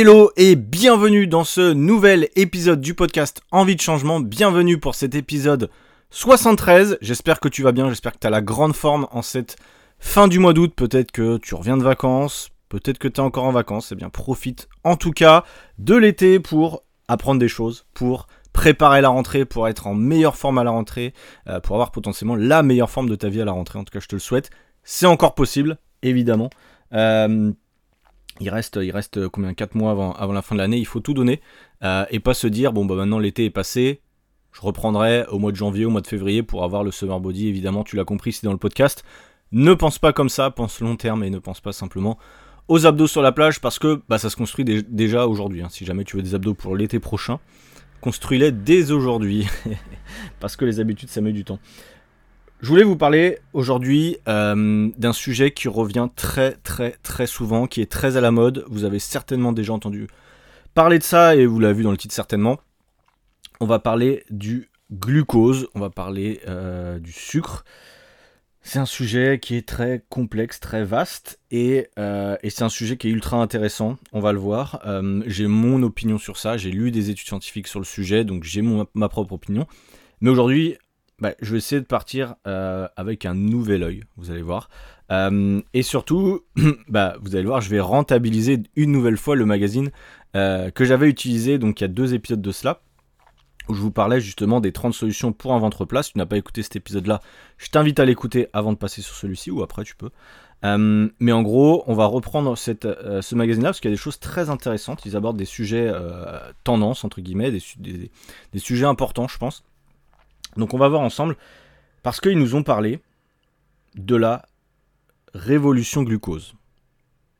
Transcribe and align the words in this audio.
Hello 0.00 0.32
et 0.38 0.56
bienvenue 0.56 1.26
dans 1.26 1.44
ce 1.44 1.74
nouvel 1.74 2.30
épisode 2.34 2.80
du 2.80 2.94
podcast 2.94 3.42
Envie 3.50 3.76
de 3.76 3.82
changement. 3.82 4.18
Bienvenue 4.18 4.80
pour 4.80 4.94
cet 4.94 5.14
épisode 5.14 5.68
73. 6.08 6.96
J'espère 7.02 7.38
que 7.38 7.48
tu 7.48 7.62
vas 7.62 7.72
bien, 7.72 7.90
j'espère 7.90 8.12
que 8.12 8.18
tu 8.18 8.26
as 8.26 8.30
la 8.30 8.40
grande 8.40 8.74
forme 8.74 9.08
en 9.10 9.20
cette 9.20 9.56
fin 9.98 10.26
du 10.26 10.38
mois 10.38 10.54
d'août. 10.54 10.72
Peut-être 10.74 11.12
que 11.12 11.36
tu 11.36 11.54
reviens 11.54 11.76
de 11.76 11.82
vacances, 11.82 12.48
peut-être 12.70 12.96
que 12.96 13.08
tu 13.08 13.16
es 13.16 13.20
encore 13.20 13.44
en 13.44 13.52
vacances. 13.52 13.92
Eh 13.92 13.94
bien, 13.94 14.08
profite 14.08 14.70
en 14.84 14.96
tout 14.96 15.10
cas 15.10 15.44
de 15.76 15.96
l'été 15.96 16.40
pour 16.40 16.82
apprendre 17.06 17.38
des 17.38 17.48
choses, 17.48 17.84
pour 17.92 18.26
préparer 18.54 19.02
la 19.02 19.10
rentrée, 19.10 19.44
pour 19.44 19.68
être 19.68 19.86
en 19.86 19.92
meilleure 19.92 20.36
forme 20.38 20.56
à 20.56 20.64
la 20.64 20.70
rentrée, 20.70 21.12
euh, 21.46 21.60
pour 21.60 21.76
avoir 21.76 21.90
potentiellement 21.90 22.36
la 22.36 22.62
meilleure 22.62 22.88
forme 22.88 23.10
de 23.10 23.16
ta 23.16 23.28
vie 23.28 23.42
à 23.42 23.44
la 23.44 23.52
rentrée. 23.52 23.78
En 23.78 23.84
tout 23.84 23.92
cas, 23.92 24.00
je 24.00 24.08
te 24.08 24.16
le 24.16 24.20
souhaite. 24.20 24.48
C'est 24.82 25.04
encore 25.04 25.34
possible, 25.34 25.76
évidemment. 26.00 26.48
Euh, 26.94 27.52
il 28.40 28.50
reste, 28.50 28.78
il 28.82 28.90
reste 28.90 29.18
euh, 29.18 29.28
combien 29.28 29.54
4 29.54 29.74
mois 29.74 29.90
avant, 29.92 30.32
la 30.32 30.42
fin 30.42 30.54
de 30.54 30.60
l'année, 30.60 30.78
il 30.78 30.86
faut 30.86 31.00
tout 31.00 31.14
donner 31.14 31.40
euh, 31.82 32.04
et 32.10 32.20
pas 32.20 32.34
se 32.34 32.46
dire 32.46 32.72
bon 32.72 32.84
bah 32.84 32.94
maintenant 32.94 33.18
l'été 33.18 33.44
est 33.44 33.50
passé, 33.50 34.00
je 34.52 34.60
reprendrai 34.62 35.26
au 35.28 35.38
mois 35.38 35.52
de 35.52 35.56
janvier, 35.56 35.84
au 35.84 35.90
mois 35.90 36.00
de 36.00 36.06
février 36.06 36.42
pour 36.42 36.64
avoir 36.64 36.82
le 36.82 36.90
summer 36.90 37.20
body, 37.20 37.48
évidemment 37.48 37.84
tu 37.84 37.96
l'as 37.96 38.04
compris 38.04 38.32
c'est 38.32 38.46
dans 38.46 38.52
le 38.52 38.58
podcast. 38.58 39.04
Ne 39.52 39.74
pense 39.74 39.98
pas 39.98 40.12
comme 40.12 40.28
ça, 40.28 40.50
pense 40.50 40.80
long 40.80 40.96
terme 40.96 41.24
et 41.24 41.30
ne 41.30 41.38
pense 41.38 41.60
pas 41.60 41.72
simplement 41.72 42.18
aux 42.68 42.86
abdos 42.86 43.08
sur 43.08 43.20
la 43.20 43.32
plage 43.32 43.60
parce 43.60 43.80
que 43.80 44.00
bah, 44.08 44.18
ça 44.18 44.30
se 44.30 44.36
construit 44.36 44.64
déjà 44.64 45.26
aujourd'hui. 45.26 45.60
Hein. 45.60 45.68
Si 45.70 45.84
jamais 45.84 46.04
tu 46.04 46.16
veux 46.16 46.22
des 46.22 46.36
abdos 46.36 46.54
pour 46.54 46.76
l'été 46.76 47.00
prochain, 47.00 47.40
construis-les 48.00 48.52
dès 48.52 48.92
aujourd'hui 48.92 49.46
parce 50.40 50.54
que 50.56 50.64
les 50.64 50.78
habitudes 50.78 51.08
ça 51.08 51.20
met 51.20 51.32
du 51.32 51.44
temps. 51.44 51.58
Je 52.62 52.68
voulais 52.68 52.82
vous 52.82 52.96
parler 52.96 53.38
aujourd'hui 53.54 54.18
euh, 54.28 54.90
d'un 54.98 55.14
sujet 55.14 55.50
qui 55.50 55.66
revient 55.66 56.08
très 56.14 56.52
très 56.62 56.90
très 57.02 57.26
souvent, 57.26 57.66
qui 57.66 57.80
est 57.80 57.90
très 57.90 58.18
à 58.18 58.20
la 58.20 58.30
mode. 58.30 58.66
Vous 58.68 58.84
avez 58.84 58.98
certainement 58.98 59.52
déjà 59.52 59.72
entendu 59.72 60.08
parler 60.74 60.98
de 60.98 61.02
ça 61.02 61.36
et 61.36 61.46
vous 61.46 61.58
l'avez 61.58 61.72
vu 61.72 61.82
dans 61.84 61.90
le 61.90 61.96
titre 61.96 62.12
certainement. 62.14 62.60
On 63.60 63.66
va 63.66 63.78
parler 63.78 64.24
du 64.28 64.68
glucose, 64.92 65.68
on 65.74 65.80
va 65.80 65.88
parler 65.88 66.42
euh, 66.48 66.98
du 66.98 67.12
sucre. 67.12 67.64
C'est 68.60 68.78
un 68.78 68.86
sujet 68.86 69.38
qui 69.40 69.56
est 69.56 69.66
très 69.66 70.04
complexe, 70.10 70.60
très 70.60 70.84
vaste 70.84 71.40
et, 71.50 71.88
euh, 71.98 72.36
et 72.42 72.50
c'est 72.50 72.62
un 72.62 72.68
sujet 72.68 72.98
qui 72.98 73.08
est 73.08 73.10
ultra 73.10 73.38
intéressant, 73.38 73.96
on 74.12 74.20
va 74.20 74.34
le 74.34 74.38
voir. 74.38 74.82
j'ai 75.24 75.46
mon 75.46 75.82
opinion 75.82 76.18
sur 76.18 76.36
ça, 76.36 76.58
j'ai 76.58 76.70
lu 76.70 76.90
des 76.90 77.08
études 77.08 77.26
scientifiques 77.26 77.68
sur 77.68 77.80
le 77.80 77.86
sujet, 77.86 78.22
donc 78.22 78.44
j'ai 78.44 78.60
ma 78.60 79.08
propre 79.08 79.32
opinion. 79.32 79.66
Mais 80.20 80.28
aujourd'hui, 80.28 80.76
bah, 81.20 81.34
je 81.40 81.52
vais 81.52 81.58
essayer 81.58 81.80
de 81.80 81.86
partir 81.86 82.34
euh, 82.46 82.88
avec 82.96 83.26
un 83.26 83.34
nouvel 83.34 83.82
œil, 83.82 84.04
vous 84.16 84.30
allez 84.30 84.42
voir. 84.42 84.70
Euh, 85.12 85.60
et 85.74 85.82
surtout, 85.82 86.44
bah, 86.88 87.16
vous 87.20 87.36
allez 87.36 87.44
voir, 87.44 87.60
je 87.60 87.68
vais 87.68 87.80
rentabiliser 87.80 88.62
une 88.76 88.92
nouvelle 88.92 89.18
fois 89.18 89.36
le 89.36 89.44
magazine 89.44 89.90
euh, 90.36 90.70
que 90.70 90.84
j'avais 90.84 91.08
utilisé 91.08 91.58
donc 91.58 91.80
il 91.80 91.84
y 91.84 91.86
a 91.86 91.88
deux 91.88 92.14
épisodes 92.14 92.40
de 92.40 92.52
cela, 92.52 92.80
où 93.68 93.74
je 93.74 93.80
vous 93.80 93.90
parlais 93.90 94.20
justement 94.20 94.60
des 94.60 94.72
30 94.72 94.94
solutions 94.94 95.32
pour 95.32 95.52
un 95.52 95.58
ventre 95.58 95.84
plat. 95.84 96.02
Si 96.02 96.12
tu 96.12 96.18
n'as 96.18 96.26
pas 96.26 96.38
écouté 96.38 96.62
cet 96.62 96.76
épisode-là, 96.76 97.20
je 97.58 97.68
t'invite 97.68 98.00
à 98.00 98.04
l'écouter 98.04 98.48
avant 98.52 98.72
de 98.72 98.78
passer 98.78 99.02
sur 99.02 99.14
celui-ci, 99.14 99.50
ou 99.50 99.62
après 99.62 99.84
tu 99.84 99.96
peux. 99.96 100.10
mais 100.64 101.32
en 101.32 101.42
gros, 101.42 101.84
on 101.86 101.94
va 101.94 102.06
reprendre 102.06 102.56
ce 102.56 103.34
magazine-là 103.34 103.68
parce 103.68 103.80
qu'il 103.80 103.90
y 103.90 103.92
a 103.92 103.96
des 103.96 104.00
choses 104.00 104.18
très 104.18 104.48
intéressantes. 104.48 105.04
Ils 105.04 105.16
abordent 105.16 105.36
des 105.36 105.44
sujets 105.44 105.92
tendances, 106.64 107.04
entre 107.04 107.20
guillemets, 107.20 107.52
des 107.52 108.58
sujets 108.58 108.86
importants, 108.86 109.28
je 109.28 109.38
pense. 109.38 109.62
Donc 110.56 110.74
on 110.74 110.78
va 110.78 110.88
voir 110.88 111.02
ensemble, 111.02 111.36
parce 112.02 112.20
qu'ils 112.20 112.38
nous 112.38 112.54
ont 112.54 112.62
parlé 112.62 113.00
de 113.94 114.16
la 114.16 114.46
révolution 115.34 116.02
glucose. 116.02 116.54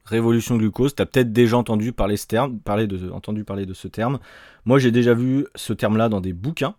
Révolution 0.04 0.56
glucose, 0.56 0.94
tu 0.94 1.02
as 1.02 1.06
peut-être 1.06 1.32
déjà 1.32 1.56
entendu 1.56 1.92
parler, 1.92 2.16
ce 2.16 2.26
terme, 2.26 2.58
parler 2.58 2.86
de, 2.86 3.10
entendu 3.10 3.44
parler 3.44 3.66
de 3.66 3.74
ce 3.74 3.88
terme. 3.88 4.18
Moi 4.64 4.78
j'ai 4.78 4.90
déjà 4.90 5.14
vu 5.14 5.46
ce 5.54 5.72
terme-là 5.72 6.08
dans 6.08 6.20
des 6.20 6.32
bouquins, 6.32 6.74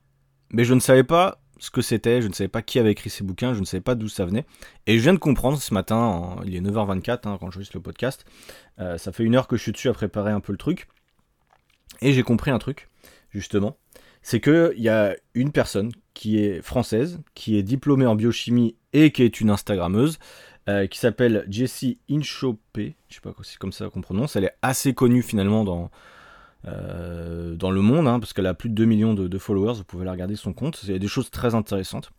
mais 0.51 0.65
je 0.65 0.73
ne 0.73 0.79
savais 0.79 1.03
pas 1.03 1.39
ce 1.59 1.69
que 1.69 1.81
c'était, 1.81 2.21
je 2.21 2.27
ne 2.27 2.33
savais 2.33 2.47
pas 2.47 2.63
qui 2.63 2.79
avait 2.79 2.91
écrit 2.91 3.11
ces 3.11 3.23
bouquins, 3.23 3.53
je 3.53 3.59
ne 3.59 3.65
savais 3.65 3.81
pas 3.81 3.93
d'où 3.93 4.09
ça 4.09 4.25
venait. 4.25 4.45
Et 4.87 4.97
je 4.97 5.03
viens 5.03 5.13
de 5.13 5.19
comprendre 5.19 5.59
ce 5.61 5.73
matin, 5.73 6.37
il 6.43 6.55
est 6.55 6.61
9h24 6.61 7.27
hein, 7.27 7.37
quand 7.39 7.51
je 7.51 7.59
le 7.59 7.79
podcast, 7.79 8.25
euh, 8.79 8.97
ça 8.97 9.11
fait 9.11 9.23
une 9.23 9.35
heure 9.35 9.47
que 9.47 9.55
je 9.57 9.61
suis 9.61 9.71
dessus 9.71 9.87
à 9.87 9.93
préparer 9.93 10.31
un 10.31 10.39
peu 10.39 10.51
le 10.51 10.57
truc, 10.57 10.87
et 12.01 12.13
j'ai 12.13 12.23
compris 12.23 12.49
un 12.49 12.57
truc, 12.57 12.89
justement, 13.29 13.77
c'est 14.23 14.41
qu'il 14.41 14.73
y 14.77 14.89
a 14.89 15.15
une 15.35 15.51
personne 15.51 15.91
qui 16.13 16.39
est 16.39 16.61
française, 16.61 17.19
qui 17.33 17.57
est 17.57 17.63
diplômée 17.63 18.05
en 18.05 18.15
biochimie 18.15 18.75
et 18.93 19.11
qui 19.11 19.23
est 19.23 19.41
une 19.41 19.49
Instagrammeuse, 19.49 20.19
euh, 20.69 20.87
qui 20.87 20.99
s'appelle 20.99 21.45
Jessie 21.49 21.99
Inchopé, 22.09 22.95
je 23.09 23.15
sais 23.15 23.21
pas 23.21 23.33
si 23.41 23.51
c'est 23.51 23.57
comme 23.57 23.71
ça 23.71 23.89
qu'on 23.89 24.01
prononce, 24.01 24.35
elle 24.35 24.45
est 24.45 24.55
assez 24.61 24.93
connue 24.93 25.23
finalement 25.23 25.63
dans, 25.63 25.89
euh, 26.67 27.55
dans 27.55 27.71
le 27.71 27.81
monde, 27.81 28.07
hein, 28.07 28.19
parce 28.19 28.33
qu'elle 28.33 28.45
a 28.45 28.53
plus 28.53 28.69
de 28.69 28.75
2 28.75 28.85
millions 28.85 29.13
de, 29.13 29.37
followers, 29.37 29.73
vous 29.73 29.83
pouvez 29.83 30.05
la 30.05 30.11
regarder 30.11 30.35
son 30.35 30.53
compte, 30.53 30.79
il 30.83 30.91
y 30.91 30.95
a 30.95 30.99
des 30.99 31.07
choses 31.07 31.31
très 31.31 31.55
intéressantes. 31.55 32.11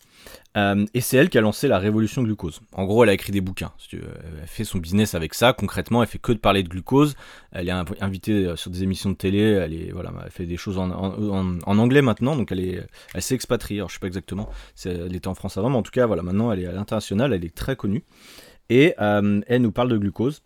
Euh, 0.56 0.84
et 0.94 1.00
c'est 1.00 1.16
elle 1.16 1.30
qui 1.30 1.38
a 1.38 1.41
lancé 1.41 1.66
la 1.66 1.78
révolution 1.78 2.22
glucose. 2.22 2.60
En 2.72 2.84
gros, 2.84 3.02
elle 3.02 3.10
a 3.10 3.12
écrit 3.12 3.32
des 3.32 3.41
bouquins. 3.41 3.72
Elle 3.92 4.47
fait 4.47 4.64
son 4.64 4.78
business 4.78 5.14
avec 5.14 5.34
ça. 5.34 5.52
Concrètement, 5.52 6.02
elle 6.02 6.08
fait 6.08 6.19
que 6.19 6.32
de 6.32 6.38
parler 6.38 6.62
de 6.62 6.69
glucose. 6.69 7.16
Elle 7.50 7.69
est 7.69 7.72
invitée 8.00 8.47
euh, 8.47 8.56
sur 8.56 8.70
des 8.70 8.82
émissions 8.84 9.10
de 9.10 9.16
télé. 9.16 9.41
Elle, 9.41 9.92
voilà, 9.92 10.12
elle 10.25 10.31
fait 10.31 10.47
des 10.47 10.56
choses 10.56 10.78
en, 10.78 10.91
anglais 11.66 12.02
maintenant. 12.02 12.36
Donc 12.36 12.52
elle 12.52 12.60
est, 12.60 12.86
elle 13.14 13.22
s'est 13.22 13.34
expatriée. 13.34 13.81
Alors, 13.81 13.88
je 13.88 13.94
sais 13.94 14.00
pas 14.00 14.06
exactement. 14.06 14.48
Elle 14.84 15.14
était 15.14 15.28
en 15.28 15.34
France 15.34 15.56
avant, 15.56 15.70
mais 15.70 15.76
en 15.76 15.82
tout 15.82 15.91
cas, 15.91 16.06
voilà, 16.06 16.22
maintenant 16.22 16.52
elle 16.52 16.60
est 16.60 16.66
à 16.66 16.72
l'international. 16.72 17.32
Elle 17.32 17.44
est 17.44 17.54
très 17.54 17.75
connue. 17.75 18.04
Et 18.69 18.94
elle 18.98 19.62
nous 19.62 19.72
parle 19.72 19.88
de 19.88 19.98
glucose. 19.98 20.42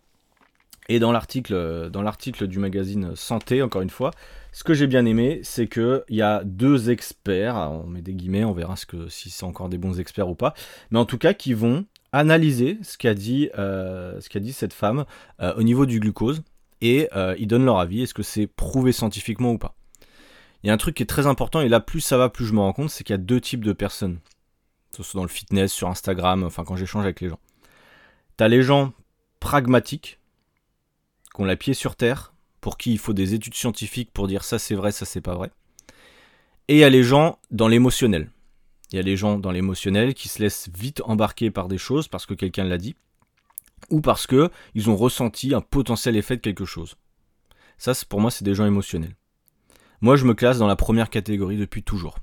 Et 0.89 0.99
dans 0.99 1.13
l'article, 1.13 1.91
dans 1.91 2.03
l'article 2.03 2.47
du 2.47 2.59
magazine 2.59 3.17
Santé, 3.17 3.63
encore 3.63 3.83
une 3.83 3.91
fois, 3.91 4.13
ce 4.57 4.65
que 4.65 4.73
j'ai 4.73 4.87
bien 4.87 5.05
aimé, 5.05 5.41
c'est 5.43 5.67
qu'il 5.67 6.03
y 6.09 6.23
a 6.23 6.43
deux 6.43 6.89
experts, 6.89 7.57
on 7.57 7.87
met 7.87 8.01
des 8.01 8.15
guillemets, 8.15 8.45
on 8.45 8.53
verra 8.53 8.75
si 9.09 9.29
c'est 9.29 9.45
encore 9.45 9.69
des 9.69 9.77
bons 9.77 10.01
experts 10.01 10.29
ou 10.29 10.35
pas, 10.35 10.55
mais 10.91 10.99
en 10.99 11.05
tout 11.05 11.19
cas 11.19 11.35
qui 11.35 11.53
vont 11.53 11.85
analyser 12.11 12.79
ce 12.83 12.97
qu'a 12.97 13.13
dit, 13.13 13.51
euh, 13.59 14.19
ce 14.21 14.31
qu'a 14.31 14.41
dit 14.41 14.55
cette 14.55 14.73
femme 14.73 15.05
euh, 15.43 15.53
au 15.57 15.63
niveau 15.63 15.85
du 15.85 16.01
glucose 16.01 16.43
et 16.81 17.11
euh, 17.15 17.35
ils 17.39 17.47
donnent 17.47 17.67
leur 17.67 17.79
avis, 17.79 18.03
est-ce 18.03 18.15
que 18.15 18.23
c'est 18.23 18.47
prouvé 18.47 18.93
scientifiquement 18.93 19.53
ou 19.53 19.59
pas. 19.59 19.75
Il 20.63 20.69
y 20.69 20.71
a 20.71 20.73
un 20.73 20.79
truc 20.79 20.95
qui 20.95 21.03
est 21.03 21.07
très 21.07 21.27
important 21.27 21.61
et 21.61 21.69
là 21.69 21.81
plus 21.81 22.01
ça 22.01 22.17
va, 22.17 22.31
plus 22.31 22.47
je 22.47 22.55
me 22.55 22.61
rends 22.61 22.73
compte, 22.73 22.89
c'est 22.89 23.05
qu'il 23.05 23.13
y 23.13 23.19
a 23.19 23.19
deux 23.19 23.43
types 23.43 23.63
de 23.63 23.75
personnes, 23.75 24.21
que 24.91 24.97
ce 24.97 25.03
soit 25.03 25.19
dans 25.19 25.25
le 25.25 25.29
fitness, 25.29 25.71
sur 25.71 25.89
Instagram, 25.89 26.45
enfin 26.45 26.65
quand 26.65 26.77
j'échange 26.77 27.05
avec 27.05 27.21
les 27.21 27.29
gens. 27.29 27.41
T'as 28.39 28.49
les 28.49 28.63
gens 28.63 28.95
pragmatiques, 29.39 30.19
qui 31.37 31.45
la 31.45 31.57
pied 31.57 31.75
sur 31.75 31.97
terre, 31.97 32.33
pour 32.61 32.79
qui 32.79 32.93
il 32.93 32.99
faut 32.99 33.13
des 33.13 33.35
études 33.35 33.55
scientifiques 33.55 34.11
pour 34.13 34.27
dire 34.27 34.45
ça 34.45 34.59
c'est 34.59 34.75
vrai, 34.75 34.93
ça 34.93 35.05
c'est 35.05 35.21
pas 35.21 35.35
vrai. 35.35 35.51
Et 36.69 36.75
il 36.75 36.79
y 36.79 36.85
a 36.85 36.91
les 36.91 37.03
gens 37.03 37.39
dans 37.51 37.69
l'émotionnel. 37.69 38.31
Il 38.91 38.97
y 38.97 38.99
a 38.99 39.03
les 39.03 39.17
gens 39.17 39.39
dans 39.39 39.51
l'émotionnel 39.51 40.15
qui 40.15 40.29
se 40.29 40.43
laissent 40.43 40.69
vite 40.77 41.03
embarquer 41.05 41.51
par 41.51 41.69
des 41.69 41.79
choses 41.79 42.09
parce 42.09 42.27
que 42.27 42.35
quelqu'un 42.35 42.65
l'a 42.65 42.79
dit, 42.79 42.97
ou 43.91 44.01
parce 44.01 44.27
que 44.27 44.51
ils 44.75 44.91
ont 44.91 44.97
ressenti 44.97 45.55
un 45.55 45.61
potentiel 45.61 46.17
effet 46.17 46.37
de 46.37 46.41
quelque 46.41 46.65
chose. 46.65 46.97
Ça, 47.79 47.93
pour 48.09 48.21
moi, 48.21 48.31
c'est 48.31 48.45
des 48.45 48.55
gens 48.55 48.67
émotionnels. 48.67 49.17
Moi, 50.01 50.17
je 50.17 50.25
me 50.25 50.35
classe 50.35 50.59
dans 50.59 50.67
la 50.67 50.77
première 50.77 51.11
catégorie 51.11 51.57
depuis 51.57 51.83
toujours. 51.83 52.19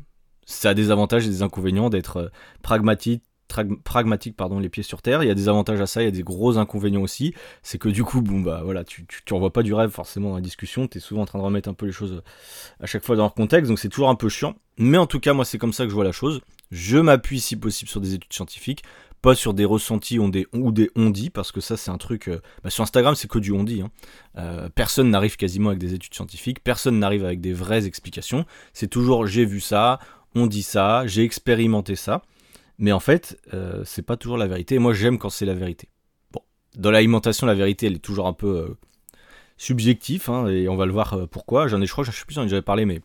Ça 0.45 0.69
a 0.69 0.74
des 0.74 0.91
avantages 0.91 1.25
et 1.25 1.30
des 1.30 1.41
inconvénients 1.41 1.90
d'être 1.90 2.18
euh, 2.18 2.30
pragmatique, 2.63 3.24
pragmatique, 3.83 4.35
pardon, 4.35 4.59
les 4.59 4.69
pieds 4.69 4.83
sur 4.83 5.01
terre. 5.01 5.23
Il 5.23 5.27
y 5.27 5.31
a 5.31 5.35
des 5.35 5.49
avantages 5.49 5.81
à 5.81 5.87
ça, 5.87 6.01
il 6.01 6.05
y 6.05 6.07
a 6.07 6.11
des 6.11 6.23
gros 6.23 6.57
inconvénients 6.57 7.01
aussi. 7.01 7.33
C'est 7.61 7.77
que 7.77 7.89
du 7.89 8.03
coup, 8.03 8.21
bon 8.21 8.39
bah 8.39 8.61
voilà, 8.63 8.83
tu, 8.83 9.05
tu, 9.05 9.23
tu 9.23 9.33
pas 9.51 9.63
du 9.63 9.73
rêve 9.73 9.89
forcément 9.89 10.29
dans 10.29 10.35
la 10.35 10.41
discussion. 10.41 10.87
Tu 10.87 10.97
es 10.97 11.01
souvent 11.01 11.21
en 11.21 11.25
train 11.25 11.39
de 11.39 11.44
remettre 11.44 11.69
un 11.69 11.73
peu 11.73 11.85
les 11.85 11.91
choses 11.91 12.21
à 12.79 12.85
chaque 12.85 13.03
fois 13.03 13.15
dans 13.15 13.23
leur 13.23 13.33
contexte, 13.33 13.69
donc 13.69 13.79
c'est 13.79 13.89
toujours 13.89 14.09
un 14.09 14.15
peu 14.15 14.29
chiant. 14.29 14.55
Mais 14.77 14.97
en 14.97 15.05
tout 15.05 15.19
cas, 15.19 15.33
moi 15.33 15.45
c'est 15.45 15.57
comme 15.57 15.73
ça 15.73 15.83
que 15.83 15.89
je 15.89 15.95
vois 15.95 16.03
la 16.03 16.11
chose. 16.11 16.41
Je 16.71 16.97
m'appuie 16.97 17.39
si 17.39 17.55
possible 17.55 17.89
sur 17.89 18.01
des 18.01 18.15
études 18.15 18.33
scientifiques, 18.33 18.83
pas 19.21 19.35
sur 19.35 19.53
des 19.53 19.65
ressentis 19.65 20.19
ou 20.19 20.29
des, 20.29 20.47
ou 20.53 20.71
des 20.71 20.89
on 20.95 21.09
dit, 21.09 21.29
parce 21.29 21.51
que 21.51 21.61
ça 21.61 21.77
c'est 21.77 21.91
un 21.91 21.97
truc. 21.97 22.27
Euh, 22.27 22.41
bah, 22.63 22.69
sur 22.69 22.83
Instagram 22.83 23.15
c'est 23.15 23.29
que 23.29 23.39
du 23.39 23.51
on 23.51 23.63
dit. 23.63 23.81
Hein. 23.81 23.91
Euh, 24.38 24.69
personne 24.73 25.09
n'arrive 25.09 25.38
quasiment 25.38 25.69
avec 25.69 25.79
des 25.79 25.94
études 25.94 26.13
scientifiques, 26.13 26.63
personne 26.63 26.99
n'arrive 26.99 27.23
avec 27.23 27.41
des 27.41 27.53
vraies 27.53 27.85
explications. 27.85 28.45
C'est 28.73 28.89
toujours 28.89 29.27
j'ai 29.27 29.45
vu 29.45 29.61
ça, 29.61 29.99
on 30.35 30.47
dit 30.47 30.63
ça, 30.63 31.06
j'ai 31.06 31.23
expérimenté 31.23 31.95
ça. 31.95 32.23
Mais 32.77 32.91
en 32.91 32.99
fait, 32.99 33.39
euh, 33.53 33.83
c'est 33.85 34.01
pas 34.01 34.17
toujours 34.17 34.37
la 34.37 34.47
vérité. 34.47 34.79
Moi, 34.79 34.93
j'aime 34.93 35.17
quand 35.17 35.29
c'est 35.29 35.45
la 35.45 35.53
vérité. 35.53 35.89
Bon, 36.31 36.41
dans 36.75 36.91
l'alimentation, 36.91 37.45
la 37.47 37.53
vérité, 37.53 37.87
elle 37.87 37.95
est 37.95 37.99
toujours 37.99 38.27
un 38.27 38.33
peu 38.33 38.47
euh, 38.47 38.77
subjective, 39.57 40.29
hein, 40.29 40.47
et 40.47 40.67
on 40.67 40.75
va 40.75 40.85
le 40.85 40.91
voir 40.91 41.13
euh, 41.13 41.27
pourquoi. 41.27 41.67
J'en 41.67 41.81
ai, 41.81 41.85
je 41.85 41.91
crois, 41.91 42.03
je 42.03 42.11
sais 42.11 42.25
plus 42.25 42.35
j'en 42.35 42.43
ai 42.43 42.45
déjà 42.45 42.61
parlé, 42.61 42.85
mais 42.85 43.01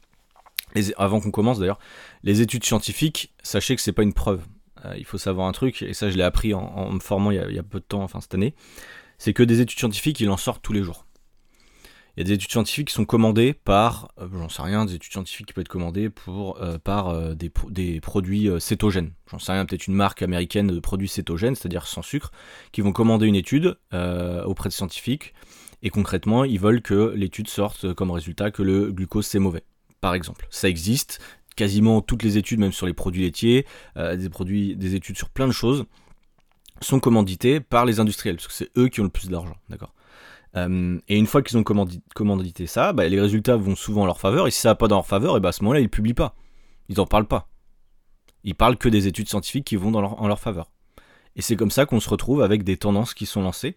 avant 0.97 1.21
qu'on 1.21 1.31
commence 1.31 1.59
d'ailleurs, 1.59 1.79
les 2.23 2.41
études 2.41 2.65
scientifiques, 2.65 3.35
sachez 3.43 3.75
que 3.75 3.83
c'est 3.83 3.93
pas 3.93 4.03
une 4.03 4.13
preuve. 4.13 4.43
il 4.97 5.05
faut 5.05 5.19
savoir 5.19 5.49
un 5.49 5.53
truc, 5.53 5.83
et 5.83 5.95
ça, 5.95 6.11
je 6.11 6.17
l'ai 6.17 6.23
appris 6.23 6.55
en, 6.55 6.93
me 6.93 7.01
formant 7.01 7.31
il 7.31 7.37
y, 7.37 7.41
a, 7.41 7.49
il 7.49 7.55
y, 7.55 7.59
a, 7.59 7.63
peu 7.63 7.81
de 7.81 7.85
temps, 7.85 8.03
enfin 8.03 8.21
cette 8.21 8.35
année. 8.35 8.55
C'est 9.17 9.33
que 9.33 9.43
des 9.43 9.61
études 9.61 9.79
scientifiques, 9.79 10.21
il 10.21 10.31
en 10.31 10.37
sortent 10.37 10.63
tous 10.63 10.73
les 10.73 10.83
jours. 10.83 11.08
Il 12.19 12.23
y 12.23 12.25
a 12.25 12.25
des 12.25 12.33
études 12.33 12.51
scientifiques 12.51 12.89
qui 12.89 12.95
sont 12.95 13.05
commandées 13.05 13.53
par, 13.53 14.11
euh, 14.21 14.27
j'en 14.33 14.49
sais 14.49 14.63
rien, 14.63 14.85
des 14.85 14.97
études 14.97 15.13
scientifiques 15.13 15.47
qui 15.47 15.53
peuvent 15.53 15.63
être 15.63 15.69
commandées 15.69 16.11
pour, 16.11 16.61
euh, 16.61 16.77
par 16.77 17.11
euh, 17.11 17.35
des, 17.37 18.01
produits 18.01 18.51
cétogènes. 18.59 19.13
J'en 19.31 19.39
sais 19.39 19.53
rien, 19.53 19.65
peut-être 19.65 19.87
une 19.87 19.95
marque 19.95 20.23
américaine 20.23 20.67
de 20.67 20.81
produits 20.81 21.07
cétogènes, 21.07 21.55
c'est-à-dire 21.55 21.87
sans 21.87 22.03
sucre, 22.03 22.33
qui 22.73 22.81
vont 22.81 22.91
commander 22.91 23.27
une 23.27 23.37
étude 23.37 23.79
auprès 23.93 24.69
de 24.69 24.75
scientifiques. 24.75 25.33
Et 25.85 25.91
concrètement, 25.91 26.43
ils 26.43 26.59
veulent 26.59 26.83
que 26.83 27.13
l'étude 27.15 27.47
sorte 27.47 27.95
comme 27.95 28.11
résultat 28.11 28.51
que 28.51 28.65
le 28.65 28.91
glucose 28.91 29.25
c'est 29.25 29.39
mauvais. 29.39 29.63
Par 30.01 30.15
exemple, 30.15 30.49
ça 30.51 30.69
existe. 30.69 31.21
Quasiment 31.55 32.01
toutes 32.01 32.25
les 32.25 32.37
études, 32.37 32.59
même 32.59 32.73
sur 32.73 32.87
les 32.87 32.95
produits 32.95 33.23
laitiers, 33.23 33.65
des 33.95 34.29
produits, 34.29 34.75
des 34.75 34.97
études 34.97 35.17
sur 35.17 35.31
plein 35.31 35.47
de 35.47 35.53
choses, 35.53 35.85
sont 36.81 36.99
commanditées 36.99 37.61
par 37.61 37.85
les 37.85 38.01
industriels, 38.01 38.37
parce 38.37 38.49
que 38.49 38.55
c'est 38.55 38.71
eux 38.77 38.89
qui 38.89 39.01
ont 39.01 39.05
le 39.05 39.11
plus 39.11 39.29
d'argent, 39.29 39.57
d'accord? 39.69 39.93
Euh, 40.57 40.99
et 41.09 41.17
une 41.17 41.27
fois 41.27 41.43
qu'ils 41.43 41.59
ont 41.59 41.65
commandité 41.65 42.67
ça, 42.67 42.93
bah, 42.93 43.09
les 43.09 43.21
résultats 43.21 43.57
vont 43.57 43.77
souvent 43.77 44.03
en 44.03 44.07
leur 44.07 44.21
faveur. 44.21 44.47
Et 44.47 44.51
si 44.51 44.61
ça 44.61 44.71
va 44.71 44.75
pas 44.75 44.89
dans 44.89 44.97
leur 44.97 45.07
faveur, 45.07 45.37
et 45.37 45.41
bah, 45.41 45.51
à 45.51 45.53
ce 45.53 45.63
moment-là, 45.63 45.81
ils 45.81 45.91
publient 45.91 46.15
pas. 46.15 46.35
Ils 46.89 46.97
n'en 46.97 47.07
parlent 47.07 47.27
pas. 47.27 47.49
Ils 48.45 48.55
parlent 48.55 48.77
que 48.77 48.89
des 48.89 49.07
études 49.07 49.29
scientifiques 49.29 49.67
qui 49.67 49.77
vont 49.77 49.91
dans 49.91 50.03
en 50.03 50.29
leur 50.29 50.39
faveur. 50.39 50.71
Et 51.37 51.43
c'est 51.43 51.57
comme 51.57 51.71
ça 51.71 51.87
qu'on 51.87 52.01
se 52.01 52.09
retrouve 52.09 52.43
avec 52.43 52.65
des 52.65 52.77
tendances 52.77 53.15
qui 53.15 53.27
sont 53.27 53.43
lancées 53.43 53.77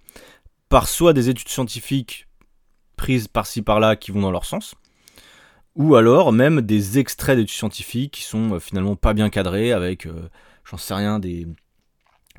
par 0.70 0.88
soit 0.88 1.14
des 1.14 1.30
études 1.30 1.50
scientifiques 1.50 2.28
prises 2.96 3.28
par-ci 3.28 3.62
par-là 3.62 3.96
qui 3.96 4.12
vont 4.12 4.22
dans 4.22 4.32
leur 4.32 4.46
sens, 4.46 4.74
ou 5.76 5.96
alors 5.96 6.32
même 6.32 6.62
des 6.62 6.98
extraits 6.98 7.38
d'études 7.38 7.58
scientifiques 7.58 8.14
qui 8.14 8.24
sont 8.24 8.54
euh, 8.54 8.60
finalement 8.60 8.96
pas 8.96 9.14
bien 9.14 9.30
cadrés 9.30 9.74
avec, 9.74 10.06
euh, 10.06 10.30
j'en 10.64 10.78
sais 10.78 10.94
rien, 10.94 11.20
des, 11.20 11.46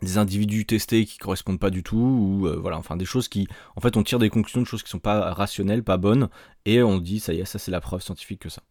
des 0.02 0.18
individus 0.18 0.66
testés 0.66 1.04
qui 1.04 1.18
correspondent 1.18 1.60
pas 1.60 1.70
du 1.70 1.82
tout, 1.82 1.96
ou 1.96 2.46
euh, 2.46 2.56
voilà, 2.60 2.76
enfin 2.76 2.96
des 2.96 3.04
choses 3.04 3.28
qui, 3.28 3.46
en 3.76 3.80
fait, 3.80 3.96
on 3.96 4.02
tire 4.02 4.18
des 4.18 4.30
conclusions 4.30 4.60
de 4.60 4.66
choses 4.66 4.82
qui 4.82 4.90
sont 4.90 4.98
pas 4.98 5.32
rationnelles, 5.32 5.82
pas 5.82 5.96
bonnes, 5.96 6.28
et 6.66 6.82
on 6.82 6.98
dit 6.98 7.20
ça 7.20 7.32
y 7.32 7.40
est, 7.40 7.44
ça 7.44 7.58
c'est 7.58 7.70
la 7.70 7.80
preuve 7.80 8.02
scientifique 8.02 8.40
que 8.40 8.48
ça. 8.48 8.62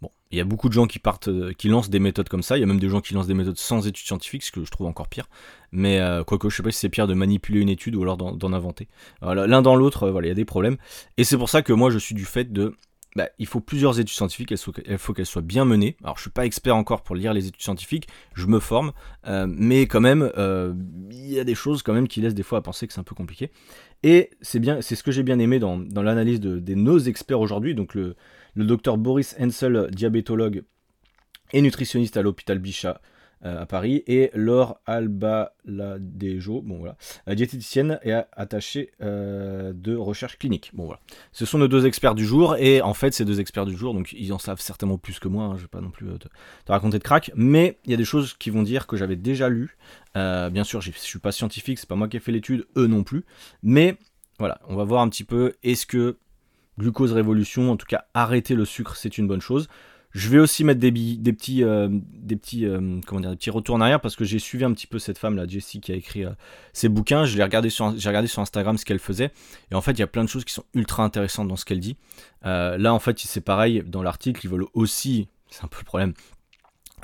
Bon, 0.00 0.10
il 0.30 0.38
y 0.38 0.40
a 0.40 0.44
beaucoup 0.44 0.68
de 0.70 0.72
gens 0.72 0.86
qui 0.86 0.98
partent, 0.98 1.28
euh, 1.28 1.52
qui 1.52 1.68
lancent 1.68 1.90
des 1.90 1.98
méthodes 1.98 2.30
comme 2.30 2.42
ça. 2.42 2.56
Il 2.56 2.60
y 2.60 2.62
a 2.62 2.66
même 2.66 2.80
des 2.80 2.88
gens 2.88 3.02
qui 3.02 3.12
lancent 3.12 3.26
des 3.26 3.34
méthodes 3.34 3.58
sans 3.58 3.86
études 3.86 4.06
scientifiques, 4.06 4.44
ce 4.44 4.50
que 4.50 4.64
je 4.64 4.70
trouve 4.70 4.86
encore 4.86 5.08
pire. 5.08 5.28
Mais 5.72 6.00
euh, 6.00 6.24
quoique, 6.24 6.48
je 6.48 6.56
sais 6.56 6.62
pas 6.62 6.70
si 6.70 6.78
c'est 6.78 6.88
pire 6.88 7.06
de 7.06 7.12
manipuler 7.12 7.60
une 7.60 7.68
étude 7.68 7.94
ou 7.96 8.02
alors 8.02 8.16
d'en 8.16 8.52
inventer. 8.54 8.88
L'un 9.20 9.60
dans 9.60 9.76
l'autre, 9.76 10.08
voilà, 10.08 10.28
il 10.28 10.30
y 10.30 10.32
a 10.32 10.34
des 10.34 10.46
problèmes. 10.46 10.78
Et 11.18 11.24
c'est 11.24 11.36
pour 11.36 11.50
ça 11.50 11.60
que 11.60 11.74
moi, 11.74 11.90
je 11.90 11.98
suis 11.98 12.14
du 12.14 12.24
fait 12.24 12.50
de 12.50 12.74
bah, 13.16 13.28
il 13.38 13.46
faut 13.46 13.60
plusieurs 13.60 13.98
études 13.98 14.14
scientifiques, 14.14 14.52
il 14.52 14.98
faut 14.98 15.12
qu'elles 15.12 15.26
soient 15.26 15.42
bien 15.42 15.64
menées. 15.64 15.96
Alors 16.02 16.16
je 16.16 16.22
suis 16.22 16.30
pas 16.30 16.46
expert 16.46 16.76
encore 16.76 17.02
pour 17.02 17.16
lire 17.16 17.32
les 17.32 17.46
études 17.46 17.62
scientifiques, 17.62 18.08
je 18.34 18.46
me 18.46 18.60
forme, 18.60 18.92
mais 19.26 19.82
quand 19.82 20.00
même, 20.00 20.30
il 21.10 21.30
y 21.30 21.40
a 21.40 21.44
des 21.44 21.54
choses 21.54 21.82
quand 21.82 21.92
même 21.92 22.08
qui 22.08 22.20
laissent 22.20 22.34
des 22.34 22.42
fois 22.42 22.58
à 22.58 22.62
penser 22.62 22.86
que 22.86 22.92
c'est 22.92 23.00
un 23.00 23.04
peu 23.04 23.14
compliqué. 23.14 23.50
Et 24.02 24.30
c'est 24.40 24.60
bien, 24.60 24.80
ce 24.80 25.02
que 25.02 25.12
j'ai 25.12 25.22
bien 25.22 25.38
aimé 25.38 25.58
dans, 25.58 25.78
l'analyse 26.02 26.40
de, 26.40 26.74
nos 26.74 26.98
experts 26.98 27.40
aujourd'hui, 27.40 27.74
donc 27.74 27.94
le, 27.94 28.16
le 28.54 28.64
docteur 28.64 28.96
Boris 28.96 29.36
Hensel, 29.38 29.88
diabétologue 29.90 30.62
et 31.52 31.62
nutritionniste 31.62 32.16
à 32.16 32.22
l'hôpital 32.22 32.58
Bichat 32.58 33.00
euh, 33.00 33.19
à 33.42 33.66
Paris, 33.66 34.02
et 34.06 34.30
Laure 34.34 34.80
Albaladejo, 34.86 36.62
bon 36.62 36.78
voilà, 36.78 36.96
diététicienne 37.34 37.98
et 38.02 38.12
attachée 38.12 38.92
euh, 39.00 39.72
de 39.74 39.96
recherche 39.96 40.38
clinique. 40.38 40.70
Bon 40.74 40.84
voilà. 40.84 41.00
Ce 41.32 41.46
sont 41.46 41.58
nos 41.58 41.68
deux 41.68 41.86
experts 41.86 42.14
du 42.14 42.24
jour, 42.26 42.56
et 42.56 42.82
en 42.82 42.94
fait, 42.94 43.14
ces 43.14 43.24
deux 43.24 43.40
experts 43.40 43.66
du 43.66 43.76
jour, 43.76 43.94
donc 43.94 44.12
ils 44.12 44.32
en 44.32 44.38
savent 44.38 44.60
certainement 44.60 44.98
plus 44.98 45.18
que 45.18 45.28
moi, 45.28 45.44
hein, 45.44 45.56
je 45.56 45.62
vais 45.62 45.68
pas 45.68 45.80
non 45.80 45.90
plus 45.90 46.08
euh, 46.08 46.18
te, 46.18 46.72
raconter 46.72 46.98
de 46.98 47.04
crack, 47.04 47.30
mais 47.34 47.78
il 47.84 47.90
y 47.90 47.94
a 47.94 47.96
des 47.96 48.04
choses 48.04 48.34
qui 48.34 48.50
vont 48.50 48.62
dire 48.62 48.86
que 48.86 48.96
j'avais 48.96 49.16
déjà 49.16 49.48
lu. 49.48 49.76
bien 50.14 50.64
sûr, 50.64 50.80
je 50.80 50.90
suis 50.92 51.18
pas 51.18 51.32
scientifique, 51.32 51.78
c'est 51.78 51.88
pas 51.88 51.96
moi 51.96 52.08
qui 52.08 52.16
ai 52.16 52.20
fait 52.20 52.32
l'étude, 52.32 52.66
eux 52.76 52.86
non 52.86 53.02
plus, 53.02 53.24
mais 53.62 53.96
voilà, 54.38 54.60
on 54.68 54.76
va 54.76 54.84
voir 54.84 55.02
un 55.02 55.08
petit 55.08 55.24
peu 55.24 55.54
est-ce 55.62 55.86
que 55.86 56.16
glucose 56.78 57.12
révolution, 57.12 57.70
en 57.70 57.76
tout 57.76 57.86
cas 57.86 58.06
arrêter 58.14 58.54
le 58.54 58.64
sucre, 58.64 58.96
c'est 58.96 59.18
une 59.18 59.28
bonne 59.28 59.42
chose? 59.42 59.68
Je 60.12 60.28
vais 60.28 60.38
aussi 60.38 60.64
mettre 60.64 60.80
des, 60.80 60.90
petits, 60.90 61.62
euh, 61.62 61.88
euh, 61.88 62.00
des 62.12 62.36
petits 62.36 63.50
retours 63.50 63.76
en 63.76 63.80
arrière 63.80 64.00
parce 64.00 64.16
que 64.16 64.24
j'ai 64.24 64.40
suivi 64.40 64.64
un 64.64 64.72
petit 64.72 64.88
peu 64.88 64.98
cette 64.98 65.18
femme 65.18 65.36
là, 65.36 65.46
Jessie, 65.46 65.80
qui 65.80 65.92
a 65.92 65.94
écrit 65.94 66.24
euh, 66.24 66.30
ses 66.72 66.88
bouquins. 66.88 67.24
Je 67.24 67.36
l'ai 67.36 67.44
regardé 67.44 67.70
sur, 67.70 67.96
j'ai 67.96 68.08
regardé 68.08 68.26
sur 68.26 68.42
Instagram 68.42 68.76
ce 68.76 68.84
qu'elle 68.84 68.98
faisait 68.98 69.30
et 69.70 69.74
en 69.74 69.80
fait 69.80 69.92
il 69.92 70.00
y 70.00 70.02
a 70.02 70.08
plein 70.08 70.24
de 70.24 70.28
choses 70.28 70.44
qui 70.44 70.52
sont 70.52 70.64
ultra 70.74 71.04
intéressantes 71.04 71.46
dans 71.46 71.56
ce 71.56 71.64
qu'elle 71.64 71.80
dit. 71.80 71.96
là 72.42 72.92
en 72.92 72.98
fait 72.98 73.18
c'est 73.20 73.40
pareil 73.40 73.84
dans 73.86 74.02
l'article, 74.02 74.44
ils 74.44 74.50
veulent 74.50 74.66
aussi, 74.74 75.28
c'est 75.48 75.64
un 75.64 75.68
peu 75.68 75.78
le 75.78 75.84
problème, 75.84 76.12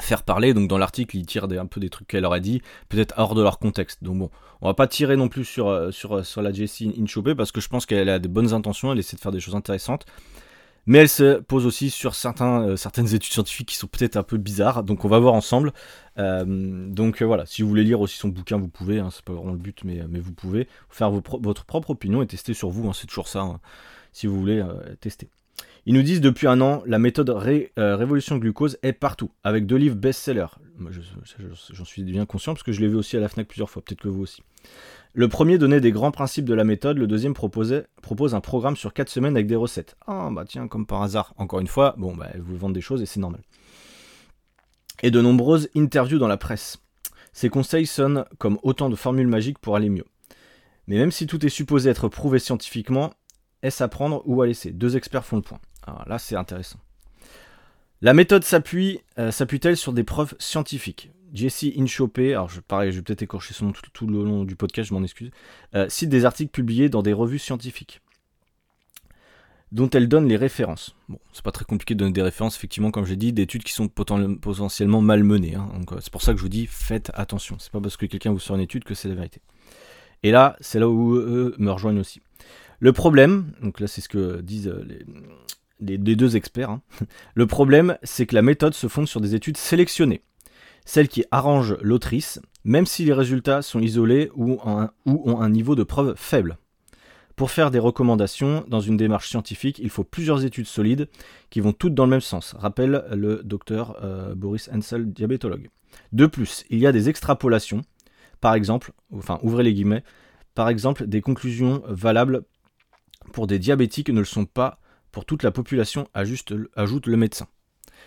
faire 0.00 0.24
parler. 0.24 0.52
Donc 0.52 0.68
dans 0.68 0.78
l'article, 0.78 1.16
ils 1.16 1.26
tirent 1.26 1.44
un 1.44 1.66
peu 1.66 1.80
des 1.80 1.90
trucs 1.90 2.08
qu'elle 2.08 2.24
aurait 2.24 2.40
dit, 2.40 2.60
peut-être 2.88 3.14
hors 3.18 3.36
de 3.36 3.42
leur 3.42 3.60
contexte. 3.60 4.02
Donc 4.02 4.18
bon, 4.18 4.30
on 4.62 4.66
va 4.66 4.74
pas 4.74 4.88
tirer 4.88 5.16
non 5.16 5.28
plus 5.28 5.44
sur 5.44 5.70
la 5.70 6.52
Jessie 6.52 6.92
Inchopé 7.00 7.36
parce 7.36 7.52
que 7.52 7.60
je 7.60 7.68
pense 7.68 7.86
qu'elle 7.86 8.08
a 8.08 8.18
des 8.18 8.28
bonnes 8.28 8.52
intentions, 8.52 8.92
elle 8.92 8.98
essaie 8.98 9.16
de 9.16 9.20
faire 9.20 9.32
des 9.32 9.40
choses 9.40 9.54
intéressantes. 9.54 10.06
Mais 10.86 10.98
elle 10.98 11.08
se 11.08 11.40
pose 11.40 11.66
aussi 11.66 11.90
sur 11.90 12.14
certains, 12.14 12.62
euh, 12.62 12.76
certaines 12.76 13.14
études 13.14 13.32
scientifiques 13.32 13.68
qui 13.68 13.76
sont 13.76 13.88
peut-être 13.88 14.16
un 14.16 14.22
peu 14.22 14.38
bizarres, 14.38 14.84
donc 14.84 15.04
on 15.04 15.08
va 15.08 15.18
voir 15.18 15.34
ensemble. 15.34 15.72
donc 16.16 17.22
voilà, 17.22 17.44
si 17.46 17.62
vous 17.62 17.68
voulez 17.68 17.84
lire 17.84 18.00
aussi 18.00 18.16
son 18.16 18.28
bouquin, 18.28 18.56
vous 18.58 18.68
pouvez, 18.68 19.00
hein, 19.00 19.08
c'est 19.12 19.24
pas 19.24 19.32
vraiment 19.32 19.52
le 19.52 19.58
but, 19.58 19.84
mais, 19.84 20.02
mais 20.08 20.20
vous 20.20 20.32
pouvez 20.32 20.68
faire 20.88 21.10
votre 21.10 21.64
propre 21.64 21.90
opinion 21.90 22.22
et 22.22 22.26
tester 22.26 22.54
sur 22.54 22.70
vous, 22.70 22.88
hein, 22.88 22.92
c'est 22.94 23.06
toujours 23.06 23.28
ça, 23.28 23.40
hein, 23.40 23.60
si 24.12 24.26
vous 24.26 24.38
voulez 24.38 24.64
tester. 25.00 25.28
Ils 25.88 25.94
nous 25.94 26.02
disent 26.02 26.20
depuis 26.20 26.48
un 26.48 26.60
an, 26.60 26.82
la 26.84 26.98
méthode 26.98 27.30
euh, 27.30 27.96
Révolution 27.96 28.38
Glucose 28.38 28.76
est 28.82 28.92
partout, 28.92 29.30
avec 29.44 29.66
deux 29.66 29.76
livres 29.76 29.94
best-sellers. 29.94 30.58
J'en 31.70 31.84
suis 31.84 32.02
bien 32.02 32.26
conscient 32.26 32.54
parce 32.54 32.64
que 32.64 32.72
je 32.72 32.80
l'ai 32.80 32.88
vu 32.88 32.96
aussi 32.96 33.16
à 33.16 33.20
la 33.20 33.28
FNAC 33.28 33.46
plusieurs 33.46 33.70
fois, 33.70 33.82
peut-être 33.82 34.00
que 34.00 34.08
vous 34.08 34.22
aussi. 34.22 34.42
Le 35.14 35.28
premier 35.28 35.58
donnait 35.58 35.80
des 35.80 35.92
grands 35.92 36.10
principes 36.10 36.44
de 36.44 36.54
la 36.54 36.64
méthode, 36.64 36.98
le 36.98 37.06
deuxième 37.06 37.34
proposait, 37.34 37.86
propose 38.02 38.34
un 38.34 38.40
programme 38.40 38.76
sur 38.76 38.92
4 38.92 39.08
semaines 39.08 39.36
avec 39.36 39.46
des 39.46 39.54
recettes. 39.54 39.96
Ah 40.08 40.28
bah 40.32 40.44
tiens, 40.44 40.66
comme 40.66 40.86
par 40.86 41.02
hasard, 41.02 41.34
encore 41.36 41.60
une 41.60 41.68
fois, 41.68 41.94
bon 41.98 42.16
bah 42.16 42.30
vous 42.36 42.56
vendent 42.56 42.74
des 42.74 42.80
choses 42.80 43.00
et 43.00 43.06
c'est 43.06 43.20
normal. 43.20 43.42
Et 45.04 45.12
de 45.12 45.20
nombreuses 45.20 45.68
interviews 45.76 46.18
dans 46.18 46.26
la 46.26 46.36
presse. 46.36 46.78
Ces 47.32 47.48
conseils 47.48 47.86
sonnent 47.86 48.24
comme 48.38 48.58
autant 48.64 48.90
de 48.90 48.96
formules 48.96 49.28
magiques 49.28 49.60
pour 49.60 49.76
aller 49.76 49.88
mieux. 49.88 50.06
Mais 50.88 50.96
même 50.96 51.12
si 51.12 51.28
tout 51.28 51.46
est 51.46 51.50
supposé 51.50 51.90
être 51.90 52.08
prouvé 52.08 52.40
scientifiquement, 52.40 53.14
est-ce 53.62 53.84
à 53.84 53.88
prendre 53.88 54.22
ou 54.26 54.42
à 54.42 54.46
laisser? 54.46 54.72
Deux 54.72 54.96
experts 54.96 55.24
font 55.24 55.36
le 55.36 55.42
point. 55.42 55.60
Alors 55.86 56.08
là, 56.08 56.18
c'est 56.18 56.36
intéressant. 56.36 56.78
La 58.02 58.12
méthode 58.12 58.44
euh, 58.44 59.30
s'appuie-t-elle 59.30 59.76
sur 59.76 59.92
des 59.92 60.04
preuves 60.04 60.34
scientifiques? 60.38 61.10
Jesse 61.32 61.66
Inchopé, 61.76 62.32
alors 62.32 62.48
je, 62.48 62.60
pareil, 62.60 62.92
je 62.92 62.96
vais 62.96 63.02
peut-être 63.02 63.22
écorcher 63.22 63.54
son 63.54 63.66
nom 63.66 63.72
tout, 63.92 64.06
le 64.06 64.22
long 64.22 64.44
du 64.44 64.54
podcast, 64.54 64.88
je 64.88 64.94
m'en 64.94 65.02
excuse, 65.02 65.30
euh, 65.74 65.88
cite 65.88 66.08
des 66.08 66.24
articles 66.24 66.50
publiés 66.50 66.88
dans 66.88 67.02
des 67.02 67.12
revues 67.12 67.38
scientifiques 67.38 68.00
dont 69.72 69.90
elle 69.90 70.08
donne 70.08 70.28
les 70.28 70.36
références. 70.36 70.94
Bon, 71.08 71.18
c'est 71.32 71.44
pas 71.44 71.50
très 71.50 71.64
compliqué 71.64 71.94
de 71.94 71.98
donner 71.98 72.12
des 72.12 72.22
références, 72.22 72.56
effectivement, 72.56 72.90
comme 72.90 73.04
j'ai 73.04 73.16
dit, 73.16 73.32
d'études 73.32 73.64
qui 73.64 73.72
sont 73.72 73.88
potentiellement 73.88 75.00
mal 75.00 75.24
menées. 75.24 75.56
Hein. 75.56 75.68
donc 75.74 75.92
euh, 75.92 75.98
c'est 76.00 76.12
pour 76.12 76.22
ça 76.22 76.32
que 76.32 76.38
je 76.38 76.42
vous 76.42 76.48
dis, 76.48 76.66
faites 76.66 77.10
attention. 77.14 77.56
C'est 77.58 77.72
pas 77.72 77.80
parce 77.80 77.96
que 77.96 78.06
quelqu'un 78.06 78.32
vous 78.32 78.38
sort 78.38 78.56
une 78.56 78.62
étude 78.62 78.84
que 78.84 78.94
c'est 78.94 79.08
la 79.08 79.14
vérité. 79.14 79.40
Et 80.22 80.30
là, 80.30 80.56
c'est 80.60 80.78
là 80.78 80.88
où 80.88 81.14
eux 81.14 81.54
me 81.58 81.70
rejoignent 81.70 82.00
aussi. 82.00 82.20
Le 82.78 82.92
problème, 82.92 83.52
donc 83.62 83.80
là 83.80 83.86
c'est 83.86 84.00
ce 84.00 84.08
que 84.08 84.40
disent 84.40 84.72
les, 84.86 85.04
des, 85.80 85.98
deux 85.98 86.36
experts. 86.36 86.70
Hein. 86.70 86.82
Le 87.34 87.46
problème, 87.46 87.98
c'est 88.02 88.26
que 88.26 88.34
la 88.34 88.42
méthode 88.42 88.74
se 88.74 88.88
fonde 88.88 89.08
sur 89.08 89.20
des 89.20 89.34
études 89.34 89.56
sélectionnées, 89.56 90.22
celles 90.84 91.08
qui 91.08 91.24
arrangent 91.30 91.76
l'autrice, 91.80 92.40
même 92.64 92.86
si 92.86 93.04
les 93.04 93.12
résultats 93.12 93.62
sont 93.62 93.80
isolés 93.80 94.30
ou, 94.34 94.58
ont 95.06 95.40
un 95.40 95.50
niveau 95.50 95.74
de 95.74 95.82
preuve 95.82 96.14
faible. 96.16 96.58
Pour 97.36 97.50
faire 97.50 97.70
des 97.70 97.78
recommandations 97.78 98.64
dans 98.66 98.80
une 98.80 98.96
démarche 98.96 99.28
scientifique, 99.28 99.78
il 99.78 99.90
faut 99.90 100.04
plusieurs 100.04 100.46
études 100.46 100.66
solides 100.66 101.08
qui 101.50 101.60
vont 101.60 101.74
toutes 101.74 101.94
dans 101.94 102.06
le 102.06 102.10
même 102.10 102.22
sens, 102.22 102.54
rappelle 102.58 103.04
le 103.12 103.42
docteur 103.44 104.02
euh, 104.02 104.34
Boris 104.34 104.70
Hensel, 104.72 105.12
diabétologue. 105.12 105.68
De 106.12 106.24
plus, 106.24 106.64
il 106.70 106.78
y 106.78 106.86
a 106.86 106.92
des 106.92 107.10
extrapolations, 107.10 107.82
par 108.40 108.54
exemple, 108.54 108.92
enfin 109.12 109.38
ouvrez 109.42 109.64
les 109.64 109.74
guillemets, 109.74 110.02
par 110.54 110.70
exemple 110.70 111.06
des 111.06 111.20
conclusions 111.20 111.82
valables 111.86 112.42
pour 113.32 113.46
des 113.46 113.58
diabétiques 113.58 114.08
ne 114.08 114.20
le 114.20 114.24
sont 114.24 114.46
pas 114.46 114.80
pour 115.12 115.24
toute 115.24 115.42
la 115.42 115.50
population, 115.50 116.08
ajoute 116.14 117.06
le 117.06 117.16
médecin. 117.16 117.46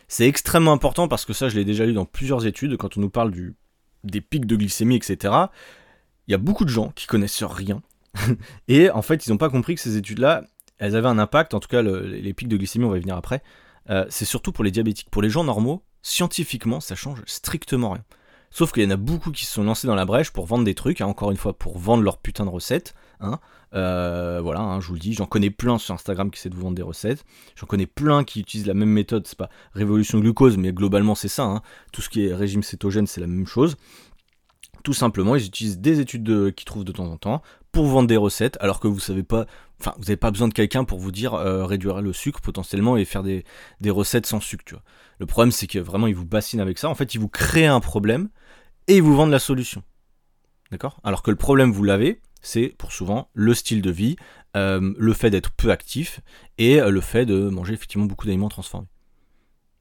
C'est 0.08 0.28
extrêmement 0.28 0.74
important 0.74 1.08
parce 1.08 1.26
que 1.26 1.34
ça, 1.34 1.50
je 1.50 1.56
l'ai 1.56 1.66
déjà 1.66 1.86
lu 1.86 1.94
dans 1.94 2.06
plusieurs 2.06 2.46
études, 2.46 2.78
quand 2.78 2.98
on 2.98 3.02
nous 3.02 3.10
parle 3.10 3.32
du, 3.32 3.56
des 4.04 4.22
pics 4.22 4.46
de 4.46 4.56
glycémie, 4.56 4.96
etc. 4.96 5.34
Il 6.28 6.32
y 6.32 6.36
a 6.36 6.38
beaucoup 6.38 6.66
de 6.66 6.70
gens 6.70 6.90
qui 6.96 7.08
connaissent 7.08 7.44
rien. 7.44 7.82
et 8.68 8.90
en 8.90 9.02
fait, 9.02 9.26
ils 9.26 9.30
n'ont 9.30 9.38
pas 9.38 9.50
compris 9.50 9.76
que 9.76 9.82
ces 9.82 9.98
études-là, 9.98 10.44
elles 10.78 10.96
avaient 10.96 11.08
un 11.08 11.20
impact, 11.20 11.54
en 11.54 11.60
tout 11.60 11.68
cas 11.68 11.82
les 11.82 12.34
pics 12.34 12.48
de 12.48 12.58
glycémie, 12.58 12.86
on 12.86 12.90
va 12.90 12.98
y 12.98 13.02
venir 13.02 13.18
après. 13.18 13.44
Euh, 13.90 14.06
c'est 14.10 14.26
surtout 14.26 14.52
pour 14.52 14.64
les 14.64 14.72
diabétiques. 14.72 15.10
Pour 15.10 15.22
les 15.22 15.30
gens 15.30 15.44
normaux, 15.44 15.84
scientifiquement, 16.02 16.80
ça 16.80 16.96
change 16.96 17.22
strictement 17.26 17.92
rien. 17.92 18.04
Sauf 18.52 18.72
qu'il 18.72 18.84
y 18.84 18.86
en 18.88 18.92
a 18.92 18.98
beaucoup 18.98 19.32
qui 19.32 19.46
se 19.46 19.54
sont 19.54 19.64
lancés 19.64 19.88
dans 19.88 19.96
la 19.96 20.06
brèche 20.06 20.32
pour 20.32 20.46
vendre 20.46 20.64
des 20.64 20.76
trucs, 20.76 21.02
hein, 21.02 21.06
encore 21.08 21.32
une 21.32 21.38
fois, 21.38 21.54
pour 21.54 21.78
vendre 21.78 22.04
leur 22.04 22.18
putain 22.18 22.46
de 22.46 22.50
recettes. 22.50 22.96
Hein. 23.20 23.40
Euh, 23.74 24.40
voilà, 24.42 24.62
hein, 24.62 24.82
je 24.82 24.88
vous 24.88 24.94
le 24.94 25.00
dis, 25.00 25.14
j'en 25.14 25.26
connais 25.26 25.50
plein 25.50 25.78
sur 25.78 25.94
Instagram 25.94 26.32
qui 26.32 26.40
essaient 26.40 26.50
de 26.50 26.56
vous 26.56 26.62
vendre 26.62 26.76
des 26.76 26.82
recettes. 26.82 27.26
J'en 27.56 27.68
connais 27.68 27.86
plein 27.86 28.24
qui 28.24 28.40
utilisent 28.40 28.68
la 28.68 28.74
même 28.74 28.90
méthode, 28.90 29.28
c'est 29.28 29.38
pas 29.38 29.50
révolution 29.74 30.20
glucose, 30.20 30.58
mais 30.58 30.74
globalement 30.74 31.16
c'est 31.16 31.28
ça. 31.28 31.62
Tout 31.92 32.02
ce 32.02 32.10
qui 32.10 32.26
est 32.26 32.34
régime 32.34 32.64
cétogène, 32.64 33.08
c'est 33.08 33.22
la 33.22 33.28
même 33.28 33.48
chose. 33.48 33.76
Tout 34.84 34.94
simplement, 34.94 35.36
ils 35.36 35.46
utilisent 35.46 35.80
des 35.80 36.00
études 36.00 36.54
qu'ils 36.56 36.66
trouvent 36.66 36.86
de 36.86 36.92
temps 36.92 37.12
en 37.12 37.18
temps 37.18 37.42
pour 37.72 37.86
vendre 37.86 38.08
des 38.08 38.18
recettes, 38.18 38.58
alors 38.62 38.80
que 38.80 38.88
vous 38.88 39.00
savez 39.00 39.24
pas, 39.24 39.46
enfin, 39.80 39.94
vous 39.98 40.04
n'avez 40.04 40.18
pas 40.18 40.32
besoin 40.32 40.48
de 40.48 40.54
quelqu'un 40.54 40.84
pour 40.84 41.00
vous 41.00 41.12
dire 41.12 41.34
euh, 41.34 41.66
réduire 41.66 42.02
le 42.02 42.14
sucre 42.14 42.42
potentiellement 42.42 42.98
et 42.98 43.06
faire 43.06 43.24
des, 43.24 43.44
recettes 43.90 44.26
sans 44.26 44.40
sucre. 44.40 44.82
Le 45.20 45.26
problème, 45.26 45.52
c'est 45.52 45.68
que 45.68 45.80
vraiment, 45.80 46.08
ils 46.08 46.16
vous 46.16 46.26
bassinent 46.26 46.62
avec 46.62 46.78
ça. 46.78 46.90
En 46.90 46.96
fait, 46.96 47.14
ils 47.14 47.20
vous 47.20 47.30
créent 47.30 47.68
un 47.68 47.80
problème 47.80 48.30
et 48.88 48.98
ils 48.98 49.04
vous 49.04 49.16
vendent 49.16 49.32
la 49.32 49.40
solution. 49.40 49.84
D'accord? 50.72 51.00
Alors 51.04 51.24
que 51.24 51.32
le 51.32 51.38
problème, 51.38 51.72
vous 51.72 51.84
l'avez, 51.84 52.22
c'est 52.42 52.74
pour 52.78 52.92
souvent 52.92 53.30
le 53.34 53.54
style 53.54 53.82
de 53.82 53.92
vie, 53.92 54.16
euh, 54.56 54.94
le 54.98 55.14
fait 55.14 55.30
d'être 55.30 55.52
peu 55.52 55.72
actif 55.72 56.22
et 56.58 56.82
euh, 56.82 56.90
le 56.90 57.02
fait 57.02 57.26
de 57.26 57.50
manger 57.50 57.74
effectivement 57.74 58.06
beaucoup 58.06 58.26
d'aliments 58.26 58.50
transformés. 58.50 58.88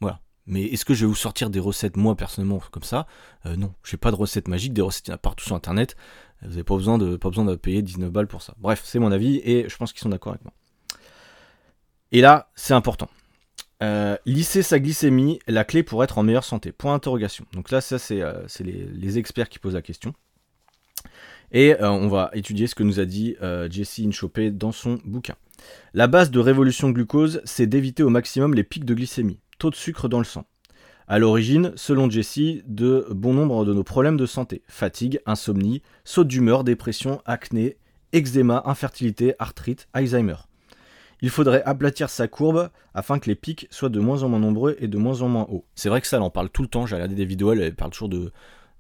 Voilà. 0.01 0.21
Mais 0.47 0.65
est-ce 0.65 0.85
que 0.85 0.93
je 0.93 1.01
vais 1.01 1.07
vous 1.07 1.15
sortir 1.15 1.49
des 1.49 1.59
recettes, 1.59 1.97
moi 1.97 2.17
personnellement, 2.17 2.61
comme 2.71 2.83
ça? 2.83 3.07
Euh, 3.47 3.57
Non, 3.57 3.73
j'ai 3.83 3.97
pas 3.97 4.11
de 4.11 4.17
recettes 4.17 4.47
magiques, 4.47 4.75
des 4.75 4.83
recettes, 4.83 5.09
il 5.09 5.11
y 5.11 5.13
en 5.13 5.17
a 5.17 5.19
partout 5.19 5.45
sur 5.45 5.57
internet. 5.57 5.97
Vous 6.43 6.51
n'avez 6.51 6.65
pas 6.65 6.77
besoin, 6.77 6.99
de, 6.99 7.57
payer 7.57 7.83
19 7.83 8.11
balles 8.11 8.29
pour 8.29 8.43
ça. 8.43 8.55
Bref, 8.59 8.83
c'est 8.85 8.99
mon 8.99 9.11
avis 9.11 9.41
et 9.43 9.69
je 9.69 9.77
pense 9.77 9.93
qu'ils 9.93 10.03
sont 10.03 10.11
d'accord 10.11 10.33
avec 10.33 10.45
moi. 10.45 10.53
Et 12.13 12.21
là, 12.21 12.51
c'est 12.55 12.75
important. 12.75 13.09
lisser 14.27 14.63
sa 14.63 14.79
glycémie, 14.79 15.41
la 15.49 15.65
clé 15.65 15.83
pour 15.83 16.05
être 16.05 16.19
en 16.19 16.23
meilleure 16.23 16.45
santé. 16.45 16.73
Point 16.73 16.93
d'interrogation. 16.93 17.47
Donc 17.55 17.71
là, 17.71 17.81
ça, 17.81 17.99
c'est 17.99 18.23
les, 18.61 19.19
experts 19.19 19.49
qui 19.49 19.59
posent 19.59 19.75
la 19.75 19.83
question. 19.83 20.15
Et 21.53 21.75
euh, 21.81 21.91
on 21.91 22.09
va 22.09 22.31
étudier 22.35 22.67
ce 22.67 22.75
que 22.75 22.83
nous 22.83 23.01
a 23.01 23.05
dit 23.05 23.37
euh, 23.43 23.69
Jesse 23.71 24.01
Inchopé 24.01 24.51
dans 24.51 24.73
son 24.73 24.99
bouquin. 25.05 25.35
La 25.95 26.07
base 26.07 26.31
de 26.31 26.39
révolution 26.39 26.91
glucose, 26.91 27.41
c'est 27.45 27.67
d'éviter 27.67 28.03
au 28.03 28.11
maximum 28.11 28.55
les 28.55 28.65
pics 28.65 28.85
de 28.85 28.95
glycémie, 28.95 29.41
taux 29.59 29.71
de 29.71 29.75
sucre 29.75 30.09
dans 30.09 30.19
le 30.19 30.25
sang. 30.25 30.45
À 31.09 31.19
l'origine, 31.19 31.73
selon 31.75 32.11
Jesse, 32.11 32.63
de 32.67 33.07
bon 33.11 33.33
nombre 33.33 33.65
de 33.65 33.73
nos 33.73 33.83
problèmes 33.83 34.19
de 34.19 34.27
santé 34.27 34.63
fatigue, 34.69 35.21
insomnie, 35.25 35.83
saut 36.05 36.25
d'humeur, 36.25 36.65
dépression, 36.65 37.23
acné, 37.25 37.79
eczéma, 38.13 38.63
infertilité, 38.67 39.35
arthrite, 39.39 39.89
Alzheimer. 39.95 40.37
Il 41.21 41.31
faudrait 41.31 41.63
aplatir 41.65 42.11
sa 42.11 42.29
courbe 42.29 42.71
afin 42.95 43.19
que 43.19 43.29
les 43.29 43.35
pics 43.35 43.67
soient 43.71 43.89
de 43.89 43.99
moins 43.99 44.23
en 44.23 44.29
moins 44.29 44.39
nombreux 44.39 44.77
et 44.79 44.87
de 44.87 44.99
moins 44.99 45.23
en 45.23 45.29
moins 45.29 45.47
hauts. 45.49 45.65
C'est 45.75 45.89
vrai 45.89 46.01
que 46.01 46.07
ça, 46.07 46.19
elle 46.19 46.23
en 46.23 46.31
parle 46.31 46.51
tout 46.51 46.63
le 46.63 46.69
temps. 46.69 46.87
J'ai 46.87 46.95
regardé 46.95 47.17
des 47.17 47.25
vidéos, 47.25 47.53
elle 47.53 47.75
parle 47.75 47.91
toujours 47.91 48.09
de, 48.11 48.31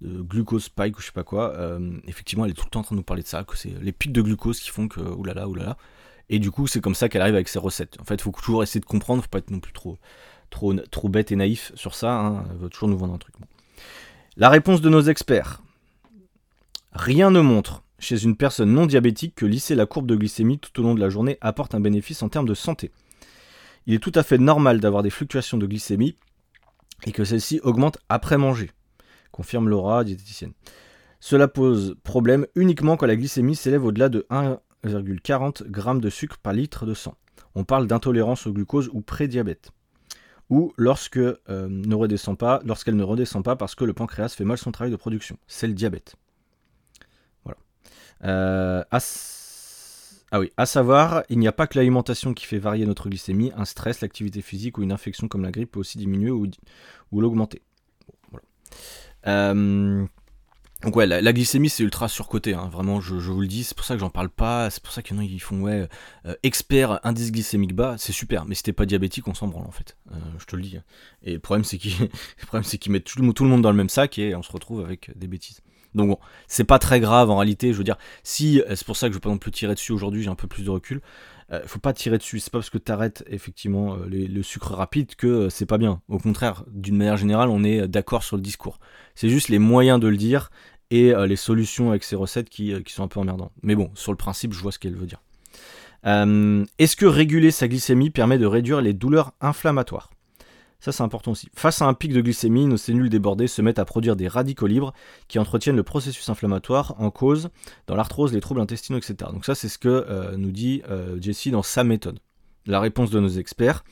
de 0.00 0.22
glucose 0.22 0.64
spike 0.64 0.96
ou 0.96 1.00
je 1.00 1.06
sais 1.06 1.12
pas 1.12 1.24
quoi, 1.24 1.54
euh, 1.56 1.98
effectivement 2.06 2.44
elle 2.44 2.52
est 2.52 2.54
tout 2.54 2.64
le 2.64 2.70
temps 2.70 2.80
en 2.80 2.84
train 2.84 2.94
de 2.94 3.00
nous 3.00 3.04
parler 3.04 3.22
de 3.22 3.28
ça, 3.28 3.44
que 3.44 3.56
c'est 3.56 3.74
les 3.80 3.92
pics 3.92 4.12
de 4.12 4.22
glucose 4.22 4.60
qui 4.60 4.70
font 4.70 4.88
que 4.88 5.00
oulala 5.00 5.48
oulala. 5.48 5.76
Et 6.30 6.38
du 6.38 6.50
coup 6.50 6.66
c'est 6.66 6.80
comme 6.80 6.94
ça 6.94 7.08
qu'elle 7.08 7.22
arrive 7.22 7.34
avec 7.34 7.48
ses 7.48 7.58
recettes. 7.58 7.96
En 8.00 8.04
fait 8.04 8.14
il 8.14 8.22
faut 8.22 8.30
toujours 8.30 8.62
essayer 8.62 8.80
de 8.80 8.86
comprendre, 8.86 9.22
faut 9.22 9.28
pas 9.28 9.38
être 9.38 9.50
non 9.50 9.60
plus 9.60 9.72
trop 9.72 9.98
trop 10.50 11.08
bête 11.08 11.30
et 11.30 11.36
naïf 11.36 11.72
sur 11.74 11.94
ça, 11.94 12.12
hein. 12.12 12.44
elle 12.50 12.58
va 12.58 12.68
toujours 12.68 12.88
nous 12.88 12.96
vendre 12.96 13.14
un 13.14 13.18
truc. 13.18 13.34
La 14.36 14.48
réponse 14.48 14.80
de 14.80 14.88
nos 14.88 15.02
experts. 15.02 15.62
Rien 16.92 17.30
ne 17.30 17.40
montre 17.40 17.82
chez 17.98 18.22
une 18.22 18.36
personne 18.36 18.72
non 18.72 18.86
diabétique 18.86 19.34
que 19.34 19.46
lisser 19.46 19.74
la 19.74 19.86
courbe 19.86 20.06
de 20.06 20.16
glycémie 20.16 20.58
tout 20.58 20.80
au 20.80 20.82
long 20.82 20.94
de 20.94 21.00
la 21.00 21.10
journée 21.10 21.36
apporte 21.40 21.74
un 21.74 21.80
bénéfice 21.80 22.22
en 22.22 22.28
termes 22.28 22.48
de 22.48 22.54
santé. 22.54 22.92
Il 23.86 23.94
est 23.94 23.98
tout 23.98 24.12
à 24.14 24.22
fait 24.22 24.38
normal 24.38 24.80
d'avoir 24.80 25.02
des 25.02 25.10
fluctuations 25.10 25.58
de 25.58 25.66
glycémie 25.66 26.16
et 27.04 27.12
que 27.12 27.24
celles-ci 27.24 27.60
augmentent 27.62 27.98
après 28.08 28.38
manger 28.38 28.70
confirme 29.38 29.68
Laura, 29.68 30.02
diététicienne. 30.02 30.52
Cela 31.20 31.46
pose 31.46 31.94
problème 32.02 32.44
uniquement 32.56 32.96
quand 32.96 33.06
la 33.06 33.14
glycémie 33.14 33.54
s'élève 33.54 33.84
au-delà 33.84 34.08
de 34.08 34.26
1,40 34.30 35.62
g 35.72 36.00
de 36.00 36.10
sucre 36.10 36.38
par 36.38 36.52
litre 36.52 36.86
de 36.86 36.94
sang. 36.94 37.14
On 37.54 37.62
parle 37.62 37.86
d'intolérance 37.86 38.48
au 38.48 38.52
glucose 38.52 38.90
ou 38.92 39.00
prédiabète. 39.00 39.70
Ou 40.50 40.72
lorsque 40.76 41.18
euh, 41.18 41.38
ne 41.48 41.94
redescend 41.94 42.36
pas, 42.36 42.60
lorsqu'elle 42.64 42.96
ne 42.96 43.04
redescend 43.04 43.44
pas 43.44 43.54
parce 43.54 43.76
que 43.76 43.84
le 43.84 43.92
pancréas 43.92 44.30
fait 44.30 44.44
mal 44.44 44.58
son 44.58 44.72
travail 44.72 44.90
de 44.90 44.96
production. 44.96 45.38
C'est 45.46 45.68
le 45.68 45.74
diabète. 45.74 46.16
Voilà. 47.44 47.58
Euh, 48.24 48.82
ah 48.90 50.40
oui, 50.40 50.50
à 50.56 50.66
savoir, 50.66 51.22
il 51.28 51.38
n'y 51.38 51.46
a 51.46 51.52
pas 51.52 51.68
que 51.68 51.78
l'alimentation 51.78 52.34
qui 52.34 52.44
fait 52.44 52.58
varier 52.58 52.86
notre 52.86 53.08
glycémie. 53.08 53.52
Un 53.56 53.64
stress, 53.64 54.00
l'activité 54.00 54.42
physique 54.42 54.78
ou 54.78 54.82
une 54.82 54.90
infection 54.90 55.28
comme 55.28 55.42
la 55.42 55.52
grippe 55.52 55.70
peut 55.70 55.80
aussi 55.80 55.96
diminuer 55.96 56.32
ou, 56.32 56.48
l'augmenter. 57.12 57.62
Euh, 59.26 60.06
donc 60.82 60.94
ouais, 60.94 61.06
la, 61.06 61.32
glycémie 61.32 61.68
c'est 61.68 61.82
ultra 61.82 62.06
surcoté, 62.06 62.54
hein. 62.54 62.68
vraiment 62.70 63.00
je, 63.00 63.14
vous 63.14 63.40
le 63.40 63.48
dis, 63.48 63.64
c'est 63.64 63.76
pour 63.76 63.84
ça 63.84 63.94
que 63.94 64.00
j'en 64.00 64.10
parle 64.10 64.28
pas, 64.28 64.70
c'est 64.70 64.80
pour 64.80 64.92
ça 64.92 65.02
qu'il 65.02 65.16
y 65.16 65.18
en 65.18 65.22
a 65.24 65.26
qui 65.26 65.40
font 65.40 65.60
ouais, 65.62 65.88
euh, 66.24 66.36
expert 66.44 67.00
indice 67.04 67.32
glycémique 67.32 67.74
bas, 67.74 67.96
c'est 67.98 68.12
super, 68.12 68.44
mais 68.44 68.54
si 68.54 68.62
t'es 68.62 68.72
pas 68.72 68.86
diabétique 68.86 69.26
on 69.26 69.34
s'en 69.34 69.48
branle 69.48 69.66
en 69.66 69.72
fait, 69.72 69.96
euh, 70.12 70.16
je 70.38 70.44
te 70.44 70.54
le 70.54 70.62
dis. 70.62 70.78
Et 71.24 71.32
le 71.32 71.40
problème 71.40 71.64
c'est 71.64 71.78
qu'ils 71.78 71.98
mettent 72.92 73.04
tout 73.04 73.20
le, 73.20 73.32
tout 73.32 73.42
le 73.42 73.50
monde 73.50 73.62
dans 73.62 73.72
le 73.72 73.76
même 73.76 73.88
sac 73.88 74.20
et 74.20 74.36
on 74.36 74.42
se 74.44 74.52
retrouve 74.52 74.84
avec 74.84 75.10
des 75.18 75.26
bêtises. 75.26 75.62
Donc 75.96 76.10
bon, 76.10 76.18
c'est 76.46 76.64
pas 76.64 76.78
très 76.78 77.00
grave 77.00 77.28
en 77.28 77.38
réalité, 77.38 77.72
je 77.72 77.78
veux 77.78 77.84
dire, 77.84 77.98
si, 78.22 78.62
c'est 78.68 78.84
pour 78.84 78.96
ça 78.96 79.08
que 79.08 79.14
je 79.14 79.16
vais 79.16 79.22
pas 79.22 79.30
non 79.30 79.38
plus 79.38 79.50
tirer 79.50 79.74
dessus 79.74 79.90
aujourd'hui, 79.90 80.22
j'ai 80.22 80.30
un 80.30 80.36
peu 80.36 80.46
plus 80.46 80.62
de 80.62 80.70
recul, 80.70 81.00
euh, 81.52 81.62
faut 81.66 81.78
pas 81.78 81.92
tirer 81.92 82.18
dessus. 82.18 82.40
C'est 82.40 82.50
pas 82.50 82.58
parce 82.58 82.70
que 82.70 82.78
tu 82.78 82.92
effectivement 83.26 83.96
euh, 83.96 84.06
le 84.08 84.42
sucre 84.42 84.74
rapide 84.74 85.14
que 85.14 85.26
euh, 85.26 85.50
c'est 85.50 85.66
pas 85.66 85.78
bien. 85.78 86.00
Au 86.08 86.18
contraire, 86.18 86.64
d'une 86.68 86.96
manière 86.96 87.16
générale, 87.16 87.48
on 87.48 87.64
est 87.64 87.88
d'accord 87.88 88.22
sur 88.22 88.36
le 88.36 88.42
discours. 88.42 88.78
C'est 89.14 89.28
juste 89.28 89.48
les 89.48 89.58
moyens 89.58 89.98
de 90.00 90.08
le 90.08 90.16
dire 90.16 90.50
et 90.90 91.12
les 91.26 91.36
solutions 91.36 91.90
avec 91.90 92.02
ces 92.02 92.16
recettes 92.16 92.48
qui, 92.48 92.74
sont 92.86 93.02
un 93.02 93.08
peu 93.08 93.20
emmerdantes. 93.20 93.52
Mais 93.62 93.74
bon, 93.74 93.90
sur 93.94 94.10
le 94.10 94.16
principe, 94.16 94.54
je 94.54 94.60
vois 94.60 94.72
ce 94.72 94.78
qu'elle 94.78 94.94
veut 94.94 95.06
dire. 95.06 95.20
Est-ce 96.04 96.96
que 96.96 97.04
réguler 97.04 97.50
sa 97.50 97.68
glycémie 97.68 98.08
permet 98.08 98.38
de 98.38 98.46
réduire 98.46 98.80
les 98.80 98.94
douleurs 98.94 99.34
inflammatoires? 99.42 100.08
Ça, 100.80 100.92
c'est 100.92 101.02
important 101.02 101.32
aussi. 101.32 101.48
Face 101.56 101.82
à 101.82 101.86
un 101.86 101.94
pic 101.94 102.12
de 102.12 102.20
glycémie, 102.20 102.66
nos 102.66 102.76
cellules 102.76 103.10
débordées 103.10 103.48
se 103.48 103.60
mettent 103.62 103.80
à 103.80 103.84
produire 103.84 104.14
des 104.14 104.28
radicaux 104.28 104.68
libres 104.68 104.92
qui 105.26 105.40
entretiennent 105.40 105.74
le 105.74 105.82
processus 105.82 106.28
inflammatoire 106.28 106.94
en 106.98 107.10
cause 107.10 107.48
dans 107.88 107.96
l'arthrose, 107.96 108.32
les 108.32 108.40
troubles 108.40 108.60
intestinaux, 108.60 108.98
etc. 108.98 109.30
Donc 109.32 109.44
ça, 109.44 109.56
c'est 109.56 109.68
ce 109.68 109.78
que 109.78 109.88
euh, 109.88 110.36
nous 110.36 110.52
dit 110.52 110.82
euh, 110.88 111.20
Jesse 111.20 111.48
dans 111.48 111.64
sa 111.64 111.82
méthode. 111.82 112.20
La 112.64 112.78
réponse 112.78 113.10
de 113.10 113.18
nos 113.18 113.28
experts, 113.28 113.82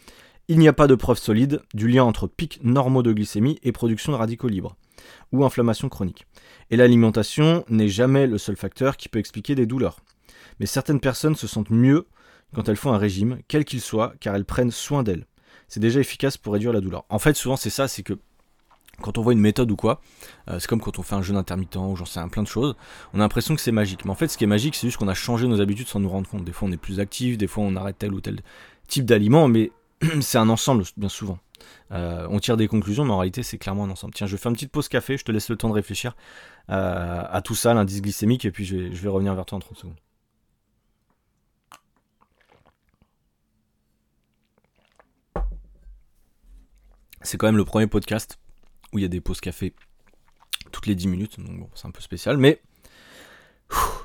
il 0.47 0.61
n'y 0.61 0.69
a 0.69 0.73
pas 0.73 0.87
de 0.87 0.95
preuve 0.95 1.19
solide 1.19 1.61
du 1.75 1.89
lien 1.89 2.05
entre 2.05 2.29
pics 2.29 2.61
normaux 2.63 3.03
de 3.03 3.13
glycémie 3.13 3.59
et 3.65 3.73
production 3.73 4.13
de 4.13 4.19
radicaux 4.19 4.49
libres 4.49 4.77
ou 5.33 5.45
inflammation 5.45 5.89
chronique. 5.89 6.27
Et 6.71 6.77
l'alimentation 6.77 7.65
n'est 7.69 7.89
jamais 7.89 8.29
le 8.29 8.39
seul 8.39 8.57
facteur 8.57 8.97
qui 8.97 9.09
peut 9.09 9.19
expliquer 9.19 9.57
des 9.57 9.67
douleurs. 9.67 9.99
Mais 10.61 10.67
certaines 10.67 11.01
personnes 11.01 11.35
se 11.35 11.49
sentent 11.49 11.71
mieux 11.71 12.07
quand 12.55 12.69
elles 12.69 12.77
font 12.77 12.93
un 12.93 12.99
régime, 12.99 13.39
quel 13.49 13.65
qu'il 13.65 13.81
soit, 13.81 14.15
car 14.21 14.37
elles 14.37 14.45
prennent 14.45 14.71
soin 14.71 15.03
d'elles 15.03 15.27
c'est 15.69 15.81
déjà 15.81 16.01
efficace 16.01 16.37
pour 16.37 16.53
réduire 16.53 16.73
la 16.73 16.81
douleur. 16.81 17.05
En 17.09 17.19
fait, 17.19 17.35
souvent, 17.35 17.57
c'est 17.57 17.71
ça, 17.71 17.89
c'est 17.89 18.03
que 18.03 18.19
quand 19.03 19.19
on 19.19 19.23
voit 19.23 19.33
une 19.33 19.41
méthode 19.41 19.71
ou 19.71 19.77
quoi, 19.77 20.01
euh, 20.49 20.59
c'est 20.59 20.69
comme 20.69 20.81
quand 20.81 20.99
on 20.99 21.03
fait 21.03 21.15
un 21.15 21.23
jeûne 21.23 21.37
intermittent 21.37 21.77
ou 21.77 21.97
j'en 21.97 22.07
sais 22.07 22.21
plein 22.31 22.43
de 22.43 22.49
choses, 22.49 22.77
on 23.13 23.19
a 23.19 23.23
l'impression 23.23 23.55
que 23.55 23.61
c'est 23.61 23.73
magique. 23.73 24.05
Mais 24.05 24.11
en 24.11 24.15
fait, 24.15 24.29
ce 24.29 24.39
qui 24.39 24.45
est 24.45 24.49
magique, 24.49 24.75
c'est 24.75 24.87
juste 24.87 24.97
qu'on 24.97 25.09
a 25.09 25.15
changé 25.15 25.47
nos 25.47 25.61
habitudes 25.61 25.89
sans 25.89 26.01
nous 26.01 26.09
rendre 26.09 26.29
compte. 26.29 26.45
Des 26.45 26.53
fois, 26.53 26.69
on 26.69 26.73
est 26.73 26.79
plus 26.79 27.01
actif, 27.01 27.37
des 27.37 27.47
fois, 27.47 27.65
on 27.65 27.77
arrête 27.77 27.99
tel 27.99 28.15
ou 28.15 28.21
tel 28.21 28.41
type 28.89 29.05
d'aliment, 29.05 29.49
mais 29.49 29.71
c'est 30.21 30.39
un 30.39 30.49
ensemble, 30.49 30.85
bien 30.97 31.09
souvent. 31.09 31.39
Euh, 31.93 32.27
on 32.31 32.39
tire 32.39 32.57
des 32.57 32.69
conclusions, 32.69 33.05
mais 33.05 33.13
en 33.13 33.19
réalité, 33.19 33.43
c'est 33.43 33.59
clairement 33.59 33.85
un 33.85 33.91
ensemble. 33.91 34.15
Tiens, 34.15 34.27
je 34.27 34.37
faire 34.37 34.51
une 34.51 34.57
petite 34.57 34.73
pause 34.73 34.89
café, 34.89 35.17
je 35.17 35.25
te 35.25 35.33
laisse 35.33 35.49
le 35.51 35.57
temps 35.57 35.69
de 35.69 35.75
réfléchir 35.75 36.17
euh, 36.71 37.23
à 37.29 37.43
tout 37.43 37.55
ça, 37.55 37.75
l'indice 37.75 38.03
glycémique, 38.03 38.45
et 38.45 38.51
puis 38.51 38.65
je 38.65 38.77
vais, 38.77 38.95
je 38.95 39.03
vais 39.03 39.09
revenir 39.09 39.35
vers 39.35 39.45
toi 39.45 39.57
en 39.57 39.61
30 39.61 39.77
secondes. 39.77 39.97
C'est 47.27 47.39
quand 47.39 47.49
même 47.49 47.57
le 47.57 47.65
premier 47.65 47.89
podcast 47.89 48.39
où 48.93 48.99
il 48.99 49.03
y 49.03 49.05
a 49.05 49.09
des 49.09 49.21
pauses 49.21 49.41
café 49.41 49.75
toutes 50.71 50.87
les 50.87 50.95
10 50.95 51.09
minutes, 51.09 51.41
donc 51.41 51.59
bon, 51.59 51.69
c'est 51.75 51.87
un 51.87 51.91
peu 51.91 52.01
spécial, 52.01 52.37
mais 52.39 52.61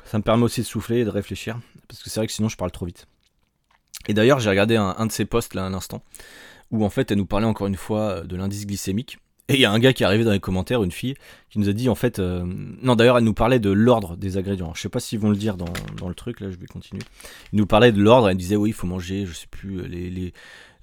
ça 0.06 0.18
me 0.18 0.24
permet 0.24 0.44
aussi 0.44 0.62
de 0.62 0.66
souffler 0.66 1.02
et 1.02 1.06
de 1.06 1.10
réfléchir, 1.10 1.60
parce 1.88 2.02
que 2.02 2.10
c'est 2.10 2.20
vrai 2.20 2.26
que 2.26 2.34
sinon 2.34 2.50
je 2.50 2.58
parle 2.58 2.72
trop 2.72 2.88
vite. 2.88 3.08
Et 4.08 4.16
d'ailleurs, 4.16 4.40
j'ai 4.40 4.50
regardé 4.50 4.76
un, 4.76 5.06
de 5.06 5.12
ses 5.12 5.26
posts 5.26 5.54
là 5.54 5.64
un 5.64 5.76
instant, 5.76 6.02
où 6.72 6.84
en 6.84 6.90
fait 6.90 7.12
elle 7.12 7.20
nous 7.20 7.28
parlait 7.28 7.46
encore 7.46 7.68
une 7.68 7.76
fois 7.76 8.22
de 8.22 8.36
l'indice 8.36 8.66
glycémique. 8.66 9.20
Et 9.50 9.56
il 9.56 9.60
y 9.60 9.66
a 9.66 9.72
un 9.72 9.80
gars 9.80 9.94
qui 9.94 10.02
est 10.02 10.06
arrivé 10.06 10.24
dans 10.24 10.32
les 10.32 10.40
commentaires, 10.40 10.82
une 10.82 10.92
fille, 10.92 11.16
qui 11.50 11.60
nous 11.60 11.70
a 11.70 11.74
dit 11.74 11.90
en 11.90 11.96
fait. 11.96 12.20
Euh, 12.20 12.44
non, 12.46 12.96
d'ailleurs, 12.96 13.18
elle 13.18 13.24
nous 13.24 13.34
parlait 13.34 13.60
de 13.60 13.70
l'ordre 13.70 14.16
des 14.16 14.38
ingrédients. 14.38 14.74
Je 14.74 14.82
sais 14.82 14.88
pas 14.88 15.02
s'ils 15.02 15.20
vont 15.20 15.30
le 15.30 15.36
dire 15.36 15.58
dans, 15.58 16.08
le 16.08 16.16
truc, 16.16 16.40
là, 16.40 16.50
je 16.50 16.56
vais 16.56 16.68
continuer. 16.68 17.04
Il 17.52 17.58
nous 17.58 17.66
parlait 17.66 17.92
de 17.92 18.02
l'ordre, 18.02 18.30
elle 18.30 18.38
disait 18.38 18.56
oui, 18.56 18.70
il 18.70 18.74
faut 18.74 18.88
manger, 18.88 19.26
je 19.26 19.34
sais 19.34 19.48
plus, 19.52 19.86
les, 19.88 20.10
les, 20.10 20.28
euh, 20.28 20.32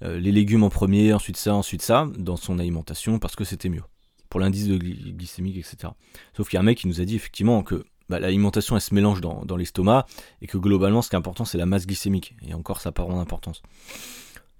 les 0.01 0.31
légumes 0.31 0.63
en 0.63 0.69
premier, 0.69 1.13
ensuite 1.13 1.37
ça, 1.37 1.53
ensuite 1.53 1.81
ça, 1.81 2.07
dans 2.17 2.37
son 2.37 2.59
alimentation, 2.59 3.19
parce 3.19 3.35
que 3.35 3.43
c'était 3.43 3.69
mieux, 3.69 3.83
pour 4.29 4.39
l'indice 4.39 4.67
de 4.67 4.77
glycémique, 4.77 5.57
etc. 5.57 5.93
Sauf 6.35 6.49
qu'il 6.49 6.55
y 6.55 6.57
a 6.57 6.61
un 6.61 6.63
mec 6.63 6.77
qui 6.77 6.87
nous 6.87 7.01
a 7.01 7.05
dit 7.05 7.15
effectivement 7.15 7.63
que 7.63 7.85
bah, 8.09 8.19
l'alimentation 8.19 8.75
elle 8.75 8.81
se 8.81 8.93
mélange 8.93 9.21
dans, 9.21 9.55
l'estomac, 9.55 10.05
et 10.41 10.47
que 10.47 10.57
globalement 10.57 11.01
ce 11.01 11.09
qui 11.09 11.15
est 11.15 11.19
important 11.19 11.45
c'est 11.45 11.57
la 11.57 11.65
masse 11.65 11.85
glycémique, 11.85 12.35
et 12.41 12.53
encore 12.53 12.81
ça 12.81 12.91
part 12.91 13.07
en 13.07 13.19
importance. 13.19 13.61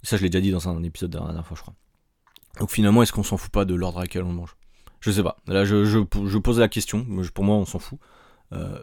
Ça 0.03 0.17
je 0.17 0.21
l'ai 0.21 0.29
déjà 0.29 0.41
dit 0.41 0.51
dans 0.51 0.69
un 0.69 0.83
épisode 0.83 1.09
de 1.09 1.17
la 1.17 1.25
dernière 1.25 1.45
fois 1.45 1.57
je 1.57 1.61
crois. 1.61 1.73
Donc 2.59 2.69
finalement 2.69 3.01
est-ce 3.01 3.11
qu'on 3.11 3.23
s'en 3.23 3.37
fout 3.37 3.51
pas 3.51 3.65
de 3.65 3.73
l'ordre 3.73 3.99
à 3.99 4.01
laquelle 4.01 4.23
on 4.23 4.31
mange? 4.31 4.55
Je 4.99 5.11
sais 5.11 5.23
pas, 5.23 5.37
là 5.47 5.65
je, 5.65 5.85
je, 5.85 6.37
pose 6.37 6.59
la 6.59 6.67
question, 6.67 7.05
pour 7.33 7.43
moi 7.43 7.55
on 7.55 7.65
s'en 7.65 7.79
fout. 7.79 7.99
Euh, 8.51 8.81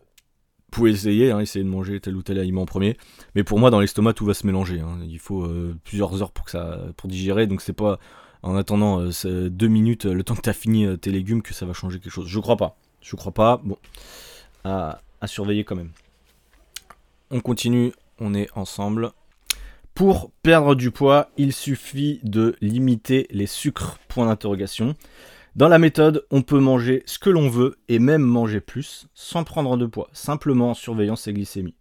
pouvez 0.77 0.91
essayer, 0.91 1.31
hein, 1.31 1.41
essayer 1.41 1.65
de 1.65 1.71
manger 1.71 2.01
tel 2.01 2.15
ou 2.17 2.23
tel 2.23 2.39
aliment 2.39 2.63
en 2.63 2.67
premier. 2.67 2.97
Mais 3.35 3.45
pour 3.45 3.59
moi, 3.59 3.71
dans 3.71 3.81
l'estomac, 3.81 4.13
tout 4.13 4.27
va 4.27 4.35
se 4.35 4.47
mélanger. 4.47 4.81
Hein. 4.81 4.99
Il 5.09 5.19
faut 5.19 5.43
euh, 5.43 5.75
plusieurs 5.85 6.23
heures 6.23 6.33
pour 6.33 6.45
que 6.45 6.51
ça, 6.51 6.81
pour 6.97 7.09
digérer. 7.09 7.47
Donc 7.47 7.63
c'est 7.63 7.73
pas 7.73 7.99
en 8.43 8.55
attendant 8.57 9.01
euh, 9.01 9.49
deux 9.49 9.69
minutes, 9.69 10.05
le 10.05 10.23
temps 10.23 10.35
que 10.35 10.43
tu 10.43 10.51
as 10.51 10.55
fini 10.55 10.85
euh, 10.85 10.97
tes 10.97 11.11
légumes, 11.11 11.41
que 11.41 11.55
ça 11.55 11.65
va 11.65 11.73
changer 11.73 11.99
quelque 11.99 12.13
chose. 12.13 12.29
Je 12.29 12.39
crois 12.39 12.57
pas. 12.57 12.77
Je 13.01 13.17
crois 13.17 13.33
pas. 13.33 13.61
Bon, 13.65 13.79
à, 14.65 15.01
à 15.21 15.27
surveiller 15.27 15.65
quand 15.65 15.77
même. 15.77 15.91
On 17.31 17.41
continue. 17.41 17.93
On 18.21 18.35
est 18.35 18.49
ensemble. 18.55 19.13
Pour 19.95 20.31
perdre 20.43 20.75
du 20.75 20.91
poids, 20.91 21.31
il 21.39 21.55
suffit 21.55 22.21
de 22.23 22.55
limiter 22.61 23.27
les 23.31 23.47
sucres. 23.47 23.99
Point 24.09 24.27
d'interrogation. 24.27 24.95
Dans 25.57 25.69
la 25.69 25.79
méthode, 25.79 26.27
on 26.31 26.43
peut 26.43 26.61
manger 26.61 27.03
ce 27.07 27.19
que 27.19 27.31
l'on 27.31 27.49
veut 27.49 27.77
et 27.89 27.99
même 27.99 28.21
manger 28.21 28.61
plus 28.61 29.09
sans 29.15 29.43
prendre 29.43 29.79
de 29.79 29.87
poids, 29.87 30.11
simplement 30.13 30.73
en 30.73 30.75
surveillant 30.75 31.17
ses 31.17 31.33
glycémies. 31.33 31.75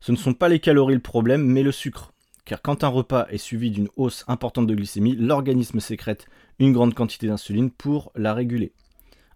Ce 0.00 0.10
ne 0.10 0.16
sont 0.16 0.32
pas 0.32 0.48
les 0.48 0.58
calories 0.58 0.94
le 0.94 1.00
problème, 1.00 1.44
mais 1.44 1.62
le 1.62 1.70
sucre. 1.70 2.14
Car 2.46 2.62
quand 2.62 2.84
un 2.84 2.88
repas 2.88 3.26
est 3.28 3.36
suivi 3.36 3.70
d'une 3.70 3.90
hausse 3.98 4.24
importante 4.26 4.66
de 4.66 4.74
glycémie, 4.74 5.16
l'organisme 5.16 5.80
sécrète 5.80 6.28
une 6.58 6.72
grande 6.72 6.94
quantité 6.94 7.26
d'insuline 7.26 7.70
pour 7.70 8.10
la 8.14 8.32
réguler. 8.32 8.72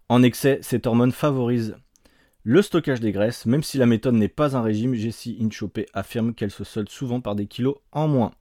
En 0.09 0.23
excès, 0.23 0.57
cette 0.63 0.87
hormone 0.87 1.11
favorise 1.11 1.75
le 2.41 2.63
stockage 2.63 3.01
des 3.01 3.11
graisses, 3.11 3.45
même 3.45 3.61
si 3.61 3.77
la 3.77 3.85
méthode 3.85 4.15
n'est 4.15 4.29
pas 4.29 4.57
un 4.57 4.63
régime, 4.63 4.95
Jessie 4.95 5.37
Inchopé 5.39 5.85
affirme 5.93 6.33
qu'elle 6.33 6.49
se 6.49 6.63
solde 6.63 6.89
souvent 6.89 7.21
par 7.21 7.35
des 7.35 7.45
kilos 7.45 7.75
en 7.91 8.07
moins. 8.07 8.31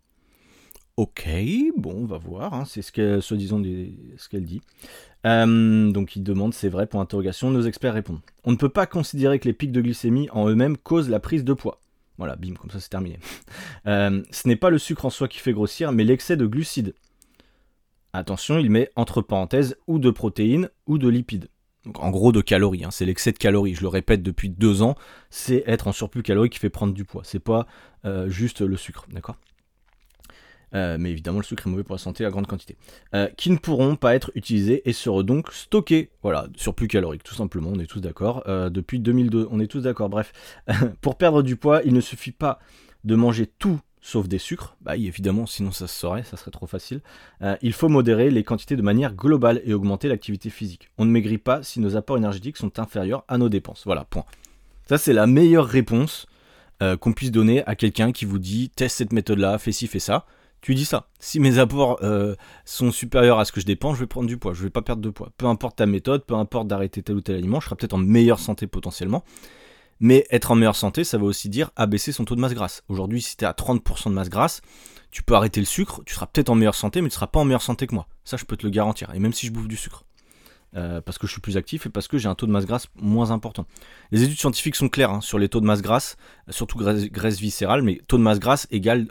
Ok, 1.02 1.28
bon, 1.76 2.02
on 2.02 2.06
va 2.06 2.16
voir, 2.16 2.54
hein, 2.54 2.64
c'est 2.64 2.80
ce 2.80 2.92
qu'elle, 2.92 3.21
soi-disant, 3.21 3.61
ce 3.61 4.28
qu'elle 4.28 4.44
dit. 4.44 4.61
Euh, 5.26 5.90
donc 5.90 6.14
il 6.14 6.23
demande, 6.23 6.54
c'est 6.54 6.68
vrai, 6.68 6.87
pour 6.87 7.00
interrogation, 7.00 7.50
nos 7.50 7.62
experts 7.62 7.94
répondent. 7.94 8.21
On 8.44 8.52
ne 8.52 8.56
peut 8.56 8.68
pas 8.68 8.87
considérer 8.87 9.40
que 9.40 9.49
les 9.49 9.52
pics 9.52 9.73
de 9.73 9.80
glycémie 9.80 10.28
en 10.30 10.49
eux-mêmes 10.49 10.76
causent 10.76 11.11
la 11.11 11.18
prise 11.18 11.42
de 11.42 11.54
poids. 11.54 11.80
Voilà, 12.18 12.37
bim, 12.37 12.54
comme 12.54 12.71
ça 12.71 12.78
c'est 12.78 12.88
terminé. 12.88 13.18
Euh, 13.88 14.23
ce 14.30 14.47
n'est 14.47 14.54
pas 14.54 14.71
le 14.71 14.78
sucre 14.78 15.04
en 15.04 15.11
soi 15.11 15.26
qui 15.26 15.40
fait 15.40 15.52
grossir, 15.52 15.90
mais 15.90 16.04
l'excès 16.04 16.37
de 16.37 16.47
glucides. 16.47 16.94
Attention, 18.12 18.59
il 18.59 18.71
met 18.71 18.88
entre 18.94 19.23
parenthèses 19.23 19.76
ou 19.88 19.99
de 19.99 20.11
protéines 20.11 20.71
ou 20.87 20.99
de 20.99 21.09
lipides. 21.09 21.49
Donc 21.85 21.99
en 21.99 22.11
gros 22.11 22.30
de 22.30 22.40
calories, 22.40 22.85
hein. 22.85 22.92
c'est 22.92 23.06
l'excès 23.06 23.32
de 23.32 23.38
calories. 23.38 23.75
Je 23.75 23.80
le 23.80 23.88
répète 23.88 24.23
depuis 24.23 24.50
deux 24.50 24.82
ans, 24.82 24.94
c'est 25.30 25.64
être 25.66 25.88
en 25.88 25.92
surplus 25.92 26.23
calorique 26.23 26.52
qui 26.52 26.61
fait 26.61 26.71
prendre 26.71 26.94
du 26.94 27.04
poids. 27.04 27.23
C'est 27.25 27.40
pas 27.40 27.66
euh, 28.04 28.28
juste 28.28 28.61
le 28.61 28.76
sucre, 28.76 29.06
d'accord? 29.11 29.35
Euh, 30.75 30.97
mais 30.99 31.11
évidemment, 31.11 31.38
le 31.38 31.45
sucre 31.45 31.67
est 31.67 31.71
mauvais 31.71 31.83
pour 31.83 31.95
la 31.95 31.99
santé 31.99 32.25
à 32.25 32.31
grande 32.31 32.47
quantité, 32.47 32.76
euh, 33.14 33.29
qui 33.37 33.50
ne 33.50 33.57
pourront 33.57 33.97
pas 33.97 34.14
être 34.14 34.31
utilisés 34.35 34.88
et 34.88 34.93
seront 34.93 35.23
donc 35.23 35.52
stockés. 35.52 36.11
Voilà, 36.23 36.47
surplus 36.57 36.88
calorique, 36.88 37.23
tout 37.23 37.35
simplement, 37.35 37.71
on 37.73 37.79
est 37.79 37.87
tous 37.87 38.00
d'accord. 38.00 38.43
Euh, 38.47 38.71
depuis 38.71 38.99
2002, 38.99 39.49
on 39.50 39.61
est 39.61 39.67
tous 39.67 39.83
d'accord. 39.83 40.09
Bref, 40.09 40.33
pour 41.00 41.17
perdre 41.17 41.43
du 41.43 41.57
poids, 41.57 41.83
il 41.85 41.93
ne 41.93 42.00
suffit 42.00 42.33
pas 42.33 42.59
de 43.05 43.14
manger 43.14 43.47
tout 43.47 43.81
sauf 44.00 44.26
des 44.26 44.38
sucres. 44.38 44.76
Bah 44.81 44.97
évidemment, 44.97 45.47
sinon 45.47 45.71
ça 45.71 45.87
se 45.87 45.97
saurait, 45.97 46.25
ça 46.25 46.37
serait 46.37 46.50
trop 46.50 46.67
facile. 46.67 47.02
il 47.61 47.73
faut 47.73 47.88
modérer 47.88 48.33
les 48.33 48.43
quantités 48.43 48.75
de 48.75 48.83
manière 48.83 49.14
globale 49.14 49.62
et 49.64 49.75
augmenter 49.75 50.09
l'activité 50.09 50.50
physique. 50.50 50.91
On 50.99 51.05
ne 51.05 51.11
maigrit 51.11 51.38
pas 51.38 51.62
si 51.62 51.79
nos 51.79 51.95
apports 51.95 52.17
énergétiques 52.17 52.57
sont 52.57 52.81
inférieurs 52.81 53.23
à 53.29 53.38
nos 53.38 53.49
dépenses. 53.49 53.83
Voilà, 53.85 54.05
point. 54.05 54.25
Ça, 54.88 54.99
c'est 54.99 55.12
la 55.12 55.29
meilleure 55.29 55.67
réponse 55.67 56.26
qu'on 56.99 57.12
puisse 57.12 57.31
donner 57.31 57.64
à 57.67 57.76
quelqu'un 57.76 58.11
qui 58.11 58.25
vous 58.25 58.41
dit 58.41 58.71
teste 58.71 58.97
cette 58.97 59.12
méthode-là, 59.12 59.57
fais 59.59 59.71
ci, 59.71 59.87
fais 59.87 60.00
ça 60.00 60.26
tu 60.62 60.76
dis 60.76 60.85
ça. 60.85 61.09
Si 61.19 61.40
mes 61.40 61.59
apports 61.59 61.99
euh, 62.02 62.37
sont 62.64 62.92
supérieurs 62.92 63.40
à 63.40 63.45
ce 63.45 63.50
que 63.52 63.61
je 63.61 63.66
dépense, 63.66 63.97
je 63.97 64.00
vais 64.00 64.07
prendre 64.07 64.28
du 64.28 64.38
poids, 64.38 64.54
je 64.54 64.62
vais 64.62 64.71
pas 64.71 64.81
perdre 64.81 65.02
de 65.02 65.11
poids. 65.11 65.31
Peu 65.37 65.47
importe 65.47 65.76
ta 65.76 65.87
méthode, 65.87 66.25
peu 66.25 66.35
importe 66.35 66.69
d'arrêter 66.69 67.02
tel 67.02 67.16
ou 67.16 67.21
tel 67.21 67.35
aliment, 67.35 67.59
je 67.59 67.66
serai 67.66 67.76
peut-être 67.76 67.95
en 67.95 67.99
meilleure 67.99 68.38
santé 68.38 68.69
potentiellement. 68.69 69.25
Mais 69.99 70.25
être 70.31 70.52
en 70.52 70.54
meilleure 70.54 70.76
santé, 70.76 71.02
ça 71.04 71.19
veut 71.19 71.25
aussi 71.25 71.49
dire 71.49 71.71
abaisser 71.75 72.12
son 72.12 72.25
taux 72.25 72.37
de 72.37 72.40
masse 72.40 72.54
grasse. 72.54 72.85
Aujourd'hui, 72.88 73.21
si 73.21 73.37
tu 73.37 73.45
es 73.45 73.47
à 73.47 73.52
30% 73.52 74.09
de 74.09 74.14
masse 74.14 74.31
grasse, 74.31 74.62
tu 75.11 75.25
peux 75.25 75.35
arrêter 75.35 75.61
le 75.61 75.66
sucre, 75.66 76.00
tu 76.07 76.14
seras 76.14 76.26
peut-être 76.26 76.49
en 76.49 76.54
meilleure 76.54 76.76
santé, 76.76 77.02
mais 77.02 77.09
tu 77.09 77.14
seras 77.14 77.26
pas 77.26 77.40
en 77.40 77.45
meilleure 77.45 77.62
santé 77.62 77.88
que 77.88 77.95
moi. 77.95 78.07
Ça, 78.25 78.37
je 78.37 78.45
peux 78.45 78.57
te 78.57 78.64
le 78.64 78.71
garantir. 78.71 79.12
Et 79.14 79.19
même 79.19 79.33
si 79.33 79.47
je 79.47 79.52
bouffe 79.52 79.69
du 79.69 79.76
sucre. 79.76 80.04
Euh, 80.75 81.02
parce 81.02 81.19
que 81.19 81.26
je 81.26 81.33
suis 81.33 81.40
plus 81.40 81.59
actif 81.59 81.85
et 81.85 81.90
parce 81.90 82.09
que 82.09 82.16
j'ai 82.16 82.28
un 82.28 82.35
taux 82.35 82.47
de 82.47 82.52
masse 82.52 82.64
grasse 82.64 82.87
moins 82.97 83.31
important. 83.31 83.66
Les 84.11 84.23
études 84.23 84.38
scientifiques 84.38 84.75
sont 84.75 84.88
claires 84.88 85.11
hein, 85.11 85.21
sur 85.21 85.38
les 85.38 85.50
taux 85.50 85.61
de 85.61 85.66
masse 85.66 85.83
grasse, 85.83 86.16
surtout 86.49 86.78
graisse, 86.78 87.04
graisse, 87.11 87.38
viscérale, 87.38 87.83
mais 87.83 88.00
taux 88.09 88.16
de 88.16 88.23
masse 88.23 88.38
grasse 88.38 88.66
égale 88.71 89.09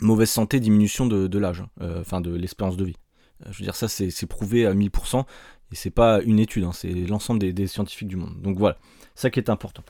mauvaise 0.00 0.30
santé, 0.30 0.60
diminution 0.60 1.06
de, 1.06 1.38
l'âge, 1.38 1.60
hein, 1.60 1.68
euh, 1.80 2.00
enfin 2.00 2.20
de 2.20 2.34
l'espérance 2.34 2.76
de 2.76 2.84
vie. 2.84 2.96
Euh, 3.44 3.48
je 3.52 3.58
veux 3.58 3.64
dire, 3.64 3.76
ça 3.76 3.88
c'est 3.88 4.26
prouvé 4.26 4.66
à 4.66 4.74
1000%, 4.74 5.24
et 5.72 5.74
c'est 5.74 5.90
pas 5.90 6.20
une 6.22 6.38
étude, 6.38 6.64
hein, 6.64 6.72
c'est 6.72 6.92
l'ensemble 6.92 7.40
des, 7.40 7.66
scientifiques 7.66 8.08
du 8.08 8.16
monde. 8.16 8.40
Donc 8.40 8.58
voilà, 8.58 8.76
ça 9.14 9.30
qui 9.30 9.38
est 9.38 9.50
important. 9.50 9.84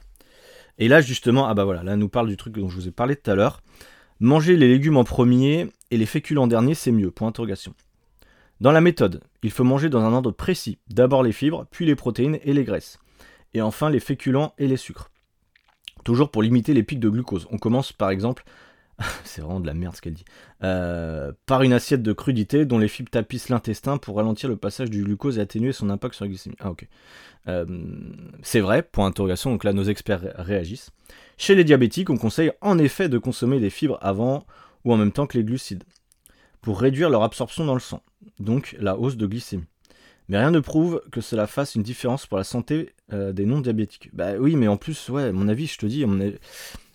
Et 0.79 0.89
là 0.89 1.01
justement, 1.01 1.47
ah 1.47 1.55
bah 1.55 1.65
voilà, 1.65 1.83
là 1.83 1.97
nous 1.97 2.09
parle 2.09 2.29
du 2.29 2.37
truc 2.37 2.55
dont 2.55 2.69
je 2.69 2.77
vous 2.77 2.89
ai 2.89 2.93
parlé 2.93 3.17
tout 3.17 3.31
à 3.31 3.35
l'heure. 3.35 3.63
Manger 4.21 4.57
les 4.57 4.69
légumes 4.69 4.97
en 4.97 5.05
premier 5.05 5.69
et 5.91 5.97
les 5.97 6.07
féculents 6.07 6.45
en 6.45 6.47
dernier, 6.47 6.75
c'est 6.75 6.93
mieux, 6.93 7.11
point 7.11 7.29
interrogation. 7.29 7.75
Dans 8.61 8.71
la 8.71 8.81
méthode, 8.81 9.21
il 9.43 9.51
faut 9.51 9.65
manger 9.65 9.89
dans 9.89 10.05
un 10.05 10.13
ordre 10.13 10.31
précis. 10.31 10.79
D'abord 10.89 11.25
les 11.25 11.33
fibres, 11.33 11.67
puis 11.73 11.85
les 11.85 11.97
protéines 11.97 12.39
et 12.45 12.53
les 12.53 12.63
graisses. 12.63 13.01
Et 13.55 13.61
enfin 13.61 13.91
les 13.91 13.99
féculents 13.99 14.55
et 14.59 14.69
les 14.69 14.77
sucres. 14.77 15.11
Toujours 16.05 16.31
pour 16.31 16.43
limiter 16.43 16.73
les 16.73 16.85
pics 16.85 17.01
de 17.01 17.09
glucose. 17.09 17.49
On 17.51 17.59
commence 17.59 17.93
par 17.93 18.11
exemple 18.11 18.45
c'est 19.25 19.41
vraiment 19.41 19.61
de 19.61 19.67
la 19.67 19.75
merde 19.75 19.97
ce 19.97 20.01
qu'elle 20.01 20.15
dit, 20.15 20.25
euh, 20.63 21.33
par 21.47 21.63
une 21.63 21.73
assiette 21.73 22.03
de 22.03 22.13
crudité 22.13 22.65
dont 22.65 22.79
les 22.79 22.89
fibres 22.89 23.11
tapissent 23.11 23.49
l'intestin 23.49 23.99
pour 23.99 24.17
ralentir 24.17 24.49
le 24.49 24.57
passage 24.57 24.91
du 24.91 25.03
glucose 25.03 25.39
et 25.39 25.41
atténuer 25.41 25.73
son 25.73 25.91
impact 25.91 26.15
sur 26.15 26.25
la 26.25 26.29
glycémie. 26.29 26.57
Ah 26.61 26.71
ok. 26.71 26.87
Euh, 27.49 27.67
c'est 28.43 28.61
vrai, 28.61 28.83
point 28.83 29.09
d'interrogation, 29.09 29.51
donc 29.51 29.65
là 29.65 29.73
nos 29.73 29.85
experts 29.85 30.33
réagissent. 30.37 30.91
Chez 31.39 31.55
les 31.55 31.65
diabétiques, 31.65 32.11
on 32.11 32.17
conseille 32.17 32.53
en 32.61 32.79
effet 32.79 33.09
de 33.09 33.19
consommer 33.19 33.61
des 33.61 33.71
fibres 33.71 33.99
avant 34.01 34.47
ou 34.85 34.93
en 34.93 34.97
même 34.97 35.13
temps 35.13 35.27
que 35.27 35.39
les 35.39 35.45
glucides, 35.45 35.85
pour 36.61 36.81
réduire 36.81 37.11
leur 37.11 37.23
absorption 37.23 37.65
dans 37.65 37.75
le 37.75 37.81
sang, 37.81 38.03
donc 38.39 38.77
la 38.79 38.97
hausse 38.97 39.17
de 39.17 39.27
glycémie. 39.27 39.65
Mais 40.29 40.39
rien 40.39 40.51
ne 40.51 40.61
prouve 40.61 41.03
que 41.11 41.21
cela 41.21 41.47
fasse 41.47 41.75
une 41.75 41.83
différence 41.83 42.27
pour 42.27 42.39
la 42.39 42.45
santé 42.45 42.95
euh, 43.13 43.33
des 43.33 43.45
non-diabétiques. 43.45 44.11
Bah 44.13 44.35
oui, 44.39 44.57
mais 44.57 44.69
en 44.69 44.77
plus, 44.77 45.09
ouais, 45.09 45.25
à 45.25 45.33
mon 45.33 45.49
avis, 45.49 45.67
je 45.67 45.79
te 45.79 45.87
dis, 45.87 46.05
avis, 46.05 46.39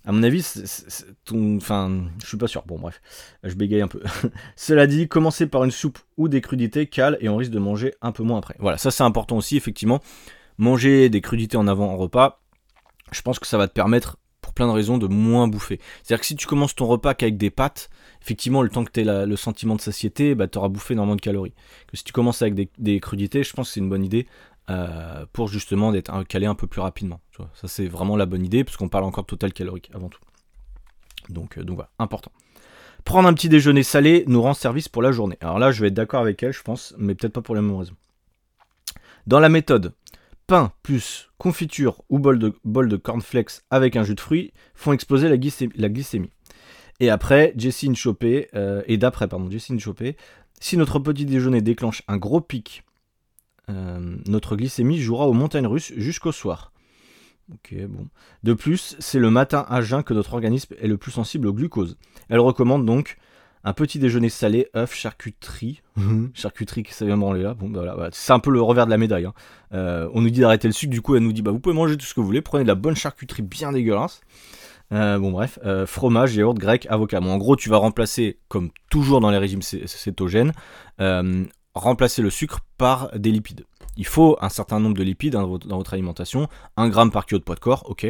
à 0.08 0.14
mon 0.14 0.24
avis, 0.24 0.42
je 0.56 2.26
suis 2.26 2.38
pas 2.38 2.48
sûr. 2.48 2.64
Bon, 2.66 2.80
bref, 2.80 3.02
je 3.44 3.54
bégaye 3.56 3.82
un 3.82 3.90
peu. 3.90 4.02
Cela 4.56 4.88
dit, 4.88 5.10
commencer 5.10 5.48
par 5.48 5.66
une 5.66 5.72
soupe 5.72 6.00
ou 6.16 6.30
des 6.30 6.40
crudités 6.40 6.88
cale 6.88 7.18
et 7.20 7.28
on 7.28 7.36
risque 7.36 7.52
de 7.52 7.60
manger 7.60 7.94
un 8.02 8.14
peu 8.14 8.24
moins 8.24 8.38
après. 8.38 8.56
Voilà, 8.60 8.78
ça 8.78 8.90
c'est 8.90 9.04
important 9.04 9.36
aussi, 9.36 9.58
effectivement. 9.58 10.00
Manger 10.58 11.10
des 11.10 11.20
crudités 11.20 11.58
en 11.58 11.68
avant 11.68 11.92
en 11.92 11.98
repas, 11.98 12.42
je 13.12 13.22
pense 13.22 13.38
que 13.38 13.48
ça 13.48 13.58
va 13.58 13.68
te 13.68 13.74
permettre, 13.74 14.18
pour 14.40 14.54
plein 14.54 14.68
de 14.68 14.72
raisons, 14.72 14.98
de 14.98 15.08
moins 15.08 15.50
bouffer. 15.50 15.78
C'est-à-dire 16.04 16.22
que 16.22 16.26
si 16.28 16.38
tu 16.38 16.48
commences 16.48 16.74
ton 16.74 16.88
repas 16.88 17.14
qu'avec 17.14 17.36
des 17.36 17.50
pâtes, 17.50 17.90
effectivement, 18.22 18.62
le 18.62 18.70
temps 18.70 18.86
que 18.86 18.92
tu 18.92 19.02
aies 19.02 19.26
le 19.26 19.36
sentiment 19.36 19.76
de 19.76 19.82
satiété, 19.82 20.36
bah, 20.36 20.48
tu 20.48 20.58
auras 20.58 20.70
bouffé 20.70 20.94
énormément 20.94 21.18
de 21.18 21.22
calories. 21.22 21.54
Que 21.88 21.98
si 21.98 22.06
tu 22.06 22.14
commences 22.14 22.42
avec 22.42 22.70
des 22.80 23.00
crudités, 23.02 23.44
je 23.44 23.52
pense 23.52 23.68
que 23.68 23.74
c'est 23.74 23.82
une 23.82 23.90
bonne 23.90 24.06
idée 24.06 24.26
euh, 24.70 25.26
pour 25.34 25.48
justement 25.48 25.92
d'être 25.92 26.24
calé 26.24 26.46
un 26.46 26.56
peu 26.56 26.68
plus 26.68 26.82
rapidement. 26.82 27.22
Ça 27.54 27.68
c'est 27.68 27.88
vraiment 27.88 28.16
la 28.16 28.26
bonne 28.26 28.46
idée 28.46 28.64
parce 28.64 28.78
qu'on 28.78 28.90
parle 28.90 29.04
encore 29.04 29.24
de 29.24 29.30
total 29.30 29.54
calorique 29.54 29.90
avant 29.94 30.10
tout. 30.10 30.20
Donc, 31.30 31.58
euh, 31.58 31.64
donc 31.64 31.76
voilà, 31.76 31.90
important. 32.00 32.32
Prendre 33.04 33.28
un 33.28 33.34
petit 33.34 33.50
déjeuner 33.50 33.84
salé 33.84 34.24
nous 34.28 34.42
rend 34.42 34.54
service 34.54 34.90
pour 34.90 35.02
la 35.02 35.12
journée. 35.12 35.38
Alors 35.42 35.60
là 35.60 35.72
je 35.72 35.82
vais 35.82 35.88
être 35.88 35.94
d'accord 35.94 36.22
avec 36.22 36.42
elle 36.44 36.54
je 36.54 36.64
pense, 36.64 36.94
mais 36.98 37.16
peut-être 37.16 37.34
pas 37.34 37.42
pour 37.42 37.56
la 37.56 37.62
même 37.62 37.76
raison. 37.76 37.94
Dans 39.26 39.40
la 39.40 39.50
méthode, 39.50 39.94
pain 40.48 40.72
plus 40.84 41.30
confiture 41.38 42.02
ou 42.10 42.20
bol 42.20 42.40
de, 42.40 42.54
bol 42.64 42.88
de 42.88 42.98
cornflakes 42.98 43.62
avec 43.70 43.96
un 43.96 44.04
jus 44.04 44.16
de 44.16 44.22
fruits 44.22 44.54
font 44.74 44.94
exploser 44.94 45.30
la 45.30 45.38
glycémie. 45.38 46.32
Et 47.00 47.10
après, 47.10 47.54
Jessie 47.56 47.94
Chopé, 47.96 48.50
euh, 48.56 48.82
et 48.88 48.98
d'après, 48.98 49.28
pardon, 49.28 49.50
Jessie 49.52 49.78
Chopé, 49.80 50.18
si 50.60 50.78
notre 50.78 51.00
petit 51.00 51.26
déjeuner 51.26 51.62
déclenche 51.62 52.02
un 52.08 52.18
gros 52.18 52.42
pic 52.42 52.84
notre 53.70 54.56
glycémie 54.56 55.00
jouera 55.00 55.28
aux 55.28 55.34
montagnes 55.34 55.68
russes 55.68 55.94
jusqu'au 55.96 56.32
soir. 56.32 56.72
Ok, 57.54 57.76
bon. 57.88 58.08
De 58.44 58.54
plus, 58.54 58.96
c'est 59.00 59.20
le 59.20 59.30
matin 59.30 59.66
à 59.70 59.82
jeun 59.82 60.04
que 60.04 60.14
notre 60.14 60.34
organisme 60.34 60.76
est 60.82 60.88
le 60.88 60.98
plus 60.98 61.12
sensible 61.12 61.48
au 61.48 61.54
glucose. 61.54 61.98
Elle 62.30 62.40
recommande 62.40 62.86
donc 62.86 63.18
un 63.64 63.74
petit 63.74 64.00
déjeuner 64.00 64.30
salé, 64.30 64.68
œufs, 64.76 64.94
charcuterie. 64.94 65.82
charcuterie 66.34 66.84
qui 66.84 66.94
ça 66.94 67.06
vient 67.06 67.18
branler 67.18 67.44
là. 67.44 67.54
Bon, 67.54 67.70
bah, 67.70 67.82
voilà, 67.84 68.10
c'est 68.12 68.34
un 68.34 68.40
peu 68.40 68.52
le 68.52 68.62
revers 68.62 68.86
de 68.86 68.92
la 68.92 68.98
médaille. 68.98 69.26
Hein. 69.26 69.34
Euh, 69.74 70.10
on 70.14 70.22
nous 70.22 70.30
dit 70.30 70.42
d'arrêter 70.42 70.68
le 70.68 70.74
sucre, 70.74 70.92
du 70.92 71.02
coup, 71.02 71.16
elle 71.16 71.24
nous 71.24 71.34
dit 71.34 71.42
bah, 71.42 71.52
vous 71.52 71.60
pouvez 71.60 71.76
manger 71.76 71.96
tout 71.96 72.06
ce 72.06 72.14
que 72.14 72.20
vous 72.20 72.26
voulez, 72.26 72.42
prenez 72.42 72.64
de 72.64 72.68
la 72.68 72.76
bonne 72.76 72.96
charcuterie 72.96 73.44
bien 73.44 73.72
dégueulasse. 73.72 74.22
Euh, 74.94 75.18
bon, 75.18 75.32
bref, 75.32 75.60
fromage, 75.86 76.36
yaourt, 76.36 76.58
grec, 76.58 76.86
avocat. 76.90 77.22
Bon, 77.22 77.32
en 77.32 77.38
gros, 77.38 77.56
tu 77.56 77.70
vas 77.70 77.78
remplacer, 77.78 78.40
comme 78.50 78.72
toujours 78.90 79.22
dans 79.22 79.32
les 79.32 79.38
régimes 79.38 79.62
cétogènes, 79.62 80.52
remplacer 81.82 82.22
le 82.22 82.30
sucre 82.30 82.60
par 82.78 83.18
des 83.18 83.32
lipides. 83.32 83.66
Il 83.98 84.06
faut 84.06 84.38
un 84.42 84.50
certain 84.50 84.80
nombre 84.80 84.96
de 84.96 85.04
lipides 85.04 85.34
dans 85.34 85.48
votre, 85.48 85.94
alimentation, 85.94 86.48
1 86.78 86.90
gramme 86.90 87.12
par 87.12 87.26
kilo 87.26 87.40
de 87.40 87.44
poids 87.44 87.56
de 87.56 87.60
corps, 87.60 87.90
ok, 87.90 88.06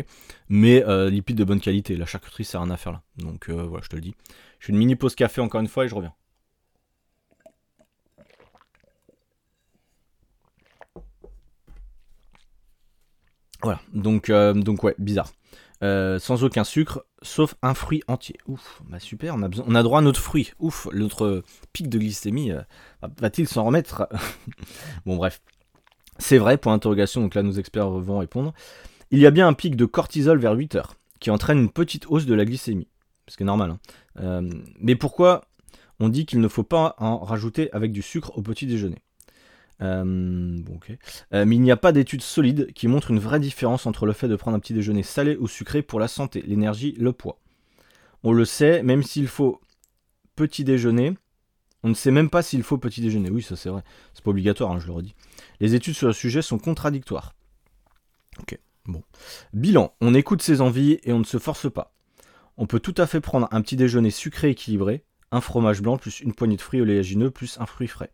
mais 0.50 0.84
euh, 0.86 1.10
lipides 1.10 1.38
de 1.38 1.46
bonne 1.46 1.62
qualité. 1.62 1.96
La 1.96 2.06
charcuterie, 2.06 2.44
c'est 2.44 2.58
rien 2.58 2.70
à 2.70 2.78
faire 2.78 2.92
là. 2.92 3.02
Donc 3.18 3.50
euh, 3.50 3.64
voilà, 3.64 3.84
je 3.84 3.90
te 3.90 3.96
le 3.96 4.02
dis. 4.02 4.14
Je 4.60 4.68
fais 4.68 4.74
une 4.74 4.80
mini 4.80 4.96
pause 4.96 5.16
café 5.16 5.40
encore 5.40 5.62
une 5.62 5.68
fois 5.68 5.86
et 5.86 5.88
je 5.88 5.96
reviens. 5.96 6.14
Voilà, 13.64 13.80
donc, 13.94 14.30
euh, 14.30 14.54
ouais, 14.84 14.96
bizarre. 15.00 15.32
Sans 15.82 16.44
aucun 16.44 16.64
sucre, 16.64 17.06
sauf 17.22 17.56
un 17.62 17.74
fruit 17.74 18.04
entier. 18.08 18.38
Ouf, 18.48 18.82
bah 18.88 19.00
super, 19.00 19.36
on 19.36 19.76
a, 19.76 19.84
droit 19.84 20.00
à 20.00 20.02
notre 20.02 20.20
fruit. 20.20 20.52
Ouf, 20.60 20.88
notre 20.94 21.44
pic 21.74 21.90
de 21.90 21.98
glycémie 21.98 22.52
euh, 22.52 22.62
va-t-il 23.20 23.48
s'en 23.48 23.66
remettre? 23.66 24.08
Bon, 25.06 25.16
bref. 25.16 25.42
C'est 26.20 26.38
vrai, 26.38 26.58
pour 26.58 26.72
interrogation, 26.72 27.22
donc 27.22 27.36
là 27.36 27.44
nos 27.44 27.52
experts 27.52 27.90
vont 27.90 28.18
répondre. 28.18 28.54
Il 29.12 29.20
y 29.20 29.26
a 29.26 29.32
bien 29.32 29.48
un 29.48 29.54
pic 29.54 29.76
de 29.76 29.86
cortisol 29.86 30.40
vers 30.40 30.54
8 30.54 30.76
heures, 30.76 30.96
qui 31.20 31.30
entraîne 31.30 31.60
une 31.60 31.70
petite 31.70 32.08
hausse 32.08 32.26
de 32.26 32.34
la 32.34 32.44
glycémie. 32.44 32.88
Ce 33.28 33.38
qui 33.38 33.44
est 33.44 33.46
normal. 33.46 33.72
Hein. 33.72 33.80
Euh, 34.20 34.50
mais 34.80 34.96
pourquoi 34.96 35.46
on 36.00 36.10
dit 36.10 36.26
qu'il 36.26 36.40
ne 36.40 36.48
faut 36.48 36.64
pas 36.64 36.96
en 36.98 37.20
rajouter 37.20 37.72
avec 37.74 37.92
du 37.92 38.02
sucre 38.02 38.38
au 38.38 38.42
petit 38.42 38.66
déjeuner? 38.66 38.98
Euh. 39.82 40.58
Euh, 41.34 41.46
mais 41.46 41.56
il 41.56 41.62
n'y 41.62 41.72
a 41.72 41.78
pas 41.78 41.92
d'études 41.92 42.22
solides 42.22 42.74
qui 42.74 42.88
montrent 42.88 43.12
une 43.12 43.20
vraie 43.20 43.40
différence 43.40 43.86
entre 43.86 44.06
le 44.06 44.14
fait 44.14 44.28
de 44.28 44.36
prendre 44.36 44.58
un 44.58 44.60
petit 44.60 44.74
déjeuner 44.74 45.04
salé 45.04 45.38
ou 45.38 45.48
sucré 45.48 45.82
pour 45.82 46.00
la 46.00 46.08
santé, 46.08 46.44
l'énergie, 46.46 46.96
le 46.98 47.14
poids. 47.14 47.40
On 48.24 48.32
le 48.32 48.46
sait, 48.46 48.82
même 48.84 49.04
s'il 49.04 49.28
faut 49.28 49.62
petit 50.36 50.64
déjeuner, 50.64 51.16
on 51.84 51.90
ne 51.90 51.94
sait 51.94 52.12
même 52.12 52.30
pas 52.30 52.42
s'il 52.42 52.64
faut 52.64 52.78
petit 52.78 53.02
déjeuner. 53.02 53.30
Oui, 53.30 53.42
ça 53.42 53.56
c'est 53.56 53.70
vrai. 53.70 53.84
C'est 54.14 54.24
pas 54.24 54.32
obligatoire, 54.32 54.72
hein, 54.72 54.80
je 54.80 54.88
le 54.88 54.94
redis. 54.94 55.16
Les 55.60 55.76
études 55.76 55.96
sur 55.96 56.08
le 56.08 56.14
sujet 56.14 56.42
sont 56.42 56.58
contradictoires. 56.58 57.34
Ok, 58.40 58.60
bon. 58.86 59.04
Bilan, 59.54 59.94
on 60.02 60.14
écoute 60.14 60.42
ses 60.42 60.62
envies 60.62 61.00
et 61.04 61.14
on 61.14 61.20
ne 61.20 61.24
se 61.24 61.38
force 61.38 61.72
pas. 61.72 61.94
On 62.58 62.66
peut 62.66 62.80
tout 62.80 62.96
à 62.98 63.06
fait 63.06 63.22
prendre 63.22 63.48
un 63.52 63.62
petit 63.62 63.76
déjeuner 63.76 64.10
sucré 64.10 64.50
équilibré, 64.50 65.04
un 65.32 65.42
fromage 65.42 65.82
blanc 65.82 65.98
plus 65.98 66.22
une 66.22 66.34
poignée 66.34 66.56
de 66.56 66.62
fruits 66.62 66.82
oléagineux 66.82 67.30
plus 67.30 67.60
un 67.60 67.66
fruit 67.66 67.88
frais. 67.88 68.12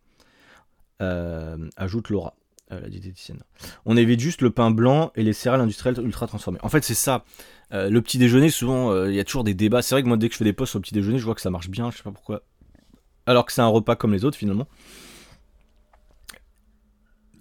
Euh, 1.03 1.57
ajoute 1.75 2.09
Laura, 2.09 2.35
euh, 2.71 2.79
la 2.79 2.89
diététicienne. 2.89 3.43
On 3.85 3.97
évite 3.97 4.19
juste 4.19 4.41
le 4.41 4.51
pain 4.51 4.71
blanc 4.71 5.11
et 5.15 5.23
les 5.23 5.33
céréales 5.33 5.61
industrielles 5.61 5.99
ultra 5.99 6.27
transformées. 6.27 6.59
En 6.63 6.69
fait, 6.69 6.83
c'est 6.83 6.93
ça. 6.93 7.25
Euh, 7.73 7.89
le 7.89 8.01
petit 8.01 8.17
déjeuner, 8.17 8.49
souvent, 8.49 9.05
il 9.05 9.15
y 9.15 9.19
a 9.19 9.23
toujours 9.23 9.43
des 9.43 9.53
débats. 9.53 9.81
C'est 9.81 9.95
vrai 9.95 10.03
que 10.03 10.07
moi, 10.07 10.17
dès 10.17 10.29
que 10.29 10.33
je 10.33 10.37
fais 10.37 10.45
des 10.45 10.53
posts 10.53 10.75
au 10.75 10.79
petit 10.79 10.93
déjeuner, 10.93 11.17
je 11.17 11.25
vois 11.25 11.35
que 11.35 11.41
ça 11.41 11.49
marche 11.49 11.69
bien. 11.69 11.91
Je 11.91 11.97
sais 11.97 12.03
pas 12.03 12.11
pourquoi. 12.11 12.43
Alors 13.25 13.45
que 13.45 13.53
c'est 13.53 13.61
un 13.61 13.67
repas 13.67 13.95
comme 13.95 14.13
les 14.13 14.25
autres, 14.25 14.37
finalement 14.37 14.67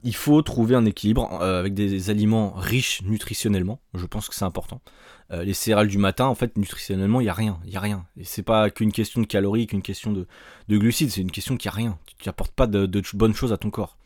il 0.05 0.15
faut 0.15 0.43
trouver 0.43 0.75
un 0.75 0.85
équilibre 0.85 1.33
avec 1.43 1.75
des 1.75 2.11
aliments 2.11 2.53
riches 2.57 3.03
nutritionnellement. 3.03 3.81
Je 3.95 4.07
pense 4.07 4.29
que 4.29 4.35
c'est 4.35 4.45
important. 4.45 4.81
les 5.31 5.55
céréales 5.55 5.89
du 5.89 5.99
matin, 5.99 6.27
en 6.27 6.35
fait, 6.35 6.57
nutritionnellement, 6.57 7.21
il 7.21 7.25
n'y 7.25 7.31
a 7.31 7.35
rien. 7.35 7.59
Il 7.65 7.73
y 7.73 7.77
a 7.77 7.81
rien. 7.81 8.05
Et 8.17 8.25
c'est 8.25 8.43
pas 8.43 8.71
qu'une 8.71 8.93
question 8.93 9.21
de 9.21 9.27
calories, 9.27 9.67
qu'une 9.67 9.83
question 9.83 10.13
de, 10.13 10.27
glucides. 10.69 11.11
C'est 11.11 11.21
une 11.21 11.31
question 11.31 11.57
qu'il 11.57 11.69
n'y 11.69 11.75
a 11.75 11.77
rien. 11.77 11.99
Tu 12.19 12.29
n'apportes 12.29 12.53
pas 12.53 12.67
de, 12.67 13.03
bonnes 13.15 13.35
choses 13.35 13.53
à 13.53 13.57
ton 13.57 13.71
corps. 13.71 13.97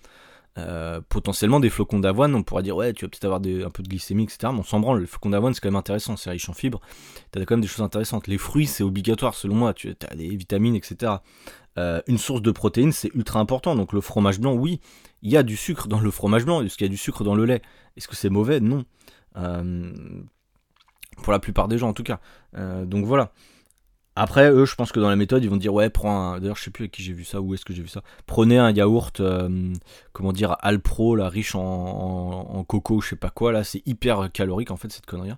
Potentiellement, 1.09 1.61
des 1.61 1.71
flocons 1.71 2.01
d'avoine, 2.01 2.35
on 2.35 2.43
pourrait 2.43 2.63
dire, 2.63 2.77
ouais, 2.77 2.93
tu 2.93 3.05
vas 3.05 3.09
peut-être 3.09 3.25
avoir 3.25 3.41
un 3.41 3.71
peu 3.71 3.83
de 3.83 3.89
glycémie, 3.89 4.25
etc. 4.25 4.39
Mais 4.53 4.61
on 4.61 4.63
s'en 4.63 4.81
branle. 4.81 5.01
Le 5.01 5.07
flocon 5.07 5.31
d'avoine, 5.31 5.55
c'est 5.55 5.61
quand 5.61 5.69
même 5.69 5.77
intéressant. 5.77 6.17
C'est 6.17 6.31
riche 6.31 6.49
en 6.49 6.55
fibres. 6.55 6.81
Tu 7.33 7.39
as 7.39 7.45
quand 7.45 7.55
même 7.55 7.63
des 7.63 7.69
choses 7.69 7.85
intéressantes. 7.85 8.27
Les 8.27 8.39
fruits, 8.39 8.67
c'est 8.67 8.85
obligatoire, 8.85 9.35
selon 9.35 9.55
moi. 9.55 9.75
Tu 9.75 9.95
as 10.09 10.17
des 10.17 10.35
vitamines, 10.37 10.77
etc. 10.77 11.13
une 11.77 12.19
source 12.19 12.43
de 12.43 12.51
protéines, 12.51 12.93
c'est 12.93 13.11
ultra 13.15 13.41
important. 13.41 13.77
Donc 13.77 13.93
le 13.93 14.01
fromage 14.01 14.41
blanc, 14.41 14.55
oui, 14.55 14.81
il 15.23 15.31
y 15.31 15.37
a 15.37 15.43
du 15.43 15.57
sucre 15.57 15.89
dans 15.89 16.01
le 16.01 16.11
fromage 16.11 16.45
blanc, 16.45 16.63
est-ce 16.63 16.77
qu'il 16.77 16.87
y 16.87 16.91
a 16.91 16.91
du 16.91 16.97
sucre 16.97 17.25
dans 17.25 17.35
le 17.35 17.45
lait? 17.45 17.63
Est-ce 17.97 18.09
que 18.09 18.17
c'est 18.17 18.31
mauvais? 18.31 18.61
Non. 18.61 18.85
Euh, 19.37 19.93
pour 21.23 21.33
la 21.33 21.39
plupart 21.39 21.69
des 21.69 21.79
gens 21.79 21.89
en 21.89 21.93
tout 21.93 22.03
cas. 22.03 22.21
Euh, 22.57 22.85
donc 22.85 23.05
voilà. 23.05 23.33
Après, 24.19 24.51
eux, 24.51 24.65
je 24.65 24.75
pense 24.75 24.93
que 24.93 24.99
dans 24.99 25.11
la 25.11 25.17
méthode, 25.17 25.45
ils 25.45 25.51
vont 25.51 25.59
dire 25.59 25.75
ouais, 25.75 25.91
prends 25.91 26.33
un. 26.33 26.41
D'ailleurs, 26.41 26.57
je 26.57 26.65
sais 26.65 26.71
plus 26.71 26.85
avec 26.85 26.93
qui 26.93 27.03
j'ai 27.03 27.13
vu 27.13 27.25
ça, 27.25 27.43
où 27.43 27.53
est-ce 27.53 27.67
que 27.67 27.75
j'ai 27.75 27.83
vu 27.83 27.89
ça. 27.89 28.03
Prenez 28.27 28.57
un 28.57 28.73
yaourt, 28.73 29.21
euh, 29.21 29.75
comment 30.15 30.33
dire, 30.33 30.57
Alpro, 30.61 31.17
là, 31.17 31.29
riche 31.29 31.55
en, 31.55 32.65
coco, 32.67 33.03
je 33.03 33.11
sais 33.11 33.17
pas 33.17 33.29
quoi, 33.29 33.53
là, 33.53 33.63
c'est 33.63 33.83
hyper 33.87 34.33
calorique 34.33 34.71
en 34.71 34.77
fait, 34.77 34.91
cette 34.91 35.05
connerie. 35.05 35.33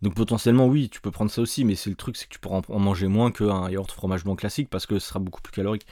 Donc 0.00 0.14
potentiellement, 0.14 0.66
oui, 0.66 0.88
tu 0.88 1.02
peux 1.02 1.10
prendre 1.10 1.30
ça 1.30 1.42
aussi, 1.42 1.64
mais 1.64 1.74
c'est 1.74 1.90
le 1.90 1.96
truc, 1.96 2.16
c'est 2.16 2.26
que 2.26 2.32
tu 2.32 2.38
pourras 2.38 2.62
en 2.68 2.78
manger 2.78 3.08
moins 3.08 3.30
qu'un 3.30 3.68
yaourt 3.68 3.90
fromage 3.90 4.24
blanc 4.24 4.36
classique 4.36 4.70
parce 4.70 4.86
que 4.86 4.98
ce 4.98 5.08
sera 5.08 5.20
beaucoup 5.20 5.42
plus 5.42 5.52
calorique. 5.52 5.86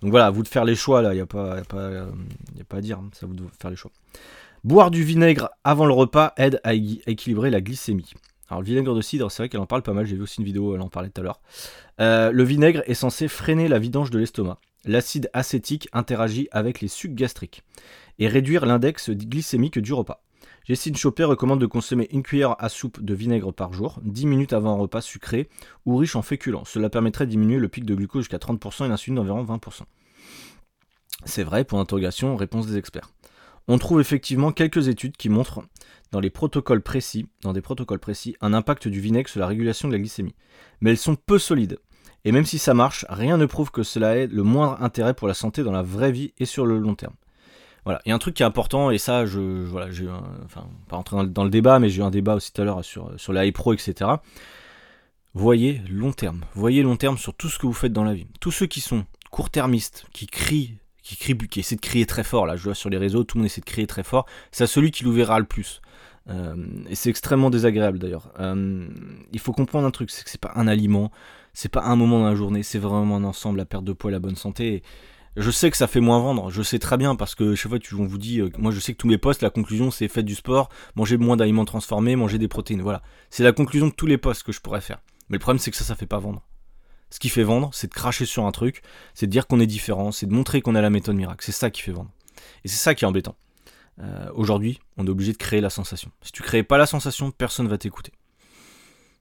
Donc 0.00 0.10
voilà, 0.10 0.26
à 0.26 0.30
vous 0.30 0.42
de 0.42 0.48
faire 0.48 0.64
les 0.64 0.74
choix 0.74 1.02
là, 1.02 1.12
il 1.12 1.16
n'y 1.16 1.22
a, 1.22 1.26
pas, 1.26 1.56
à 2.70 2.80
dire, 2.80 3.00
c'est 3.12 3.24
à 3.24 3.26
vous 3.26 3.34
de 3.34 3.44
faire 3.60 3.70
les 3.70 3.76
choix. 3.76 3.90
Boire 4.64 4.90
du 4.90 5.04
vinaigre 5.04 5.50
avant 5.62 5.86
le 5.86 5.92
repas 5.92 6.32
aide 6.38 6.60
à 6.64 6.74
équilibrer 6.74 7.50
la 7.50 7.60
glycémie. 7.60 8.12
Alors 8.48 8.62
le 8.62 8.66
vinaigre 8.66 8.94
de 8.94 9.00
cidre, 9.00 9.30
c'est 9.30 9.42
vrai 9.42 9.48
qu'elle 9.48 9.60
en 9.60 9.66
parle 9.66 9.82
pas 9.82 9.92
mal, 9.92 10.06
j'ai 10.06 10.16
vu 10.16 10.22
aussi 10.22 10.40
une 10.40 10.46
vidéo, 10.46 10.74
elle 10.74 10.80
en 10.80 10.88
parlait 10.88 11.10
tout 11.10 11.20
à 11.20 11.24
l'heure. 11.24 11.40
Euh, 12.00 12.30
le 12.30 12.44
vinaigre 12.44 12.82
est 12.86 12.94
censé 12.94 13.28
freiner 13.28 13.68
la 13.68 13.78
vidange 13.78 14.10
de 14.10 14.18
l'estomac. 14.18 14.58
L'acide 14.84 15.30
acétique 15.32 15.88
interagit 15.92 16.48
avec 16.52 16.80
les 16.80 16.88
sucs 16.88 17.14
gastriques 17.14 17.64
et 18.18 18.28
réduire 18.28 18.66
l'index 18.66 19.10
glycémique 19.10 19.78
du 19.78 19.92
repas. 19.92 20.22
Jessine 20.64 20.96
Chopé 20.96 21.22
recommande 21.22 21.60
de 21.60 21.66
consommer 21.66 22.08
une 22.10 22.24
cuillère 22.24 22.56
à 22.58 22.68
soupe 22.68 23.00
de 23.00 23.14
vinaigre 23.14 23.52
par 23.52 23.72
jour, 23.72 24.00
10 24.02 24.26
minutes 24.26 24.52
avant 24.52 24.74
un 24.74 24.78
repas 24.78 25.00
sucré 25.00 25.48
ou 25.84 25.96
riche 25.96 26.16
en 26.16 26.22
féculents. 26.22 26.64
Cela 26.64 26.90
permettrait 26.90 27.26
de 27.26 27.30
diminuer 27.30 27.58
le 27.58 27.68
pic 27.68 27.84
de 27.84 27.94
glucose 27.94 28.22
jusqu'à 28.22 28.38
30% 28.38 28.84
et 28.84 28.88
l'insuline 28.88 29.16
d'environ 29.16 29.44
20%. 29.44 29.82
C'est 31.24 31.44
vrai, 31.44 31.64
pour 31.64 31.78
interrogation, 31.78 32.34
réponse 32.36 32.66
des 32.66 32.76
experts. 32.76 33.10
On 33.68 33.78
trouve 33.78 34.00
effectivement 34.00 34.52
quelques 34.52 34.88
études 34.88 35.16
qui 35.16 35.28
montrent 35.28 35.62
dans 36.12 36.20
les 36.20 36.30
protocoles 36.30 36.82
précis, 36.82 37.26
dans 37.42 37.52
des 37.52 37.60
protocoles 37.60 37.98
précis, 37.98 38.36
un 38.40 38.52
impact 38.52 38.88
du 38.88 39.00
vinaigre 39.00 39.28
sur 39.28 39.40
la 39.40 39.46
régulation 39.46 39.88
de 39.88 39.92
la 39.92 39.98
glycémie. 39.98 40.34
Mais 40.80 40.90
elles 40.90 40.96
sont 40.96 41.16
peu 41.16 41.38
solides. 41.38 41.78
Et 42.24 42.32
même 42.32 42.44
si 42.44 42.58
ça 42.58 42.74
marche, 42.74 43.06
rien 43.08 43.36
ne 43.36 43.46
prouve 43.46 43.70
que 43.70 43.82
cela 43.82 44.16
ait 44.16 44.26
le 44.26 44.42
moindre 44.42 44.82
intérêt 44.82 45.14
pour 45.14 45.28
la 45.28 45.34
santé 45.34 45.62
dans 45.62 45.72
la 45.72 45.82
vraie 45.82 46.12
vie 46.12 46.32
et 46.38 46.44
sur 46.44 46.66
le 46.66 46.78
long 46.78 46.94
terme. 46.94 47.14
Voilà, 47.84 48.02
il 48.04 48.08
y 48.08 48.12
a 48.12 48.16
un 48.16 48.18
truc 48.18 48.34
qui 48.34 48.42
est 48.42 48.46
important, 48.46 48.90
et 48.90 48.98
ça, 48.98 49.26
je, 49.26 49.64
voilà, 49.64 49.92
j'ai, 49.92 50.08
enfin, 50.44 50.66
pas 50.88 50.96
rentrer 50.96 51.24
dans 51.28 51.44
le, 51.44 51.50
débat, 51.50 51.78
mais 51.78 51.88
j'ai 51.88 52.00
eu 52.00 52.04
un 52.04 52.10
débat 52.10 52.34
aussi 52.34 52.52
tout 52.52 52.62
à 52.62 52.64
l'heure 52.64 52.84
sur, 52.84 53.12
sur 53.16 53.32
la 53.32 53.50
Pro, 53.52 53.74
etc. 53.74 54.10
Voyez 55.34 55.82
long 55.88 56.10
terme, 56.10 56.40
voyez 56.54 56.82
long 56.82 56.96
terme 56.96 57.16
sur 57.16 57.32
tout 57.32 57.48
ce 57.48 57.60
que 57.60 57.66
vous 57.66 57.72
faites 57.72 57.92
dans 57.92 58.02
la 58.02 58.14
vie. 58.14 58.26
Tous 58.40 58.50
ceux 58.50 58.66
qui 58.66 58.80
sont 58.80 59.04
court-termistes, 59.30 60.06
qui 60.12 60.26
crient, 60.26 60.78
qui 61.04 61.16
crient, 61.16 61.36
qui 61.36 61.60
essaient 61.60 61.76
de 61.76 61.80
crier 61.80 62.06
très 62.06 62.24
fort, 62.24 62.44
là, 62.44 62.56
je 62.56 62.64
vois 62.64 62.74
sur 62.74 62.90
les 62.90 62.98
réseaux, 62.98 63.22
tout 63.22 63.36
le 63.36 63.42
monde 63.42 63.46
essaie 63.46 63.60
de 63.60 63.66
crier 63.66 63.86
très 63.86 64.02
fort, 64.02 64.26
c'est 64.50 64.66
celui 64.66 64.90
qui 64.90 65.04
l'ouvrira 65.04 65.38
le 65.38 65.44
plus. 65.44 65.80
Euh, 66.28 66.54
et 66.88 66.94
c'est 66.94 67.10
extrêmement 67.10 67.50
désagréable 67.50 67.98
d'ailleurs. 67.98 68.32
Euh, 68.40 68.88
il 69.32 69.38
faut 69.38 69.52
comprendre 69.52 69.86
un 69.86 69.90
truc, 69.90 70.10
c'est 70.10 70.24
que 70.24 70.30
c'est 70.30 70.40
pas 70.40 70.52
un 70.56 70.66
aliment, 70.66 71.10
c'est 71.52 71.68
pas 71.68 71.82
un 71.84 71.96
moment 71.96 72.18
dans 72.18 72.28
la 72.28 72.34
journée, 72.34 72.62
c'est 72.62 72.78
vraiment 72.78 73.16
un 73.16 73.24
ensemble, 73.24 73.58
la 73.58 73.64
perte 73.64 73.84
de 73.84 73.92
poids 73.92 74.10
la 74.10 74.18
bonne 74.18 74.36
santé. 74.36 74.82
Je 75.36 75.50
sais 75.50 75.70
que 75.70 75.76
ça 75.76 75.86
fait 75.86 76.00
moins 76.00 76.18
vendre, 76.18 76.50
je 76.50 76.62
sais 76.62 76.78
très 76.78 76.96
bien 76.96 77.14
parce 77.14 77.34
que 77.34 77.54
chaque 77.54 77.70
fois 77.70 77.78
on 77.98 78.06
vous 78.06 78.18
dit, 78.18 78.40
euh, 78.40 78.50
moi 78.58 78.72
je 78.72 78.80
sais 78.80 78.92
que 78.92 78.98
tous 78.98 79.06
mes 79.06 79.18
posts, 79.18 79.42
la 79.42 79.50
conclusion 79.50 79.90
c'est 79.90 80.08
faites 80.08 80.24
du 80.24 80.34
sport, 80.34 80.70
mangez 80.96 81.18
moins 81.18 81.36
d'aliments 81.36 81.66
transformés, 81.66 82.16
mangez 82.16 82.38
des 82.38 82.48
protéines. 82.48 82.82
Voilà, 82.82 83.02
c'est 83.30 83.44
la 83.44 83.52
conclusion 83.52 83.88
de 83.88 83.92
tous 83.92 84.06
les 84.06 84.18
posts 84.18 84.42
que 84.42 84.52
je 84.52 84.60
pourrais 84.60 84.80
faire. 84.80 85.02
Mais 85.28 85.34
le 85.36 85.40
problème 85.40 85.58
c'est 85.58 85.70
que 85.70 85.76
ça, 85.76 85.84
ça 85.84 85.94
fait 85.94 86.06
pas 86.06 86.18
vendre. 86.18 86.42
Ce 87.10 87.20
qui 87.20 87.28
fait 87.28 87.44
vendre, 87.44 87.70
c'est 87.72 87.86
de 87.86 87.94
cracher 87.94 88.24
sur 88.24 88.46
un 88.46 88.52
truc, 88.52 88.82
c'est 89.14 89.26
de 89.26 89.30
dire 89.30 89.46
qu'on 89.46 89.60
est 89.60 89.66
différent, 89.66 90.10
c'est 90.10 90.26
de 90.26 90.32
montrer 90.32 90.60
qu'on 90.60 90.74
a 90.74 90.80
la 90.80 90.90
méthode 90.90 91.14
miracle. 91.14 91.44
C'est 91.44 91.52
ça 91.52 91.70
qui 91.70 91.82
fait 91.82 91.92
vendre. 91.92 92.10
Et 92.64 92.68
c'est 92.68 92.76
ça 92.76 92.94
qui 92.94 93.04
est 93.04 93.08
embêtant. 93.08 93.36
Euh, 93.98 94.30
aujourd'hui, 94.34 94.78
on 94.96 95.06
est 95.06 95.10
obligé 95.10 95.32
de 95.32 95.38
créer 95.38 95.60
la 95.60 95.70
sensation. 95.70 96.10
Si 96.22 96.32
tu 96.32 96.42
crées 96.42 96.62
pas 96.62 96.78
la 96.78 96.86
sensation, 96.86 97.30
personne 97.30 97.68
va 97.68 97.78
t'écouter. 97.78 98.12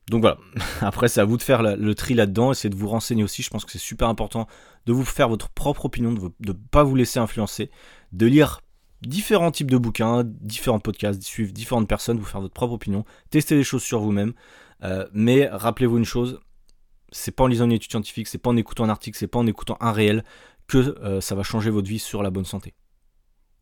Donc 0.09 0.21
voilà, 0.21 0.37
après 0.81 1.07
c'est 1.07 1.19
à 1.19 1.25
vous 1.25 1.37
de 1.37 1.41
faire 1.41 1.63
le 1.63 1.95
tri 1.95 2.13
là-dedans, 2.13 2.51
et 2.51 2.55
c'est 2.55 2.69
de 2.69 2.75
vous 2.75 2.87
renseigner 2.87 3.23
aussi, 3.23 3.41
je 3.41 3.49
pense 3.49 3.65
que 3.65 3.71
c'est 3.71 3.79
super 3.79 4.07
important 4.07 4.47
de 4.85 4.93
vous 4.93 5.05
faire 5.05 5.29
votre 5.29 5.49
propre 5.49 5.85
opinion, 5.85 6.13
de 6.13 6.31
ne 6.45 6.51
pas 6.51 6.83
vous 6.83 6.95
laisser 6.95 7.19
influencer, 7.19 7.71
de 8.11 8.25
lire 8.27 8.61
différents 9.01 9.51
types 9.51 9.71
de 9.71 9.77
bouquins, 9.77 10.23
différents 10.25 10.79
podcasts, 10.79 11.19
de 11.19 11.23
suivre 11.23 11.51
différentes 11.51 11.87
personnes, 11.87 12.17
vous 12.17 12.25
faire 12.25 12.41
votre 12.41 12.53
propre 12.53 12.73
opinion, 12.73 13.03
tester 13.31 13.55
les 13.55 13.63
choses 13.63 13.83
sur 13.83 13.99
vous-même, 13.99 14.33
euh, 14.83 15.07
mais 15.13 15.47
rappelez-vous 15.47 15.97
une 15.97 16.05
chose, 16.05 16.39
c'est 17.11 17.31
pas 17.31 17.45
en 17.45 17.47
lisant 17.47 17.65
une 17.65 17.71
étude 17.71 17.91
scientifique, 17.91 18.27
c'est 18.27 18.37
pas 18.37 18.51
en 18.51 18.57
écoutant 18.57 18.83
un 18.83 18.89
article, 18.89 19.17
c'est 19.17 19.27
pas 19.27 19.39
en 19.39 19.47
écoutant 19.47 19.77
un 19.79 19.91
réel 19.91 20.23
que 20.67 20.77
euh, 20.77 21.21
ça 21.21 21.33
va 21.33 21.43
changer 21.43 21.69
votre 21.69 21.87
vie 21.87 21.99
sur 21.99 22.21
la 22.21 22.29
bonne 22.29 22.45
santé. 22.45 22.73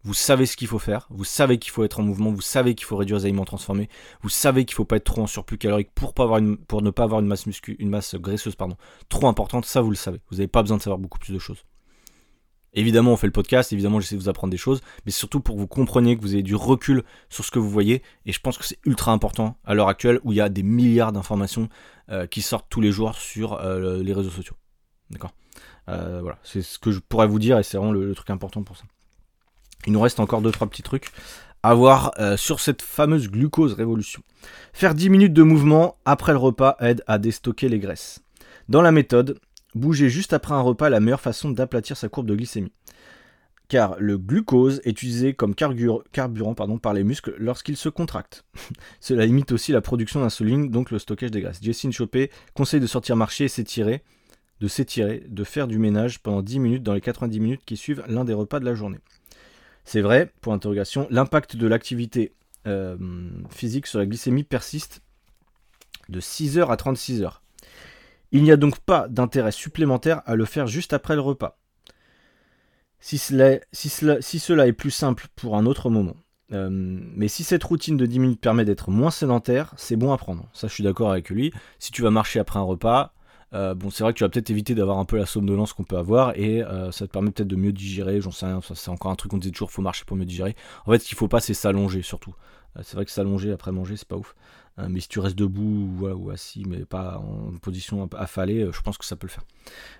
Vous 0.06 0.14
savez 0.14 0.46
ce 0.46 0.58
qu'il 0.58 0.68
faut 0.68 0.80
faire, 0.80 1.08
vous 1.10 1.24
savez 1.24 1.60
qu'il 1.60 1.72
faut 1.72 1.86
être 1.86 2.02
en 2.02 2.04
mouvement, 2.04 2.30
vous 2.30 2.42
savez 2.42 2.76
qu'il 2.76 2.86
faut 2.86 2.98
réduire 2.98 3.20
les 3.20 3.26
aliments 3.26 3.46
transformés, 3.46 3.88
vous 4.22 4.28
savez 4.28 4.66
qu'il 4.66 4.76
faut 4.76 4.84
pas 4.84 4.98
être 4.98 5.06
trop 5.06 5.22
en 5.22 5.28
surplus 5.28 5.58
calorique 5.58 5.92
pour, 5.96 6.14
ne 6.42 6.90
pas 6.90 7.04
avoir 7.04 7.22
une 7.22 7.28
masse, 7.28 7.46
muscu, 7.46 7.78
une 7.80 7.90
masse 7.90 8.16
graisseuse 8.16 8.58
trop 9.08 9.28
importante, 9.28 9.66
ça 9.66 9.82
vous 9.82 9.90
le 9.90 9.96
savez. 9.96 10.20
Vous 10.30 10.38
n'avez 10.38 10.50
pas 10.50 10.62
besoin 10.62 10.76
de 10.76 10.82
savoir 10.82 11.00
beaucoup 11.00 11.20
plus 11.20 11.32
de 11.32 11.40
choses. 11.40 11.64
Évidemment, 12.74 13.14
on 13.14 13.18
fait 13.18 13.28
le 13.28 13.34
podcast, 13.34 13.72
évidemment, 13.72 14.00
j'essaie 14.00 14.16
de 14.16 14.22
vous 14.22 14.30
apprendre 14.30 14.52
des 14.52 14.58
choses, 14.58 14.82
mais 15.06 15.12
surtout 15.12 15.40
pour 15.40 15.56
que 15.56 15.62
vous 15.62 15.68
compreniez 15.68 16.18
que 16.18 16.22
vous 16.22 16.34
avez 16.34 16.44
du 16.44 16.56
recul 16.56 17.04
sur 17.30 17.46
ce 17.46 17.52
que 17.52 17.60
vous 17.60 17.70
voyez, 17.70 18.02
et 18.26 18.34
je 18.34 18.40
pense 18.42 18.58
que 18.58 18.66
c'est 18.66 18.80
ultra 18.86 19.12
important 19.14 19.58
à 19.64 19.74
l'heure 19.74 19.88
actuelle 19.88 20.20
où 20.24 20.34
il 20.34 20.36
y 20.36 20.42
a 20.42 20.50
des 20.50 20.64
milliards 20.64 21.14
d'informations 21.14 21.70
euh, 22.10 22.26
qui 22.28 22.42
sortent 22.42 22.68
tous 22.70 22.82
les 22.82 22.92
jours 22.92 23.16
sur 23.16 23.54
euh, 23.54 24.02
les 24.02 24.14
réseaux 24.14 24.32
sociaux. 24.32 24.56
D'accord? 25.12 25.32
Euh, 25.88 26.20
Voilà, 26.22 26.40
c'est 26.44 26.62
ce 26.62 26.80
que 26.80 26.92
je 26.92 27.00
pourrais 27.00 27.28
vous 27.28 27.40
dire, 27.40 27.60
et 27.60 27.64
c'est 27.64 27.78
vraiment 27.78 27.94
le 27.94 28.14
truc 28.16 28.32
important 28.32 28.64
pour 28.64 28.76
ça. 28.76 28.86
Il 29.86 29.94
nous 29.94 30.02
reste 30.02 30.20
encore 30.20 30.42
2-3 30.42 30.70
petits 30.70 30.84
trucs 30.84 31.12
à 31.64 31.74
voir 31.74 32.12
euh, 32.20 32.36
sur 32.36 32.60
cette 32.60 32.82
fameuse 32.82 33.30
glucose 33.30 33.74
révolution. 33.74 34.22
Faire 34.74 34.94
10 34.94 35.10
minutes 35.10 35.34
de 35.34 35.44
mouvement 35.44 35.98
après 36.06 36.34
le 36.34 36.38
repas 36.38 36.76
aide 36.82 37.04
à 37.08 37.18
déstocker 37.18 37.70
les 37.70 37.80
graisses. 37.80 38.22
Dans 38.68 38.82
la 38.82 38.92
méthode, 38.92 39.40
bouger 39.74 40.10
juste 40.10 40.34
après 40.34 40.54
un 40.54 40.62
repas 40.62 40.88
est 40.88 40.92
la 40.92 41.00
meilleure 41.00 41.22
façon 41.22 41.50
d'aplatir 41.50 41.96
sa 41.96 42.10
courbe 42.10 42.28
de 42.28 42.36
glycémie. 42.36 42.74
Car 43.70 43.96
le 43.98 44.18
glucose 44.18 44.82
est 44.84 44.92
utilisé 44.92 45.34
comme 45.34 45.56
carburant 45.56 46.54
par 46.54 46.94
les 46.94 47.04
muscles 47.06 47.34
lorsqu'ils 47.38 47.78
se 47.78 47.90
contractent. 47.90 48.46
Cela 49.00 49.26
limite 49.26 49.54
aussi 49.54 49.72
la 49.72 49.82
production 49.82 50.20
d'insuline, 50.20 50.70
donc 50.70 50.92
le 50.92 51.00
stockage 51.00 51.32
des 51.32 51.42
graisses. 51.42 51.60
Jessine 51.62 51.94
Chopé 51.94 52.30
conseille 52.54 52.82
de 52.82 52.88
sortir 52.88 53.16
marcher 53.16 53.46
et 53.46 53.50
s'étirer, 53.50 54.04
de 54.60 54.68
s'étirer, 54.68 55.24
de 55.28 55.44
faire 55.46 55.68
du 55.68 55.80
ménage 55.80 56.20
pendant 56.20 56.42
10 56.42 56.60
minutes 56.60 56.84
dans 56.84 56.94
les 56.94 57.02
90 57.02 57.40
minutes 57.40 57.62
qui 57.66 57.78
suivent 57.78 58.04
l'un 58.08 58.26
des 58.26 58.34
repas 58.34 58.60
de 58.60 58.66
la 58.66 58.76
journée. 58.76 59.00
C'est 59.86 60.02
vrai, 60.02 60.32
pour 60.42 60.54
interrogation, 60.54 61.08
l'impact 61.10 61.56
de 61.56 61.68
l'activité 61.68 62.34
euh, 62.68 62.98
physique 63.50 63.88
sur 63.88 64.00
la 64.00 64.06
glycémie 64.06 64.44
persiste 64.44 65.02
de 66.10 66.20
6 66.20 66.58
heures 66.58 66.72
à 66.72 66.78
36 66.78 67.24
heures. 67.24 67.42
Il 68.32 68.44
n'y 68.44 68.52
a 68.52 68.58
donc 68.58 68.80
pas 68.80 69.08
d'intérêt 69.08 69.52
supplémentaire 69.52 70.22
à 70.26 70.36
le 70.36 70.46
faire 70.46 70.68
juste 70.68 70.94
après 70.94 71.16
le 71.16 71.22
repas. 71.22 71.60
Si 73.00 73.18
cela 73.18 73.60
est 74.68 74.74
plus 74.74 74.92
simple 74.92 75.28
pour 75.36 75.58
un 75.58 75.66
autre 75.66 75.90
moment. 75.90 76.16
Euh, 76.54 76.70
mais 76.72 77.28
si 77.28 77.44
cette 77.44 77.64
routine 77.64 77.98
de 77.98 78.06
10 78.06 78.20
minutes 78.20 78.42
permet 78.42 78.66
d'être 78.66 78.92
moins 78.92 79.12
sédentaire, 79.12 79.74
c'est 79.76 79.96
bon 79.96 80.14
à 80.14 80.18
prendre. 80.18 80.48
Ça, 80.54 80.68
je 80.68 80.74
suis 80.74 80.84
d'accord 80.84 81.12
avec 81.12 81.30
lui. 81.30 81.52
Si 81.80 81.92
tu 81.92 82.02
vas 82.02 82.12
marcher 82.12 82.40
après 82.40 82.60
un 82.60 82.64
repas, 82.64 83.14
euh, 83.54 83.76
bon, 83.76 83.90
c'est 83.90 84.04
vrai 84.04 84.14
que 84.14 84.18
tu 84.18 84.24
vas 84.24 84.30
peut-être 84.30 84.50
éviter 84.50 84.74
d'avoir 84.74 84.98
un 84.98 85.06
peu 85.06 85.18
la 85.18 85.26
somnolence 85.26 85.74
qu'on 85.74 85.84
peut 85.84 85.98
avoir 85.98 86.38
et 86.38 86.64
euh, 86.64 86.92
ça 86.92 87.06
te 87.06 87.12
permet 87.12 87.32
peut-être 87.32 87.48
de 87.48 87.56
mieux 87.56 87.72
digérer. 87.72 88.20
J'en 88.20 88.32
sais 88.32 88.46
rien, 88.46 88.60
c'est 88.62 88.90
encore 88.90 89.12
un 89.12 89.16
truc 89.16 89.32
qu'on 89.32 89.38
disait 89.38 89.52
toujours, 89.52 89.72
faut 89.72 89.82
marcher 89.82 90.06
pour 90.06 90.18
mieux 90.18 90.26
digérer. 90.26 90.56
En 90.86 90.92
fait, 90.92 91.00
ce 91.00 91.08
qu'il 91.08 91.18
faut 91.18 91.28
pas, 91.28 91.40
c'est 91.40 91.54
s'allonger 91.54 92.02
surtout. 92.02 92.34
Euh, 92.78 92.82
c'est 92.84 92.96
vrai 92.96 93.06
que 93.06 93.12
s'allonger 93.12 93.52
après 93.52 93.72
manger, 93.72 93.96
c'est 93.96 94.08
pas 94.08 94.18
ouf. 94.18 94.36
mais 94.90 95.00
si 95.00 95.08
tu 95.08 95.20
restes 95.20 95.38
debout 95.38 95.96
ou, 96.02 96.30
assis, 96.32 96.64
mais 96.68 96.84
pas 96.84 97.20
en 97.20 97.56
position 97.60 98.10
affalée, 98.18 98.68
je 98.72 98.82
pense 98.82 98.98
que 98.98 99.06
ça 99.06 99.16
peut 99.16 99.28
le 99.28 99.32
faire. 99.32 99.44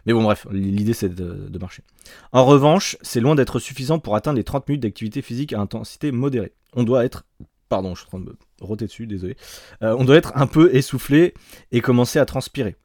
Mais 0.08 0.14
bon, 0.14 0.24
bref, 0.24 0.48
l'idée 0.52 0.94
c'est 0.94 1.10
de, 1.10 1.48
de 1.48 1.60
marcher. 1.60 1.84
En 2.32 2.46
revanche, 2.46 2.98
c'est 3.02 3.20
loin 3.20 3.36
d'être 3.36 3.60
suffisant 3.60 4.00
pour 4.00 4.16
atteindre 4.16 4.38
les 4.38 4.44
30 4.44 4.68
minutes 4.68 4.82
d'activité 4.82 5.22
physique 5.22 5.54
à 5.54 5.60
intensité 5.60 6.12
modérée. 6.12 6.54
On 6.74 6.84
doit 6.84 7.06
être 7.06 7.24
pardon, 7.70 7.96
je 7.96 8.02
suis 8.02 8.08
en 8.08 8.10
train 8.10 8.20
de 8.20 8.26
me 8.26 8.38
roter 8.62 8.86
dessus, 8.86 9.08
désolé. 9.08 9.36
on 9.82 10.04
doit 10.06 10.16
être 10.16 10.32
un 10.36 10.46
peu 10.46 10.76
essoufflé 10.76 11.34
et 11.72 11.82
commencer 11.82 12.20
à 12.20 12.26
transpirer. 12.26 12.76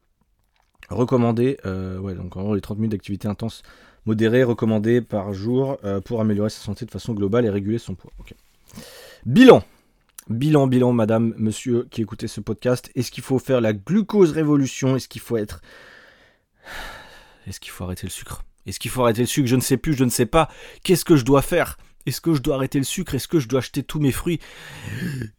Recommandé, 0.89 1.57
euh, 1.65 1.99
ouais, 1.99 2.15
donc 2.15 2.35
en 2.35 2.43
gros 2.43 2.55
les 2.55 2.61
30 2.61 2.77
minutes 2.77 2.91
d'activité 2.93 3.27
intense 3.27 3.63
modérée 4.05 4.43
recommandées 4.43 5.01
par 5.01 5.33
jour 5.33 5.77
euh, 5.83 6.01
pour 6.01 6.21
améliorer 6.21 6.49
sa 6.49 6.61
santé 6.61 6.85
de 6.85 6.91
façon 6.91 7.13
globale 7.13 7.45
et 7.45 7.49
réguler 7.49 7.77
son 7.77 7.95
poids. 7.95 8.11
Bilan. 9.25 9.63
Bilan, 10.29 10.67
bilan, 10.67 10.93
madame, 10.93 11.33
monsieur 11.37 11.87
qui 11.89 12.01
écoutez 12.01 12.27
ce 12.27 12.39
podcast. 12.39 12.91
Est-ce 12.95 13.11
qu'il 13.11 13.23
faut 13.23 13.39
faire 13.39 13.61
la 13.61 13.73
glucose 13.73 14.31
révolution? 14.31 14.95
Est-ce 14.95 15.07
qu'il 15.07 15.21
faut 15.21 15.37
être. 15.37 15.61
Est-ce 17.47 17.59
qu'il 17.59 17.71
faut 17.71 17.83
arrêter 17.83 18.05
le 18.05 18.11
sucre? 18.11 18.43
Est-ce 18.65 18.79
qu'il 18.79 18.91
faut 18.91 19.01
arrêter 19.01 19.21
le 19.21 19.27
sucre? 19.27 19.47
Je 19.47 19.55
ne 19.55 19.61
sais 19.61 19.77
plus, 19.77 19.93
je 19.93 20.03
ne 20.03 20.09
sais 20.09 20.27
pas. 20.27 20.49
Qu'est-ce 20.83 21.05
que 21.05 21.15
je 21.15 21.25
dois 21.25 21.41
faire? 21.41 21.77
Est-ce 22.05 22.21
que 22.21 22.33
je 22.33 22.41
dois 22.41 22.55
arrêter 22.55 22.77
le 22.77 22.83
sucre? 22.83 23.15
Est-ce 23.15 23.27
que 23.27 23.39
je 23.39 23.47
dois 23.47 23.59
acheter 23.59 23.83
tous 23.83 23.99
mes 23.99 24.11
fruits? 24.11 24.39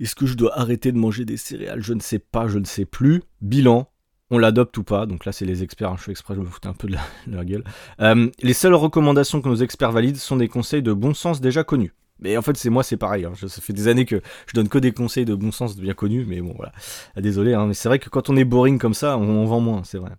Est-ce 0.00 0.14
que 0.14 0.26
je 0.26 0.34
dois 0.34 0.58
arrêter 0.58 0.92
de 0.92 0.98
manger 0.98 1.24
des 1.24 1.36
céréales? 1.36 1.82
Je 1.82 1.94
ne 1.94 2.00
sais 2.00 2.18
pas, 2.18 2.48
je 2.48 2.58
ne 2.58 2.64
sais 2.64 2.84
plus. 2.84 3.22
Bilan, 3.40 3.88
on 4.30 4.38
l'adopte 4.38 4.76
ou 4.78 4.84
pas. 4.84 5.06
Donc 5.06 5.24
là, 5.24 5.32
c'est 5.32 5.44
les 5.44 5.62
experts. 5.62 5.90
Hein, 5.90 5.96
je 5.98 6.02
suis 6.02 6.12
exprès, 6.12 6.34
je 6.34 6.40
me 6.40 6.46
foutais 6.46 6.68
un 6.68 6.74
peu 6.74 6.88
de 6.88 6.96
la, 7.26 7.44
gueule. 7.44 7.64
Euh, 8.00 8.30
les 8.42 8.52
seules 8.54 8.74
recommandations 8.74 9.40
que 9.40 9.48
nos 9.48 9.56
experts 9.56 9.92
valident 9.92 10.16
sont 10.16 10.36
des 10.36 10.48
conseils 10.48 10.82
de 10.82 10.92
bon 10.92 11.14
sens 11.14 11.40
déjà 11.40 11.64
connus. 11.64 11.92
Mais 12.20 12.36
en 12.36 12.42
fait, 12.42 12.56
c'est 12.56 12.70
moi, 12.70 12.82
c'est 12.82 12.96
pareil. 12.96 13.24
Hein. 13.24 13.32
ça 13.34 13.48
fait 13.60 13.72
des 13.72 13.88
années 13.88 14.04
que 14.04 14.20
je 14.46 14.52
donne 14.54 14.68
que 14.68 14.78
des 14.78 14.92
conseils 14.92 15.24
de 15.24 15.34
bon 15.34 15.52
sens 15.52 15.76
bien 15.76 15.94
connus. 15.94 16.24
Mais 16.26 16.40
bon, 16.40 16.52
voilà. 16.56 16.72
Ah, 17.16 17.20
désolé, 17.20 17.54
hein, 17.54 17.66
mais 17.66 17.74
c'est 17.74 17.88
vrai 17.88 17.98
que 17.98 18.10
quand 18.10 18.28
on 18.30 18.36
est 18.36 18.44
boring 18.44 18.78
comme 18.78 18.94
ça, 18.94 19.18
on, 19.18 19.44
vend 19.46 19.60
moins, 19.60 19.82
c'est 19.84 19.98
vrai. 19.98 20.10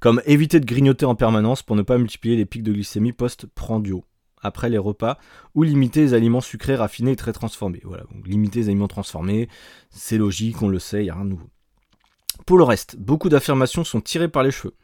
Comme 0.00 0.20
éviter 0.26 0.60
de 0.60 0.66
grignoter 0.66 1.06
en 1.06 1.14
permanence 1.14 1.62
pour 1.62 1.76
ne 1.76 1.82
pas 1.82 1.98
multiplier 1.98 2.36
les 2.36 2.44
pics 2.44 2.62
de 2.62 2.72
glycémie 2.72 3.12
post-prandio 3.12 4.04
après 4.42 4.68
les 4.68 4.78
repas, 4.78 5.18
ou 5.54 5.62
limiter 5.62 6.02
les 6.02 6.14
aliments 6.14 6.42
sucrés, 6.42 6.76
raffinés 6.76 7.12
et 7.12 7.16
très 7.16 7.32
transformés. 7.32 7.80
Voilà, 7.84 8.04
donc 8.12 8.28
limiter 8.28 8.60
les 8.60 8.68
aliments 8.68 8.86
transformés, 8.86 9.48
c'est 9.90 10.18
logique, 10.18 10.62
on 10.62 10.68
le 10.68 10.78
sait, 10.78 11.00
il 11.00 11.04
n'y 11.04 11.10
a 11.10 11.14
rien 11.14 11.24
de 11.24 11.30
nouveau. 11.30 11.48
Pour 12.46 12.58
le 12.58 12.64
reste, 12.64 12.96
beaucoup 12.96 13.28
d'affirmations 13.28 13.82
sont 13.82 14.00
tirées 14.00 14.28
par 14.28 14.44
les 14.44 14.52
cheveux. 14.52 14.74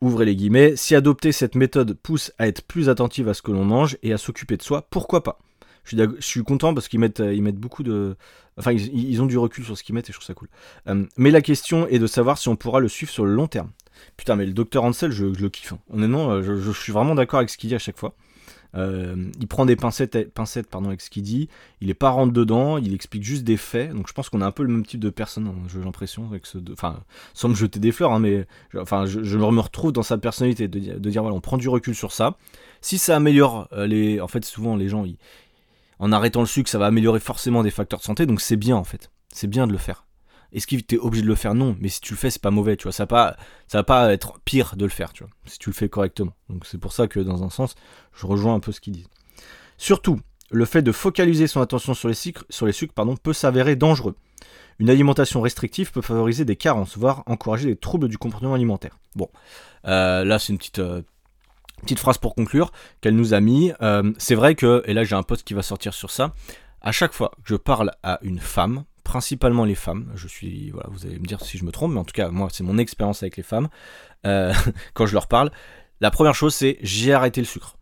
Ouvrez 0.00 0.24
les 0.24 0.34
guillemets, 0.34 0.76
si 0.76 0.94
adopter 0.94 1.30
cette 1.30 1.54
méthode 1.54 1.92
pousse 1.92 2.32
à 2.38 2.48
être 2.48 2.62
plus 2.62 2.88
attentive 2.88 3.28
à 3.28 3.34
ce 3.34 3.42
que 3.42 3.52
l'on 3.52 3.64
mange 3.64 3.98
et 4.02 4.12
à 4.12 4.18
s'occuper 4.18 4.56
de 4.56 4.62
soi, 4.62 4.86
pourquoi 4.90 5.22
pas? 5.22 5.38
Je 5.84 5.96
suis, 6.20 6.42
content 6.42 6.74
parce 6.74 6.88
qu'ils 6.88 7.00
mettent, 7.00 7.20
ils 7.20 7.42
mettent 7.42 7.56
beaucoup 7.56 7.82
de. 7.82 8.16
Enfin, 8.58 8.72
ils, 8.72 9.22
ont 9.22 9.26
du 9.26 9.38
recul 9.38 9.64
sur 9.64 9.76
ce 9.76 9.82
qu'ils 9.82 9.94
mettent 9.94 10.10
et 10.10 10.12
je 10.12 10.18
trouve 10.18 10.26
ça 10.26 10.34
cool. 10.34 10.48
Euh, 10.86 11.06
mais 11.16 11.30
la 11.30 11.40
question 11.40 11.86
est 11.88 11.98
de 11.98 12.06
savoir 12.06 12.36
si 12.36 12.48
on 12.48 12.56
pourra 12.56 12.80
le 12.80 12.88
suivre 12.88 13.10
sur 13.10 13.24
le 13.24 13.32
long 13.32 13.46
terme. 13.46 13.70
Putain, 14.16 14.36
mais 14.36 14.44
le 14.44 14.52
docteur 14.52 14.84
Ansel, 14.84 15.12
je, 15.12 15.24
le 15.24 15.48
kiffe. 15.48 15.72
Hein. 15.72 15.78
Honnêtement, 15.90 16.30
euh, 16.30 16.42
je, 16.42 16.72
suis 16.72 16.92
vraiment 16.92 17.14
d'accord 17.14 17.38
avec 17.38 17.48
ce 17.48 17.56
qu'il 17.56 17.68
dit 17.68 17.74
à 17.74 17.78
chaque 17.78 17.98
fois. 17.98 18.14
Euh, 18.74 19.30
il 19.40 19.46
prend 19.46 19.66
des 19.66 19.76
pincettes, 19.76 20.32
pincettes 20.32 20.68
pardon, 20.68 20.88
avec 20.88 21.00
ce 21.00 21.10
qu'il 21.10 21.22
dit, 21.22 21.48
il 21.80 21.90
est 21.90 21.94
pas 21.94 22.10
rentre 22.10 22.32
dedans, 22.32 22.78
il 22.78 22.94
explique 22.94 23.22
juste 23.22 23.44
des 23.44 23.56
faits. 23.56 23.92
Donc 23.92 24.08
je 24.08 24.12
pense 24.12 24.28
qu'on 24.28 24.40
a 24.40 24.46
un 24.46 24.52
peu 24.52 24.62
le 24.62 24.72
même 24.72 24.84
type 24.84 25.00
de 25.00 25.10
personne, 25.10 25.46
hein, 25.46 25.54
j'ai 25.72 25.80
l'impression, 25.80 26.26
avec 26.28 26.46
ce, 26.46 26.58
enfin, 26.72 27.00
sans 27.34 27.48
me 27.48 27.54
jeter 27.54 27.80
des 27.80 27.92
fleurs, 27.92 28.12
hein, 28.12 28.20
mais 28.20 28.46
enfin, 28.76 29.06
je, 29.06 29.38
me 29.38 29.60
retrouve 29.60 29.92
dans 29.92 30.02
sa 30.02 30.18
personnalité 30.18 30.68
de, 30.68 31.10
dire 31.10 31.22
voilà, 31.22 31.36
on 31.36 31.40
prend 31.40 31.56
du 31.56 31.68
recul 31.68 31.94
sur 31.94 32.12
ça. 32.12 32.36
Si 32.80 32.98
ça 32.98 33.16
améliore 33.16 33.68
euh, 33.72 33.86
les, 33.86 34.20
en 34.20 34.28
fait, 34.28 34.44
souvent 34.44 34.76
les 34.76 34.88
gens, 34.88 35.04
en 35.98 36.12
arrêtant 36.12 36.40
le 36.40 36.46
sucre, 36.46 36.70
ça 36.70 36.78
va 36.78 36.86
améliorer 36.86 37.20
forcément 37.20 37.62
des 37.62 37.70
facteurs 37.70 38.00
de 38.00 38.04
santé, 38.04 38.26
donc 38.26 38.40
c'est 38.40 38.56
bien 38.56 38.76
en 38.76 38.84
fait, 38.84 39.10
c'est 39.32 39.48
bien 39.48 39.66
de 39.66 39.72
le 39.72 39.78
faire. 39.78 40.07
Est-ce 40.52 40.66
que 40.66 40.76
tu 40.76 40.94
es 40.94 40.98
obligé 40.98 41.22
de 41.22 41.28
le 41.28 41.34
faire? 41.34 41.54
Non, 41.54 41.76
mais 41.80 41.88
si 41.88 42.00
tu 42.00 42.14
le 42.14 42.18
fais, 42.18 42.30
c'est 42.30 42.40
pas 42.40 42.50
mauvais, 42.50 42.76
tu 42.76 42.84
vois. 42.84 42.92
Ça 42.92 43.02
va 43.04 43.06
pas, 43.06 43.36
ça 43.66 43.78
va 43.78 43.84
pas 43.84 44.12
être 44.12 44.38
pire 44.44 44.76
de 44.76 44.84
le 44.84 44.90
faire, 44.90 45.12
tu 45.12 45.24
vois, 45.24 45.32
si 45.46 45.58
tu 45.58 45.68
le 45.68 45.74
fais 45.74 45.88
correctement. 45.88 46.32
Donc 46.48 46.64
c'est 46.66 46.78
pour 46.78 46.92
ça 46.92 47.06
que 47.06 47.20
dans 47.20 47.44
un 47.44 47.50
sens, 47.50 47.74
je 48.14 48.26
rejoins 48.26 48.54
un 48.54 48.60
peu 48.60 48.72
ce 48.72 48.80
qu'ils 48.80 48.94
disent. 48.94 49.08
Surtout, 49.76 50.20
le 50.50 50.64
fait 50.64 50.82
de 50.82 50.92
focaliser 50.92 51.46
son 51.46 51.60
attention 51.60 51.94
sur 51.94 52.08
les 52.08 52.14
sucres, 52.14 52.44
peut 53.22 53.32
s'avérer 53.32 53.76
dangereux. 53.76 54.16
Une 54.78 54.90
alimentation 54.90 55.40
restrictive 55.40 55.92
peut 55.92 56.02
favoriser 56.02 56.44
des 56.44 56.56
carences, 56.56 56.96
voire 56.96 57.24
encourager 57.26 57.66
des 57.66 57.76
troubles 57.76 58.08
du 58.08 58.16
comportement 58.16 58.54
alimentaire. 58.54 58.98
Bon, 59.16 59.28
euh, 59.86 60.24
là 60.24 60.38
c'est 60.38 60.52
une 60.52 60.58
petite, 60.58 60.78
euh, 60.78 61.02
petite 61.82 61.98
phrase 61.98 62.18
pour 62.18 62.34
conclure 62.34 62.70
qu'elle 63.00 63.16
nous 63.16 63.34
a 63.34 63.40
mis. 63.40 63.72
Euh, 63.82 64.12
c'est 64.18 64.36
vrai 64.36 64.54
que, 64.54 64.82
et 64.86 64.94
là 64.94 65.04
j'ai 65.04 65.16
un 65.16 65.24
post 65.24 65.42
qui 65.42 65.54
va 65.54 65.62
sortir 65.62 65.94
sur 65.94 66.10
ça, 66.10 66.32
à 66.80 66.92
chaque 66.92 67.12
fois 67.12 67.32
que 67.42 67.48
je 67.48 67.56
parle 67.56 67.90
à 68.04 68.20
une 68.22 68.38
femme, 68.38 68.84
principalement 69.08 69.64
les 69.64 69.74
femmes. 69.74 70.12
Je 70.14 70.28
suis, 70.28 70.70
voilà, 70.70 70.90
vous 70.92 71.06
allez 71.06 71.18
me 71.18 71.24
dire 71.24 71.40
si 71.40 71.56
je 71.56 71.64
me 71.64 71.72
trompe, 71.72 71.94
mais 71.94 71.98
en 71.98 72.04
tout 72.04 72.12
cas, 72.12 72.28
moi, 72.28 72.48
c'est 72.52 72.62
mon 72.62 72.76
expérience 72.76 73.22
avec 73.22 73.38
les 73.38 73.42
femmes. 73.42 73.68
Euh, 74.26 74.52
quand 74.94 75.06
je 75.06 75.14
leur 75.14 75.28
parle, 75.28 75.50
la 76.02 76.10
première 76.10 76.34
chose, 76.34 76.54
c'est 76.54 76.76
j'ai 76.82 77.14
arrêté 77.14 77.40
le 77.40 77.46
sucre. 77.46 77.78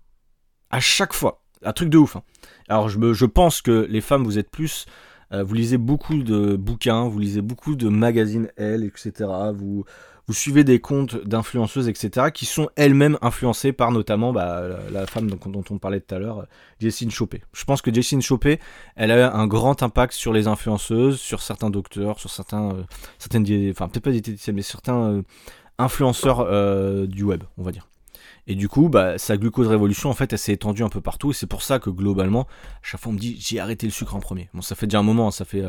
À 0.71 0.79
chaque 0.79 1.13
fois, 1.13 1.43
un 1.65 1.73
truc 1.73 1.91
de 1.91 1.99
ouf. 1.99 2.15
Hein. 2.15 2.23
Alors, 2.69 2.89
je, 2.89 2.99
me, 2.99 3.13
je 3.13 3.27
pense 3.27 3.61
que 3.61 3.89
les 3.91 4.01
femmes, 4.01 4.23
vous 4.23 4.39
êtes 4.39 4.51
plus 4.51 4.87
euh, 5.33 5.43
vous 5.43 5.55
lisez 5.55 5.77
beaucoup 5.77 6.23
de 6.23 6.55
bouquins, 6.55 7.09
vous 7.09 7.19
lisez 7.19 7.43
beaucoup 7.43 7.75
de 7.75 7.89
magazines 7.89 8.49
L, 8.57 8.85
etc. 8.85 9.29
Vous, 9.53 9.85
vous 10.27 10.35
suivez 10.35 10.65
des 10.65 10.81
comptes 10.81 11.17
d'influenceuses, 11.25 11.89
etc., 11.89 12.29
qui 12.35 12.47
sont 12.47 12.69
elles-mêmes 12.77 13.17
influencées 13.23 13.73
par 13.73 13.93
notamment 13.93 14.33
bah, 14.33 14.63
la, 14.91 15.07
femme 15.07 15.31
dont, 15.31 15.65
on 15.71 15.79
parlait 15.79 16.01
tout 16.01 16.15
à 16.15 16.19
l'heure, 16.19 16.47
Jessine 16.81 17.11
Chopé. 17.11 17.43
Je 17.53 17.65
pense 17.65 17.81
que 17.81 17.95
Jessine 17.95 18.23
Chopé, 18.23 18.59
elle 18.97 19.13
a 19.13 19.35
un 19.35 19.47
grand 19.47 19.83
impact 19.83 20.13
sur 20.13 20.33
les 20.33 20.49
influenceuses, 20.49 21.21
sur 21.21 21.43
certains 21.43 21.71
docteurs, 21.71 22.19
sur 22.19 22.31
certains, 22.31 22.73
euh, 22.73 22.83
certaines, 23.19 23.45
enfin 23.71 23.89
peut-être 23.89 24.05
pas 24.05 24.11
diététiciens, 24.11 24.53
mais 24.53 24.63
certains 24.63 25.01
euh, 25.13 25.23
influenceurs 25.79 26.41
euh, 26.41 27.07
du 27.07 27.23
web, 27.23 27.45
on 27.57 27.63
va 27.63 27.71
dire. 27.71 27.87
Et 28.49 28.55
du 28.55 28.69
coup, 28.69 28.89
bah, 28.89 29.19
sa 29.19 29.37
glucose 29.37 29.67
révolution, 29.67 30.09
en 30.09 30.15
fait, 30.15 30.33
elle 30.33 30.39
s'est 30.39 30.53
étendue 30.53 30.85
un 30.85 30.89
peu 30.89 31.01
partout. 31.01 31.33
Et 31.33 31.35
c'est 31.35 31.49
pour 31.49 31.63
ça 31.63 31.81
que 31.81 31.91
globalement, 31.91 32.43
à 32.43 32.81
chaque 32.83 33.01
fois, 33.01 33.11
on 33.11 33.15
me 33.15 33.19
dit, 33.19 33.37
j'ai 33.41 33.59
arrêté 33.59 33.87
le 33.87 33.93
sucre 33.93 34.15
en 34.15 34.21
premier. 34.21 34.49
Bon, 34.55 34.63
ça 34.63 34.77
fait 34.77 34.87
déjà 34.87 35.01
un 35.01 35.03
moment, 35.03 35.29
hein, 35.29 35.33
ça 35.33 35.45
fait 35.45 35.65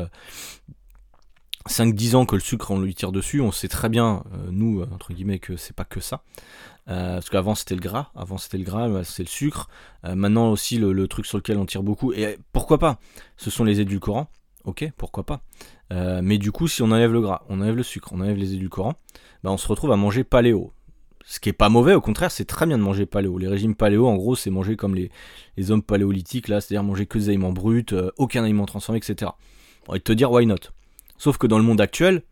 5-10 1.66 2.16
ans 2.16 2.26
que 2.26 2.34
le 2.34 2.40
sucre 2.40 2.70
on 2.70 2.80
lui 2.80 2.94
tire 2.94 3.12
dessus, 3.12 3.40
on 3.40 3.52
sait 3.52 3.68
très 3.68 3.88
bien, 3.88 4.22
euh, 4.32 4.48
nous, 4.50 4.82
entre 4.82 5.12
guillemets, 5.12 5.38
que 5.38 5.56
c'est 5.56 5.74
pas 5.74 5.84
que 5.84 6.00
ça. 6.00 6.22
Euh, 6.88 7.14
parce 7.14 7.28
qu'avant 7.28 7.54
c'était 7.54 7.74
le 7.74 7.80
gras, 7.80 8.10
avant 8.14 8.38
c'était 8.38 8.58
le 8.58 8.64
gras, 8.64 9.04
c'est 9.04 9.22
le 9.22 9.28
sucre. 9.28 9.68
Euh, 10.04 10.14
maintenant 10.14 10.50
aussi 10.50 10.78
le, 10.78 11.08
truc 11.08 11.26
sur 11.26 11.36
lequel 11.38 11.58
on 11.58 11.66
tire 11.66 11.82
beaucoup, 11.82 12.12
et 12.12 12.38
pourquoi 12.52 12.78
pas? 12.78 12.98
Ce 13.36 13.50
sont 13.50 13.64
les 13.64 13.80
édulcorants, 13.80 14.28
ok, 14.64 14.90
pourquoi 14.96 15.24
pas? 15.24 15.40
mais 15.90 16.36
du 16.36 16.52
coup, 16.52 16.68
si 16.68 16.82
on 16.82 16.90
enlève 16.90 17.14
le 17.14 17.22
gras, 17.22 17.46
on 17.48 17.62
enlève 17.62 17.74
le 17.74 17.82
sucre, 17.82 18.12
on 18.12 18.20
enlève 18.20 18.36
les 18.36 18.52
édulcorants, 18.52 18.92
bah, 19.42 19.50
on 19.50 19.56
se 19.56 19.66
retrouve 19.66 19.90
à 19.90 19.96
manger 19.96 20.22
paléo. 20.22 20.74
Ce 21.24 21.40
qui 21.40 21.48
est 21.48 21.54
pas 21.54 21.70
mauvais, 21.70 21.94
au 21.94 22.02
contraire, 22.02 22.30
c'est 22.30 22.44
très 22.44 22.66
bien 22.66 22.76
de 22.76 22.82
manger 22.82 23.06
paléo. 23.06 23.38
Les 23.38 23.48
régimes 23.48 23.74
paléo, 23.74 24.06
en 24.06 24.16
gros, 24.16 24.36
c'est 24.36 24.50
manger 24.50 24.76
comme 24.76 24.94
les, 24.94 25.10
les 25.56 25.70
hommes 25.70 25.82
paléolithiques, 25.82 26.48
là, 26.48 26.60
c'est-à-dire 26.60 26.82
manger 26.82 27.06
que 27.06 27.18
des 27.18 27.30
aliments 27.30 27.52
bruts, 27.52 27.86
aucun 28.18 28.44
aliment 28.44 28.66
transformé, 28.66 28.98
etc. 28.98 29.30
On 29.88 29.92
va 29.92 29.98
te 29.98 30.12
dire, 30.12 30.30
why 30.30 30.44
not? 30.44 30.56
Sauf 31.18 31.36
que 31.36 31.46
dans 31.46 31.58
le 31.58 31.64
monde 31.64 31.80
actuel, 31.80 32.22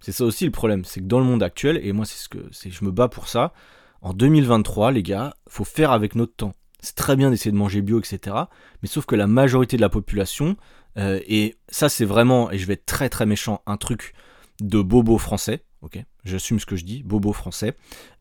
c'est 0.00 0.12
ça 0.12 0.24
aussi 0.24 0.44
le 0.44 0.50
problème, 0.50 0.84
c'est 0.84 1.00
que 1.00 1.06
dans 1.06 1.18
le 1.18 1.24
monde 1.24 1.42
actuel, 1.42 1.80
et 1.82 1.92
moi 1.92 2.04
c'est 2.04 2.18
ce 2.18 2.28
que 2.28 2.38
je 2.52 2.84
me 2.84 2.90
bats 2.90 3.08
pour 3.08 3.28
ça, 3.28 3.52
en 4.00 4.12
2023, 4.12 4.92
les 4.92 5.02
gars, 5.02 5.34
faut 5.48 5.64
faire 5.64 5.90
avec 5.90 6.14
notre 6.14 6.34
temps. 6.34 6.54
C'est 6.80 6.94
très 6.94 7.16
bien 7.16 7.30
d'essayer 7.30 7.50
de 7.50 7.56
manger 7.56 7.82
bio, 7.82 7.98
etc. 7.98 8.36
Mais 8.82 8.88
sauf 8.88 9.04
que 9.06 9.16
la 9.16 9.26
majorité 9.26 9.76
de 9.76 9.82
la 9.82 9.88
population, 9.88 10.56
euh, 10.96 11.18
et 11.26 11.56
ça 11.68 11.88
c'est 11.88 12.04
vraiment, 12.04 12.50
et 12.52 12.58
je 12.58 12.66
vais 12.66 12.74
être 12.74 12.86
très 12.86 13.08
très 13.08 13.26
méchant, 13.26 13.62
un 13.66 13.76
truc 13.76 14.14
de 14.60 14.80
bobo 14.80 15.18
français, 15.18 15.64
ok 15.82 16.04
J'assume 16.24 16.60
ce 16.60 16.66
que 16.66 16.76
je 16.76 16.84
dis, 16.84 17.02
bobo 17.02 17.32
français, 17.32 17.76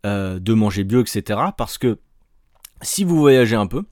euh, 0.06 0.40
de 0.40 0.54
manger 0.54 0.86
bio, 0.86 1.02
etc. 1.02 1.40
Parce 1.58 1.78
que 1.78 2.00
si 2.82 3.04
vous 3.04 3.18
voyagez 3.18 3.56
un 3.56 3.68
peu, 3.68 3.84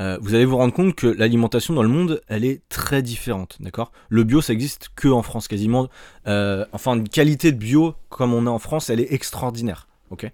euh, 0.00 0.18
vous 0.20 0.34
allez 0.34 0.44
vous 0.44 0.56
rendre 0.56 0.72
compte 0.72 0.94
que 0.94 1.06
l'alimentation 1.06 1.74
dans 1.74 1.82
le 1.82 1.88
monde, 1.88 2.22
elle 2.26 2.44
est 2.44 2.62
très 2.68 3.02
différente, 3.02 3.58
d'accord? 3.60 3.92
Le 4.08 4.24
bio, 4.24 4.40
ça 4.40 4.52
existe 4.52 4.90
que 4.96 5.08
en 5.08 5.22
France 5.22 5.46
quasiment. 5.46 5.88
Euh, 6.26 6.64
enfin, 6.72 6.94
une 6.96 7.08
qualité 7.08 7.52
de 7.52 7.58
bio 7.58 7.94
comme 8.08 8.32
on 8.32 8.46
a 8.46 8.50
en 8.50 8.58
France, 8.58 8.88
elle 8.88 9.00
est 9.00 9.12
extraordinaire, 9.12 9.88
ok? 10.10 10.30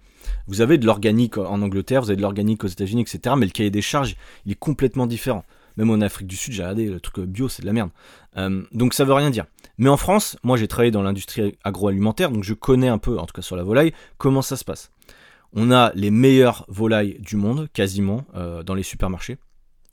Vous 0.47 0.61
avez 0.61 0.79
de 0.79 0.87
l'organique 0.87 1.37
en 1.39 1.61
Angleterre, 1.63 2.01
vous 2.01 2.11
avez 2.11 2.17
de 2.17 2.23
l'organique 2.23 2.65
aux 2.65 2.69
États-Unis, 2.69 3.03
etc. 3.03 3.35
Mais 3.37 3.47
le 3.47 3.53
cahier 3.53 3.71
des 3.71 3.83
charges, 3.83 4.17
il 4.45 4.53
est 4.53 4.59
complètement 4.59 5.07
différent. 5.07 5.45
Même 5.77 5.91
en 5.91 6.01
Afrique 6.01 6.27
du 6.27 6.37
Sud, 6.37 6.55
j'ai 6.55 6.63
regardé, 6.63 6.87
le 6.87 7.01
truc 7.01 7.27
bio, 7.27 7.49
c'est 7.49 7.63
de 7.63 7.67
la 7.67 7.73
merde. 7.73 7.91
Euh, 8.37 8.63
donc 8.73 8.95
ça 8.95 9.05
veut 9.05 9.13
rien 9.13 9.31
dire. 9.31 9.47
Mais 9.79 9.89
en 9.89 9.97
France, 9.97 10.37
moi 10.43 10.57
j'ai 10.57 10.69
travaillé 10.69 10.91
dans 10.91 11.03
l'industrie 11.03 11.59
agroalimentaire, 11.65 12.31
donc 12.31 12.45
je 12.45 12.55
connais 12.55 12.89
un 12.89 12.99
peu, 12.99 13.19
en 13.19 13.27
tout 13.27 13.35
cas 13.35 13.43
sur 13.43 13.57
la 13.57 13.63
volaille, 13.63 13.93
comment 14.17 14.43
ça 14.43 14.57
se 14.57 14.65
passe 14.65 14.91
On 15.53 15.71
a 15.71 15.93
les 15.95 16.11
meilleures 16.11 16.65
volailles 16.69 17.19
du 17.21 17.37
monde, 17.37 17.69
quasiment, 17.75 18.25
euh, 18.35 18.63
dans 18.63 18.75
les 18.75 18.83
supermarchés. 18.83 19.37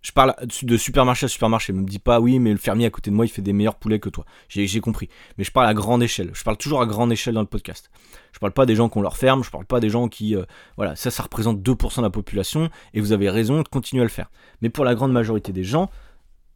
Je 0.03 0.11
parle 0.11 0.35
de 0.61 0.77
supermarché 0.77 1.25
à 1.25 1.29
supermarché. 1.29 1.71
Ne 1.71 1.79
me 1.79 1.87
dis 1.87 1.97
pas, 1.97 2.19
oui, 2.19 2.37
mais 2.37 2.51
le 2.51 2.57
fermier 2.57 2.85
à 2.85 2.89
côté 2.89 3.09
de 3.09 3.15
moi, 3.15 3.25
il 3.25 3.29
fait 3.29 3.41
des 3.41 3.53
meilleurs 3.53 3.75
poulets 3.75 3.99
que 3.99 4.09
toi. 4.09 4.25
J'ai 4.49 4.79
compris. 4.81 5.07
Mais 5.37 5.45
je 5.45 5.51
parle 5.51 5.65
à 5.65 5.73
grande 5.73 6.03
échelle. 6.03 6.29
Je 6.33 6.43
parle 6.43 6.57
toujours 6.57 6.81
à 6.81 6.85
grande 6.85 7.11
échelle 7.11 7.33
dans 7.33 7.41
le 7.41 7.47
podcast. 7.47 7.89
Je 8.33 8.39
parle 8.39 8.51
pas 8.51 8.65
des 8.65 8.75
gens 8.75 8.89
qui 8.89 8.97
ont 8.97 9.01
leur 9.01 9.15
ferme. 9.15 9.45
Je 9.45 9.49
parle 9.49 9.65
pas 9.65 9.79
des 9.79 9.89
gens 9.89 10.09
qui. 10.09 10.35
Euh, 10.35 10.43
voilà, 10.75 10.97
ça, 10.97 11.09
ça 11.09 11.23
représente 11.23 11.61
2% 11.61 11.97
de 11.97 12.01
la 12.01 12.09
population. 12.09 12.69
Et 12.93 12.99
vous 12.99 13.13
avez 13.13 13.29
raison 13.29 13.61
de 13.61 13.67
continuer 13.67 14.01
à 14.01 14.03
le 14.03 14.09
faire. 14.09 14.29
Mais 14.61 14.69
pour 14.69 14.83
la 14.83 14.93
grande 14.93 15.13
majorité 15.13 15.53
des 15.53 15.63
gens, 15.63 15.89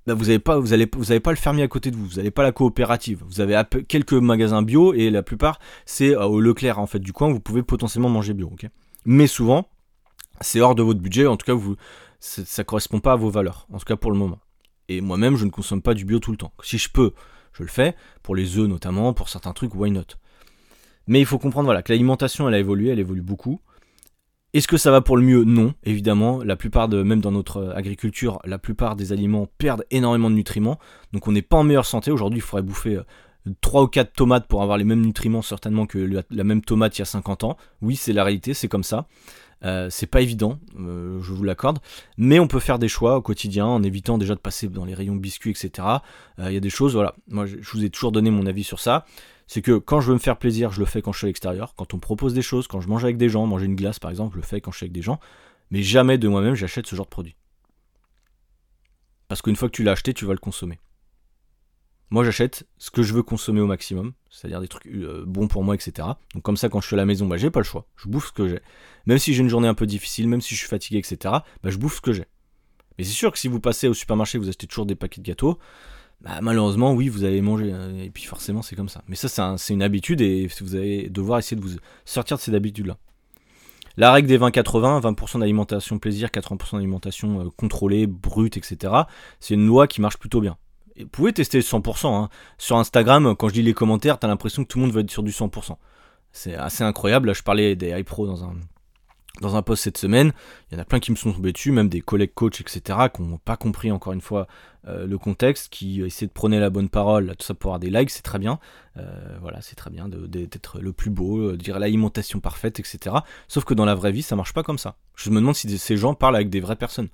bah, 0.08 0.14
vous 0.14 0.26
n'avez 0.26 0.40
pas 0.40 0.60
le 0.60 1.36
fermier 1.38 1.64
à 1.64 1.70
côté 1.70 1.90
de 1.90 1.96
vous. 1.96 2.06
Vous 2.06 2.16
n'avez 2.18 2.32
pas 2.32 2.44
la 2.44 2.52
coopérative. 2.52 3.24
Vous 3.28 3.40
avez 3.40 3.62
quelques 3.88 4.12
magasins 4.12 4.62
bio 4.62 4.94
et 4.94 5.10
la 5.10 5.24
plupart, 5.24 5.60
c'est 5.86 6.18
euh, 6.18 6.26
au 6.26 6.42
Leclerc, 6.42 6.80
en 6.80 6.88
fait, 6.88 7.00
du 7.00 7.14
coin. 7.14 7.32
Vous 7.32 7.40
pouvez 7.40 7.64
potentiellement 7.64 8.10
manger 8.10 8.34
bio. 8.34 8.50
ok? 8.52 8.68
Mais 9.06 9.28
souvent, 9.28 9.70
c'est 10.42 10.60
hors 10.60 10.76
de 10.76 10.84
votre 10.84 11.00
budget. 11.00 11.28
En 11.28 11.38
tout 11.38 11.46
cas, 11.46 11.54
vous 11.54 11.78
ça 12.20 12.64
correspond 12.64 13.00
pas 13.00 13.14
à 13.14 13.16
vos 13.16 13.30
valeurs, 13.30 13.68
en 13.72 13.78
tout 13.78 13.86
cas 13.86 13.96
pour 13.96 14.12
le 14.12 14.18
moment. 14.18 14.40
Et 14.90 15.02
moi-même, 15.02 15.36
je 15.36 15.46
ne 15.46 15.50
consomme 15.50 15.82
pas 15.82 15.94
du 15.94 16.06
bio 16.06 16.20
tout 16.20 16.32
le 16.32 16.38
temps. 16.38 16.54
Si 16.64 16.78
je 16.78 16.90
peux, 16.90 17.14
je 17.54 17.64
le 17.64 17.70
fais, 17.70 17.96
pour 18.24 18.36
les 18.36 18.58
œufs 18.58 18.68
notamment, 18.68 19.14
pour 19.14 19.30
certains 19.30 19.54
trucs, 19.54 19.76
why 19.76 19.92
not? 19.92 20.06
Mais 21.08 21.20
il 21.20 21.26
faut 21.26 21.40
comprendre 21.40 21.74
que 21.82 21.92
l'alimentation, 21.92 22.48
elle 22.48 22.56
a 22.56 22.60
évolué, 22.60 22.90
elle 22.90 23.00
évolue 23.00 23.22
beaucoup. 23.22 23.62
Est-ce 24.54 24.68
que 24.68 24.78
ça 24.78 24.92
va 24.92 25.02
pour 25.02 25.18
le 25.18 25.24
mieux? 25.24 25.44
Non, 25.44 25.74
évidemment. 25.84 26.44
La 26.44 26.56
plupart 26.56 26.90
de, 26.90 27.04
même 27.04 27.22
dans 27.22 27.32
notre 27.32 27.74
agriculture, 27.76 28.40
la 28.46 28.58
plupart 28.58 28.96
des 28.96 29.12
aliments 29.12 29.48
perdent 29.58 29.86
énormément 29.92 30.30
de 30.30 30.36
nutriments. 30.36 30.80
Donc 31.14 31.28
on 31.28 31.32
n'est 31.32 31.42
pas 31.42 31.58
en 31.58 31.64
meilleure 31.64 31.86
santé. 31.86 32.12
Aujourd'hui, 32.12 32.40
il 32.40 32.42
faudrait 32.42 32.64
bouffer 32.64 33.02
3 33.62 33.82
euh, 33.82 33.86
ou 33.86 33.88
4 33.88 34.14
tomates 34.14 34.48
pour 34.48 34.64
avoir 34.64 34.78
les 34.78 34.84
mêmes 34.84 35.02
nutriments 35.02 35.42
certainement 35.42 35.86
que 35.86 36.24
la 36.30 36.44
même 36.44 36.62
tomate 36.62 36.98
il 36.98 37.00
y 37.00 37.02
a 37.04 37.06
50 37.06 37.44
ans. 37.44 37.58
Oui, 37.82 37.96
c'est 37.96 38.14
la 38.14 38.24
réalité, 38.24 38.54
c'est 38.54 38.68
comme 38.68 38.84
ça. 38.84 39.08
Euh, 39.64 39.90
c'est 39.90 40.08
pas 40.08 40.22
évident, 40.22 40.60
euh, 40.80 41.20
je 41.22 41.34
vous 41.34 41.44
l'accorde, 41.44 41.80
mais 42.18 42.40
on 42.40 42.48
peut 42.48 42.60
faire 42.60 42.78
des 42.78 42.88
choix 42.88 43.18
au 43.18 43.22
quotidien 43.22 43.66
en 43.66 43.82
évitant 43.82 44.18
déjà 44.18 44.36
de 44.36 44.40
passer 44.40 44.68
dans 44.68 44.86
les 44.86 44.94
rayons 44.94 45.16
biscuits, 45.16 45.52
etc. 45.52 45.88
Euh, 46.40 46.52
il 46.52 46.54
y 46.54 46.58
a 46.58 46.60
des 46.60 46.70
choses, 46.70 46.94
voilà, 46.94 47.16
moi 47.28 47.46
je 47.48 47.58
vous 47.72 47.84
ai 47.84 47.90
toujours 47.90 48.12
donné 48.12 48.30
mon 48.30 48.46
avis 48.46 48.64
sur 48.64 48.80
ça. 48.80 49.06
C'est 49.48 49.62
que 49.62 49.78
quand 49.78 50.02
je 50.02 50.08
veux 50.08 50.14
me 50.14 50.20
faire 50.20 50.38
plaisir, 50.38 50.72
je 50.72 50.80
le 50.80 50.86
fais 50.86 51.02
quand 51.02 51.14
je 51.14 51.20
suis 51.20 51.26
à 51.26 51.30
l'extérieur. 51.30 51.74
Quand 51.76 51.94
on 51.94 51.98
me 51.98 52.02
propose 52.02 52.34
des 52.34 52.42
choses, 52.42 52.68
quand 52.68 52.82
je 52.82 52.90
mange 52.90 53.04
avec 53.04 53.18
des 53.18 53.30
gens, 53.30 53.48
manger 53.48 53.66
une 53.66 53.76
glace 53.76 53.98
par 53.98 54.12
exemple, 54.12 54.34
je 54.34 54.42
le 54.42 54.46
fais 54.46 54.62
quand 54.62 54.72
je 54.72 54.78
suis 54.78 54.84
avec 54.84 54.94
des 54.94 55.02
gens. 55.02 55.20
Mais 55.72 55.82
jamais 55.82 56.18
de 56.18 56.28
moi-même 56.28 56.54
j'achète 56.54 56.86
ce 56.86 56.96
genre 56.96 57.06
de 57.06 57.12
produit. 57.12 57.36
Parce 59.28 59.42
qu'une 59.42 59.56
fois 59.56 59.70
que 59.70 59.74
tu 59.74 59.84
l'as 59.84 59.94
acheté, 59.94 60.14
tu 60.14 60.26
vas 60.26 60.34
le 60.34 60.40
consommer. 60.40 60.80
Moi, 62.10 62.24
j'achète 62.24 62.66
ce 62.78 62.90
que 62.90 63.04
je 63.04 63.14
veux 63.14 63.24
consommer 63.24 63.60
au 63.60 63.68
maximum, 63.68 64.14
c'est-à-dire 64.30 64.62
des 64.62 64.70
trucs 64.70 64.88
euh, 64.88 65.26
bons 65.28 65.48
pour 65.48 65.64
moi, 65.64 65.76
etc. 65.76 66.08
Donc 66.34 66.44
comme 66.44 66.56
ça, 66.56 66.70
quand 66.70 66.80
je 66.80 66.88
suis 66.88 66.96
à 66.96 66.98
la 66.98 67.06
maison, 67.06 67.28
bah, 67.28 67.36
j'ai 67.36 67.50
pas 67.50 67.60
le 67.60 67.66
choix. 67.66 67.86
Je 67.98 68.08
bouffe 68.08 68.28
ce 68.28 68.32
que 68.32 68.48
j'ai. 68.48 68.62
Même 69.08 69.20
si 69.20 69.34
j'ai 69.34 69.42
une 69.42 69.50
journée 69.50 69.68
un 69.68 69.74
peu 69.74 69.86
difficile, 69.86 70.30
même 70.30 70.40
si 70.40 70.56
je 70.56 70.60
suis 70.60 70.70
fatigué, 70.70 71.00
etc. 71.00 71.18
Bah, 71.64 71.70
je 71.70 71.78
bouffe 71.78 71.98
ce 71.98 72.02
que 72.02 72.14
j'ai. 72.14 72.26
Mais 72.98 73.04
c'est 73.04 73.12
sûr 73.12 73.32
que 73.32 73.38
si 73.38 73.50
vous 73.50 73.60
passez 73.60 73.90
au 73.90 73.94
supermarché, 73.94 74.38
vous 74.38 74.48
achetez 74.48 74.68
toujours 74.68 74.86
des 74.86 74.96
paquets 74.96 75.20
de 75.20 75.28
gâteaux. 75.28 75.60
Bah, 76.22 76.40
malheureusement, 76.42 76.94
oui, 76.94 77.10
vous 77.10 77.26
allez 77.26 77.42
manger. 77.42 77.74
Hein, 77.74 77.94
et 77.98 78.10
puis 78.10 78.24
forcément, 78.24 78.62
c'est 78.62 78.78
comme 78.78 78.90
ça. 78.90 79.04
Mais 79.10 79.18
ça, 79.18 79.58
c'est 79.58 79.74
une 79.74 79.84
habitude 79.84 80.22
et 80.22 80.48
vous 80.62 80.76
allez 80.76 81.10
devoir 81.10 81.40
essayer 81.40 81.58
de 81.58 81.66
vous 81.66 81.76
sortir 82.06 82.38
de 82.38 82.42
ces 82.42 82.56
habitudes-là. 82.56 82.98
La 83.98 84.14
règle 84.14 84.30
des 84.30 84.38
20-80, 84.38 85.02
20%, 85.02 85.40
d'alimentation 85.40 86.00
plaisir, 86.00 86.30
80% 86.30 86.74
d'alimentation 86.74 87.42
euh, 87.42 87.50
contrôlée, 87.50 88.08
brute, 88.08 88.56
etc. 88.56 88.94
C'est 89.40 89.56
une 89.56 89.66
loi 89.66 89.88
qui 89.88 90.02
marche 90.02 90.18
plutôt 90.18 90.40
bien 90.40 90.58
vous 91.00 91.10
pouvez 91.10 91.34
tester 91.34 91.60
100%. 91.60 92.08
Hein. 92.08 92.30
Sur 92.58 92.78
Instagram, 92.78 93.36
quand 93.36 93.50
je 93.50 93.56
lis 93.56 93.64
les 93.64 93.74
commentaires, 93.74 94.20
t'as 94.20 94.28
l'impression 94.28 94.64
que 94.64 94.68
tout 94.68 94.80
le 94.80 94.86
monde 94.86 94.94
veut 94.94 95.02
être 95.02 95.12
sur 95.12 95.24
du 95.24 95.32
100%. 95.32 95.76
C'est 96.32 96.56
assez 96.56 96.84
incroyable. 96.84 97.28
Là, 97.28 97.34
je 97.34 97.44
parlais 97.44 97.76
des 97.76 97.98
iPro 98.00 98.28
dans 98.28 98.44
un, 98.44 98.56
dans 99.42 99.56
un 99.56 99.62
post 99.62 99.84
cette 99.84 99.98
semaine. 99.98 100.34
Il 100.70 100.76
y 100.76 100.78
en 100.78 100.82
a 100.82 100.86
plein 100.86 101.00
qui 101.00 101.12
me 101.12 101.16
sont 101.16 101.32
tombés 101.32 101.52
dessus, 101.52 101.72
même 101.72 101.90
des 101.90 102.02
collègues 102.02 102.34
coachs, 102.34 102.62
etc., 102.62 103.00
qui 103.14 103.22
n'ont 103.22 103.38
pas 103.38 103.58
compris 103.58 103.92
encore 103.92 104.14
une 104.14 104.22
fois 104.22 104.48
euh, 104.88 105.06
le 105.06 105.18
contexte, 105.18 105.72
qui 105.72 106.02
essaient 106.02 106.28
de 106.28 106.32
prôner 106.32 106.60
la 106.60 106.70
bonne 106.70 106.90
parole, 106.90 107.36
tout 107.38 107.46
ça 107.46 107.54
pour 107.54 107.72
avoir 107.72 107.80
des 107.80 107.90
likes, 107.90 108.10
c'est 108.10 108.22
très 108.22 108.40
bien. 108.40 108.60
Euh, 108.98 109.38
voilà, 109.42 109.62
c'est 109.62 109.76
très 109.76 109.90
bien 109.90 110.08
d'être 110.10 110.80
le 110.80 110.94
plus 110.94 111.10
beau, 111.10 111.52
de 111.52 111.56
dire 111.56 111.80
l'alimentation 111.80 112.40
parfaite, 112.40 112.80
etc. 112.80 113.18
Sauf 113.48 113.64
que 113.64 113.74
dans 113.74 113.86
la 113.86 113.96
vraie 113.96 114.12
vie, 114.12 114.24
ça 114.24 114.36
marche 114.36 114.54
pas 114.54 114.64
comme 114.64 114.78
ça. 114.78 114.96
Je 115.16 115.30
me 115.30 115.36
demande 115.36 115.56
si 115.56 115.78
ces 115.78 115.98
gens 115.98 116.14
parlent 116.14 116.36
avec 116.36 116.50
des 116.50 116.60
vraies 116.60 116.76
personnes. 116.76 117.10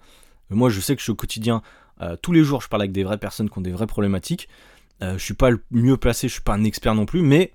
Moi, 0.49 0.69
je 0.69 0.79
sais 0.79 0.95
que 0.95 0.99
je 0.99 1.03
suis 1.03 1.11
au 1.11 1.15
quotidien 1.15 1.61
euh, 2.03 2.15
tous 2.21 2.31
les 2.31 2.43
jours, 2.43 2.61
je 2.61 2.67
parle 2.67 2.81
avec 2.81 2.91
des 2.91 3.03
vraies 3.03 3.17
personnes 3.17 3.49
qui 3.49 3.57
ont 3.57 3.61
des 3.61 3.71
vraies 3.71 3.87
problématiques. 3.87 4.49
Euh, 5.01 5.17
je 5.17 5.23
suis 5.23 5.33
pas 5.33 5.49
le 5.49 5.61
mieux 5.71 5.97
placé, 5.97 6.27
je 6.27 6.33
suis 6.33 6.41
pas 6.41 6.53
un 6.53 6.63
expert 6.63 6.95
non 6.95 7.05
plus, 7.05 7.21
mais 7.21 7.53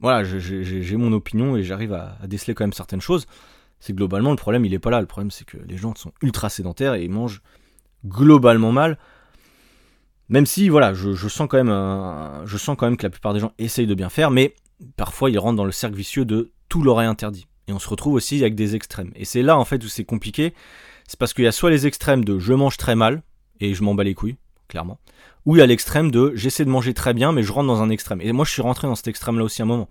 voilà, 0.00 0.22
j'ai 0.24 0.96
mon 0.96 1.12
opinion 1.12 1.56
et 1.56 1.64
j'arrive 1.64 1.92
à, 1.92 2.18
déceler 2.26 2.54
quand 2.54 2.64
même 2.64 2.72
certaines 2.72 3.00
choses. 3.00 3.26
C'est 3.80 3.94
globalement 3.94 4.30
le 4.30 4.36
problème, 4.36 4.64
il 4.64 4.74
est 4.74 4.78
pas 4.78 4.90
là. 4.90 5.00
Le 5.00 5.06
problème, 5.06 5.30
c'est 5.30 5.44
que 5.44 5.56
les 5.56 5.76
gens 5.76 5.94
sont 5.96 6.12
ultra 6.22 6.48
sédentaires 6.48 6.94
et 6.94 7.04
ils 7.04 7.10
mangent 7.10 7.42
globalement 8.06 8.72
mal. 8.72 8.98
Même 10.28 10.46
si, 10.46 10.68
voilà, 10.68 10.94
je, 10.94 11.28
sens 11.28 11.48
quand 11.48 11.62
même, 11.62 12.44
je 12.44 12.56
sens 12.58 12.76
quand 12.76 12.86
même 12.86 12.96
que 12.96 13.04
la 13.04 13.10
plupart 13.10 13.34
des 13.34 13.40
gens 13.40 13.52
essayent 13.58 13.86
de 13.86 13.94
bien 13.94 14.08
faire, 14.08 14.30
mais 14.30 14.54
parfois 14.96 15.30
ils 15.30 15.38
rentrent 15.38 15.56
dans 15.56 15.64
le 15.64 15.72
cercle 15.72 15.96
vicieux 15.96 16.24
de 16.24 16.52
tout 16.68 16.82
leur 16.82 16.98
interdit. 16.98 17.46
Et 17.66 17.72
on 17.72 17.78
se 17.78 17.88
retrouve 17.88 18.14
aussi 18.14 18.40
avec 18.40 18.54
des 18.54 18.74
extrêmes. 18.74 19.12
Et 19.14 19.24
c'est 19.24 19.42
là 19.42 19.58
en 19.58 19.64
fait 19.64 19.82
où 19.84 19.88
c'est 19.88 20.04
compliqué. 20.04 20.54
C'est 21.06 21.18
parce 21.18 21.32
qu'il 21.32 21.44
y 21.44 21.48
a 21.48 21.52
soit 21.52 21.70
les 21.70 21.86
extrêmes 21.86 22.24
de 22.24 22.38
je 22.38 22.52
mange 22.52 22.76
très 22.76 22.94
mal, 22.94 23.22
et 23.60 23.74
je 23.74 23.82
m'en 23.82 23.94
bats 23.94 24.04
les 24.04 24.14
couilles, 24.14 24.36
clairement. 24.68 24.98
Ou 25.46 25.56
il 25.56 25.60
y 25.60 25.62
a 25.62 25.66
l'extrême 25.66 26.10
de 26.10 26.32
j'essaie 26.34 26.64
de 26.64 26.70
manger 26.70 26.94
très 26.94 27.14
bien, 27.14 27.32
mais 27.32 27.42
je 27.42 27.52
rentre 27.52 27.66
dans 27.66 27.82
un 27.82 27.90
extrême. 27.90 28.20
Et 28.20 28.32
moi, 28.32 28.44
je 28.44 28.50
suis 28.50 28.62
rentré 28.62 28.86
dans 28.86 28.94
cet 28.94 29.08
extrême-là 29.08 29.44
aussi 29.44 29.62
un 29.62 29.66
moment. 29.66 29.88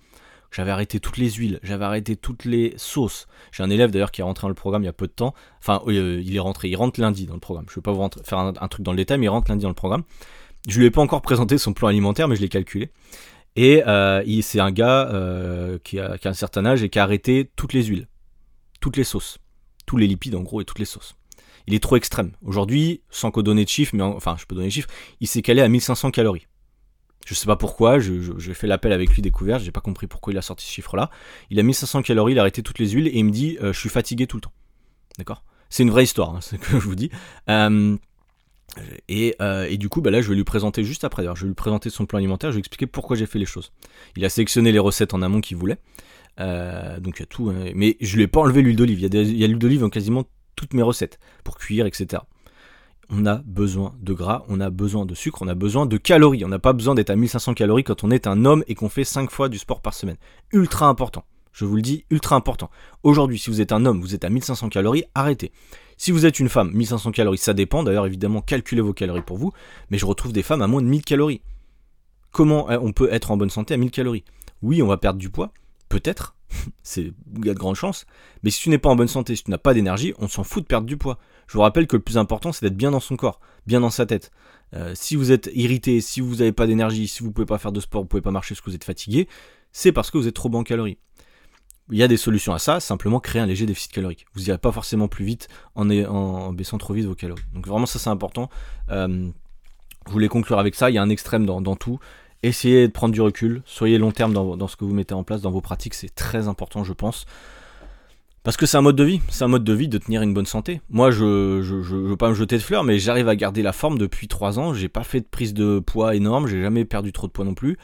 J'avais 0.51 0.71
arrêté 0.71 0.99
toutes 0.99 1.17
les 1.17 1.29
huiles, 1.31 1.59
j'avais 1.61 1.83
arrêté 1.83 2.15
toutes 2.15 2.45
les 2.45 2.73
sauces. 2.77 3.27
J'ai 3.51 3.63
un 3.63 3.69
élève 3.69 3.91
d'ailleurs 3.91 4.11
qui 4.11 4.21
est 4.21 4.23
rentré 4.23 4.43
dans 4.43 4.49
le 4.49 4.55
programme 4.55 4.83
il 4.83 4.85
y 4.85 4.89
a 4.89 4.93
peu 4.93 5.07
de 5.07 5.11
temps. 5.11 5.33
Enfin, 5.59 5.81
euh, 5.87 6.21
il 6.23 6.35
est 6.35 6.39
rentré, 6.39 6.69
il 6.69 6.75
rentre 6.75 7.01
lundi 7.01 7.25
dans 7.25 7.33
le 7.33 7.39
programme. 7.39 7.65
Je 7.67 7.73
ne 7.73 7.75
vais 7.75 7.81
pas 7.81 7.91
vous 7.91 8.09
faire 8.23 8.37
un, 8.37 8.67
truc 8.67 8.83
dans 8.83 8.91
le 8.91 8.97
détail, 8.97 9.17
mais 9.17 9.25
il 9.25 9.29
rentre 9.29 9.51
lundi 9.51 9.63
dans 9.63 9.69
le 9.69 9.75
programme. 9.75 10.03
Je 10.67 10.79
lui 10.79 10.85
ai 10.85 10.91
pas 10.91 11.01
encore 11.01 11.21
présenté 11.21 11.57
son 11.57 11.73
plan 11.73 11.89
alimentaire, 11.89 12.27
mais 12.27 12.35
je 12.35 12.41
l'ai 12.41 12.49
calculé. 12.49 12.91
Et 13.55 13.83
euh, 13.87 14.23
c'est 14.41 14.59
un 14.59 14.71
gars 14.71 15.09
euh, 15.11 15.79
qui 15.83 15.99
a 15.99 16.17
un 16.23 16.33
certain 16.33 16.65
âge 16.65 16.83
et 16.83 16.89
qui 16.89 16.99
a 16.99 17.03
arrêté 17.03 17.51
toutes 17.55 17.73
les 17.73 17.83
huiles, 17.83 18.07
toutes 18.79 18.95
les 18.95 19.03
sauces, 19.03 19.39
tous 19.85 19.97
les 19.97 20.07
lipides 20.07 20.35
en 20.35 20.41
gros 20.41 20.61
et 20.61 20.65
toutes 20.65 20.79
les 20.79 20.85
sauces 20.85 21.15
il 21.67 21.73
est 21.73 21.79
trop 21.79 21.97
extrême. 21.97 22.31
Aujourd'hui, 22.41 23.01
sans 23.09 23.29
qu'au 23.29 23.43
donner 23.43 23.63
de 23.63 23.69
chiffres, 23.69 23.95
mais 23.95 24.03
enfin, 24.03 24.35
je 24.39 24.45
peux 24.45 24.55
donner 24.55 24.67
des 24.67 24.71
chiffres, 24.71 24.89
il 25.19 25.27
s'est 25.27 25.41
calé 25.41 25.61
à 25.61 25.67
1500 25.67 26.11
calories. 26.11 26.47
Je 27.27 27.33
sais 27.33 27.45
pas 27.45 27.57
pourquoi, 27.57 27.99
j'ai 27.99 28.53
fait 28.53 28.67
l'appel 28.67 28.93
avec 28.93 29.11
lui 29.11 29.21
découvert, 29.21 29.59
j'ai 29.59 29.71
pas 29.71 29.81
compris 29.81 30.07
pourquoi 30.07 30.31
il 30.31 30.37
a 30.37 30.41
sorti 30.41 30.65
ce 30.65 30.71
chiffre-là. 30.71 31.09
Il 31.49 31.59
a 31.59 31.63
1500 31.63 32.01
calories, 32.03 32.31
il 32.31 32.39
a 32.39 32.41
arrêté 32.41 32.63
toutes 32.63 32.79
les 32.79 32.91
huiles 32.91 33.07
et 33.07 33.17
il 33.17 33.25
me 33.25 33.31
dit 33.31 33.57
euh, 33.61 33.73
je 33.73 33.79
suis 33.79 33.89
fatigué 33.89 34.27
tout 34.27 34.37
le 34.37 34.41
temps. 34.41 34.53
D'accord? 35.17 35.43
C'est 35.69 35.83
une 35.83 35.89
vraie 35.89 36.05
histoire, 36.05 36.33
hein, 36.33 36.39
ce 36.41 36.55
que 36.55 36.79
je 36.79 36.85
vous 36.85 36.95
dis. 36.95 37.09
Euh, 37.49 37.97
euh, 39.41 39.67
et, 39.69 39.77
du 39.77 39.89
coup, 39.89 39.99
bah 39.99 40.09
là, 40.09 40.21
je 40.21 40.29
vais 40.29 40.35
lui 40.35 40.45
présenter 40.45 40.85
juste 40.85 41.03
après. 41.03 41.25
je 41.35 41.41
vais 41.41 41.47
lui 41.47 41.53
présenter 41.53 41.89
son 41.89 42.05
plan 42.05 42.17
alimentaire, 42.17 42.51
je 42.51 42.55
vais 42.55 42.59
expliquer 42.59 42.87
pourquoi 42.87 43.17
j'ai 43.17 43.25
fait 43.25 43.39
les 43.39 43.45
choses. 43.45 43.73
Il 44.15 44.23
a 44.23 44.29
sélectionné 44.29 44.71
les 44.71 44.79
recettes 44.79 45.13
en 45.13 45.21
amont 45.21 45.41
qu'il 45.41 45.57
voulait. 45.57 45.79
donc 46.37 47.17
il 47.17 47.19
y 47.19 47.23
a 47.23 47.25
tout. 47.25 47.49
Hein. 47.49 47.71
mais 47.75 47.97
je 47.99 48.15
lui 48.15 48.23
ai 48.23 48.27
pas 48.27 48.39
enlevé 48.39 48.61
l'huile 48.61 48.77
d'olive. 48.77 49.01
Il 49.01 49.37
y 49.37 49.43
a, 49.43 49.47
l'huile 49.47 49.59
d'olive 49.59 49.81
dans 49.81 49.89
quasiment 49.89 50.23
toutes 50.57 50.73
mes 50.73 50.81
recettes 50.81 51.19
pour 51.45 51.57
cuire, 51.57 51.85
etc. 51.85 52.23
On 53.09 53.25
a 53.25 53.35
besoin 53.45 53.95
de 54.01 54.11
gras, 54.11 54.43
on 54.49 54.59
a 54.59 54.69
besoin 54.69 55.05
de 55.05 55.15
sucre, 55.15 55.41
on 55.41 55.47
a 55.47 55.55
besoin 55.55 55.85
de 55.85 55.95
calories. 55.95 56.43
On 56.43 56.49
n'a 56.49 56.59
pas 56.59 56.73
besoin 56.73 56.93
d'être 56.93 57.09
à 57.09 57.15
1500 57.15 57.53
calories 57.53 57.85
quand 57.85 58.03
on 58.03 58.11
est 58.11 58.27
un 58.27 58.43
homme 58.43 58.65
et 58.67 58.75
qu'on 58.75 58.89
fait 58.89 59.05
5 59.05 59.31
fois 59.31 59.47
du 59.47 59.57
sport 59.57 59.81
par 59.81 59.93
semaine. 59.93 60.17
Ultra 60.51 60.87
important. 60.87 61.23
Je 61.53 61.63
vous 61.63 61.77
le 61.77 61.81
dis, 61.81 62.05
ultra 62.11 62.35
important. 62.35 62.69
Aujourd'hui, 63.03 63.39
si 63.39 63.49
vous 63.49 63.61
êtes 63.61 63.71
un 63.71 63.85
homme, 63.85 64.01
vous 64.01 64.13
êtes 64.13 64.25
à 64.25 64.29
1500 64.29 64.69
calories, 64.69 65.05
arrêtez. 65.15 65.51
Si 65.97 66.11
vous 66.11 66.25
êtes 66.25 66.39
une 66.39 66.49
femme, 66.49 66.71
1500 66.71 67.11
calories, 67.11 67.39
ça 67.39 67.55
dépend. 67.55 67.81
D'ailleurs, 67.81 68.05
évidemment, 68.05 68.41
calculez 68.41 68.81
vos 68.81 68.93
calories 68.93 69.23
pour 69.23 69.37
vous. 69.37 69.51
Mais 69.89 69.97
je 69.97 70.05
retrouve 70.05 70.33
des 70.33 70.43
femmes 70.43 70.61
à 70.61 70.67
moins 70.67 70.83
de 70.83 70.87
1000 70.87 71.03
calories. 71.03 71.41
Comment 72.31 72.69
euh, 72.69 72.77
on 72.79 72.91
peut 72.91 73.11
être 73.11 73.31
en 73.31 73.37
bonne 73.37 73.49
santé 73.49 73.73
à 73.73 73.77
1000 73.77 73.89
calories? 73.89 74.23
Oui, 74.61 74.83
on 74.83 74.87
va 74.87 74.97
perdre 74.97 75.17
du 75.17 75.31
poids, 75.31 75.51
peut-être, 75.89 76.35
c'est 76.83 77.13
il 77.35 77.45
y 77.45 77.49
a 77.49 77.53
de 77.53 77.59
grandes 77.59 77.75
chances. 77.75 78.05
Mais 78.43 78.49
si 78.49 78.61
tu 78.61 78.69
n'es 78.69 78.77
pas 78.77 78.89
en 78.89 78.95
bonne 78.95 79.07
santé, 79.07 79.35
si 79.35 79.43
tu 79.43 79.51
n'as 79.51 79.57
pas 79.57 79.73
d'énergie, 79.73 80.13
on 80.19 80.27
s'en 80.27 80.43
fout 80.43 80.63
de 80.63 80.67
perdre 80.67 80.87
du 80.87 80.97
poids. 80.97 81.17
Je 81.47 81.53
vous 81.53 81.61
rappelle 81.61 81.87
que 81.87 81.95
le 81.95 82.01
plus 82.01 82.17
important, 82.17 82.51
c'est 82.51 82.65
d'être 82.65 82.77
bien 82.77 82.91
dans 82.91 82.99
son 82.99 83.15
corps, 83.15 83.39
bien 83.65 83.79
dans 83.79 83.89
sa 83.89 84.05
tête. 84.05 84.31
Euh, 84.73 84.93
si 84.95 85.15
vous 85.15 85.31
êtes 85.31 85.49
irrité, 85.53 86.01
si 86.01 86.19
vous 86.19 86.35
n'avez 86.35 86.51
pas 86.51 86.67
d'énergie, 86.67 87.07
si 87.07 87.21
vous 87.21 87.29
ne 87.29 87.33
pouvez 87.33 87.45
pas 87.45 87.57
faire 87.57 87.71
de 87.71 87.79
sport, 87.79 88.01
vous 88.01 88.05
ne 88.05 88.09
pouvez 88.09 88.21
pas 88.21 88.31
marcher 88.31 88.53
parce 88.53 88.61
que 88.61 88.69
vous 88.69 88.75
êtes 88.75 88.83
fatigué, 88.83 89.27
c'est 89.71 89.91
parce 89.91 90.11
que 90.11 90.17
vous 90.17 90.27
êtes 90.27 90.35
trop 90.35 90.49
bas 90.49 90.57
en 90.57 90.63
calories. 90.63 90.97
Il 91.89 91.97
y 91.97 92.03
a 92.03 92.09
des 92.09 92.17
solutions 92.17 92.53
à 92.53 92.59
ça, 92.59 92.81
simplement 92.81 93.21
créer 93.21 93.41
un 93.41 93.45
léger 93.45 93.65
déficit 93.65 93.93
calorique. 93.93 94.25
Vous 94.33 94.41
n'irez 94.41 94.57
pas 94.57 94.73
forcément 94.73 95.07
plus 95.07 95.23
vite 95.23 95.47
en, 95.75 96.51
baissant 96.51 96.77
trop 96.77 96.93
vite 96.93 97.05
vos 97.05 97.15
calories. 97.15 97.43
Donc 97.53 97.65
vraiment 97.65 97.85
ça 97.85 97.97
c'est 97.97 98.09
important. 98.09 98.49
Euh, 98.89 99.29
je 100.05 100.11
voulais 100.11 100.27
conclure 100.27 100.59
avec 100.59 100.75
ça, 100.75 100.89
il 100.89 100.95
y 100.95 100.97
a 100.97 101.01
un 101.01 101.09
extrême 101.09 101.45
dans 101.45 101.75
tout 101.77 101.99
essayez 102.43 102.87
de 102.87 102.91
prendre 102.91 103.13
du 103.13 103.21
recul, 103.21 103.61
soyez 103.65 103.97
long 103.97 104.11
terme 104.11 104.33
dans, 104.33 104.67
ce 104.67 104.75
que 104.75 104.85
vous 104.85 104.93
mettez 104.93 105.13
en 105.13 105.23
place, 105.23 105.41
dans 105.41 105.51
vos 105.51 105.61
pratiques, 105.61 105.93
c'est 105.93 106.13
très 106.13 106.47
important, 106.47 106.83
je 106.83 106.93
pense. 106.93 107.25
Parce 108.43 108.55
que 108.55 108.65
c'est 108.65 108.77
un 108.77 108.81
mode 108.81 108.95
de 108.95 109.03
vie, 109.03 109.21
c'est 109.29 109.43
un 109.43 109.49
mode 109.49 109.65
de 109.65 109.73
vie 109.73 109.89
de 109.89 109.97
tenir 109.97 110.21
une 110.21 110.33
bonne 110.33 110.45
santé. 110.45 110.81
Moi, 110.89 111.11
je 111.11 111.25
ne 111.25 112.07
veux 112.07 112.15
pas 112.15 112.29
me 112.29 112.33
jeter 112.33 112.57
de 112.57 112.61
fleurs, 112.61 112.85
mais 112.85 112.97
j'arrive 112.97 113.27
à 113.27 113.35
garder 113.35 113.61
la 113.61 113.73
forme 113.73 113.97
depuis 113.97 114.29
3 114.29 114.57
ans. 114.57 114.73
J'ai 114.73 114.87
pas 114.87 115.03
fait 115.03 115.19
de 115.19 115.25
prise 115.25 115.53
de 115.53 115.79
poids 115.79 116.15
énorme, 116.15 116.47
j'ai 116.47 116.61
jamais 116.61 116.85
perdu 116.85 117.11
trop 117.11 117.27
de 117.27 117.33
poids 117.33 117.43
non 117.43 117.55
plus. 117.55 117.77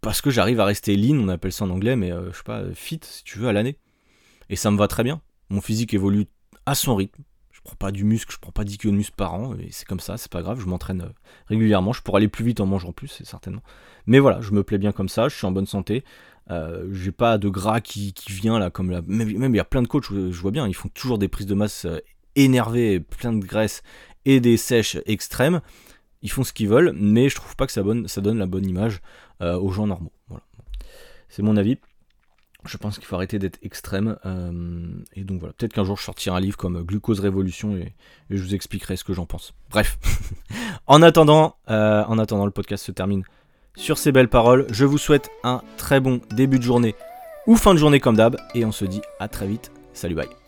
Parce 0.00 0.20
que 0.20 0.30
j'arrive 0.30 0.60
à 0.60 0.64
rester 0.64 0.96
lean, 0.96 1.18
on 1.18 1.28
appelle 1.28 1.52
ça 1.52 1.64
en 1.64 1.70
anglais, 1.70 1.94
mais 1.94 2.12
euh, 2.12 2.32
je 2.32 2.36
sais 2.38 2.42
pas, 2.44 2.62
fit 2.74 3.00
si 3.02 3.22
tu 3.22 3.38
veux, 3.38 3.48
à 3.48 3.52
l'année. 3.52 3.78
Et 4.50 4.56
ça 4.56 4.70
me 4.70 4.76
va 4.76 4.88
très 4.88 5.04
bien. 5.04 5.20
Mon 5.50 5.60
physique 5.60 5.94
évolue 5.94 6.26
à 6.64 6.74
son 6.74 6.96
rythme. 6.96 7.22
Prends 7.66 7.74
pas 7.74 7.90
du 7.90 8.04
muscle, 8.04 8.32
je 8.32 8.38
prends 8.38 8.52
pas 8.52 8.62
10 8.62 8.78
kg 8.78 8.90
de 8.90 8.96
muscle 8.96 9.16
par 9.16 9.34
an, 9.34 9.56
et 9.58 9.70
c'est 9.72 9.88
comme 9.88 9.98
ça, 9.98 10.16
c'est 10.16 10.30
pas 10.30 10.40
grave, 10.40 10.60
je 10.60 10.66
m'entraîne 10.66 11.00
euh, 11.00 11.12
régulièrement. 11.48 11.92
Je 11.92 12.00
pourrais 12.00 12.18
aller 12.18 12.28
plus 12.28 12.44
vite 12.44 12.60
en 12.60 12.66
mangeant 12.66 12.92
plus, 12.92 13.08
c'est 13.08 13.26
certainement. 13.26 13.62
Mais 14.06 14.20
voilà, 14.20 14.40
je 14.40 14.52
me 14.52 14.62
plais 14.62 14.78
bien 14.78 14.92
comme 14.92 15.08
ça, 15.08 15.28
je 15.28 15.34
suis 15.34 15.46
en 15.46 15.50
bonne 15.50 15.66
santé. 15.66 16.04
Euh, 16.48 16.86
j'ai 16.92 17.10
pas 17.10 17.38
de 17.38 17.48
gras 17.48 17.80
qui, 17.80 18.14
vient 18.28 18.60
là, 18.60 18.70
comme 18.70 18.92
là. 18.92 19.00
Même, 19.08 19.52
il 19.52 19.56
y 19.56 19.60
a 19.60 19.64
plein 19.64 19.82
de 19.82 19.88
coachs, 19.88 20.04
je, 20.12 20.40
vois 20.40 20.52
bien, 20.52 20.68
ils 20.68 20.76
font 20.76 20.88
toujours 20.90 21.18
des 21.18 21.26
prises 21.26 21.48
de 21.48 21.56
masse 21.56 21.86
euh, 21.86 21.98
énervées, 22.36 23.00
plein 23.00 23.32
de 23.32 23.44
graisse 23.44 23.82
et 24.24 24.38
des 24.38 24.56
sèches 24.56 24.98
extrêmes. 25.04 25.60
Ils 26.22 26.30
font 26.30 26.44
ce 26.44 26.52
qu'ils 26.52 26.68
veulent, 26.68 26.92
mais 26.94 27.28
je 27.28 27.34
trouve 27.34 27.56
pas 27.56 27.66
que 27.66 27.72
ça, 27.72 27.82
ça 28.06 28.20
donne 28.20 28.38
la 28.38 28.46
bonne 28.46 28.66
image 28.66 29.00
aux 29.40 29.70
gens 29.70 29.86
normaux. 29.86 30.12
Voilà. 30.28 30.44
C'est 31.28 31.42
mon 31.42 31.56
avis. 31.56 31.78
Je 32.66 32.76
pense 32.76 32.98
qu'il 32.98 33.06
faut 33.06 33.16
arrêter 33.16 33.38
d'être 33.38 33.58
extrême. 33.62 34.16
Euh, 34.26 34.90
et 35.14 35.24
donc 35.24 35.40
voilà, 35.40 35.54
peut-être 35.54 35.72
qu'un 35.72 35.84
jour 35.84 35.96
je 35.96 36.04
sortirai 36.04 36.36
un 36.36 36.40
livre 36.40 36.56
comme 36.56 36.82
Glucose 36.82 37.20
Révolution 37.20 37.76
et, 37.76 37.92
je 38.30 38.42
vous 38.42 38.54
expliquerai 38.54 38.96
ce 38.96 39.04
que 39.04 39.12
j'en 39.12 39.26
pense. 39.26 39.54
Bref. 39.70 39.98
en, 40.86 41.02
attendant, 41.02 41.56
euh, 41.70 42.04
en 42.04 42.18
attendant, 42.18 42.44
le 42.44 42.50
podcast 42.50 42.84
se 42.84 42.92
termine 42.92 43.22
sur 43.76 43.98
ces 43.98 44.12
belles 44.12 44.28
paroles. 44.28 44.66
Je 44.70 44.84
vous 44.84 44.98
souhaite 44.98 45.30
un 45.44 45.62
très 45.76 46.00
bon 46.00 46.20
début 46.34 46.58
de 46.58 46.64
journée 46.64 46.94
ou 47.46 47.56
fin 47.56 47.74
de 47.74 47.78
journée 47.78 48.00
comme 48.00 48.16
d'hab. 48.16 48.36
Et 48.54 48.64
on 48.64 48.72
se 48.72 48.84
dit 48.84 49.02
à 49.20 49.28
très 49.28 49.46
vite. 49.46 49.70
Salut, 49.92 50.14
bye. 50.14 50.45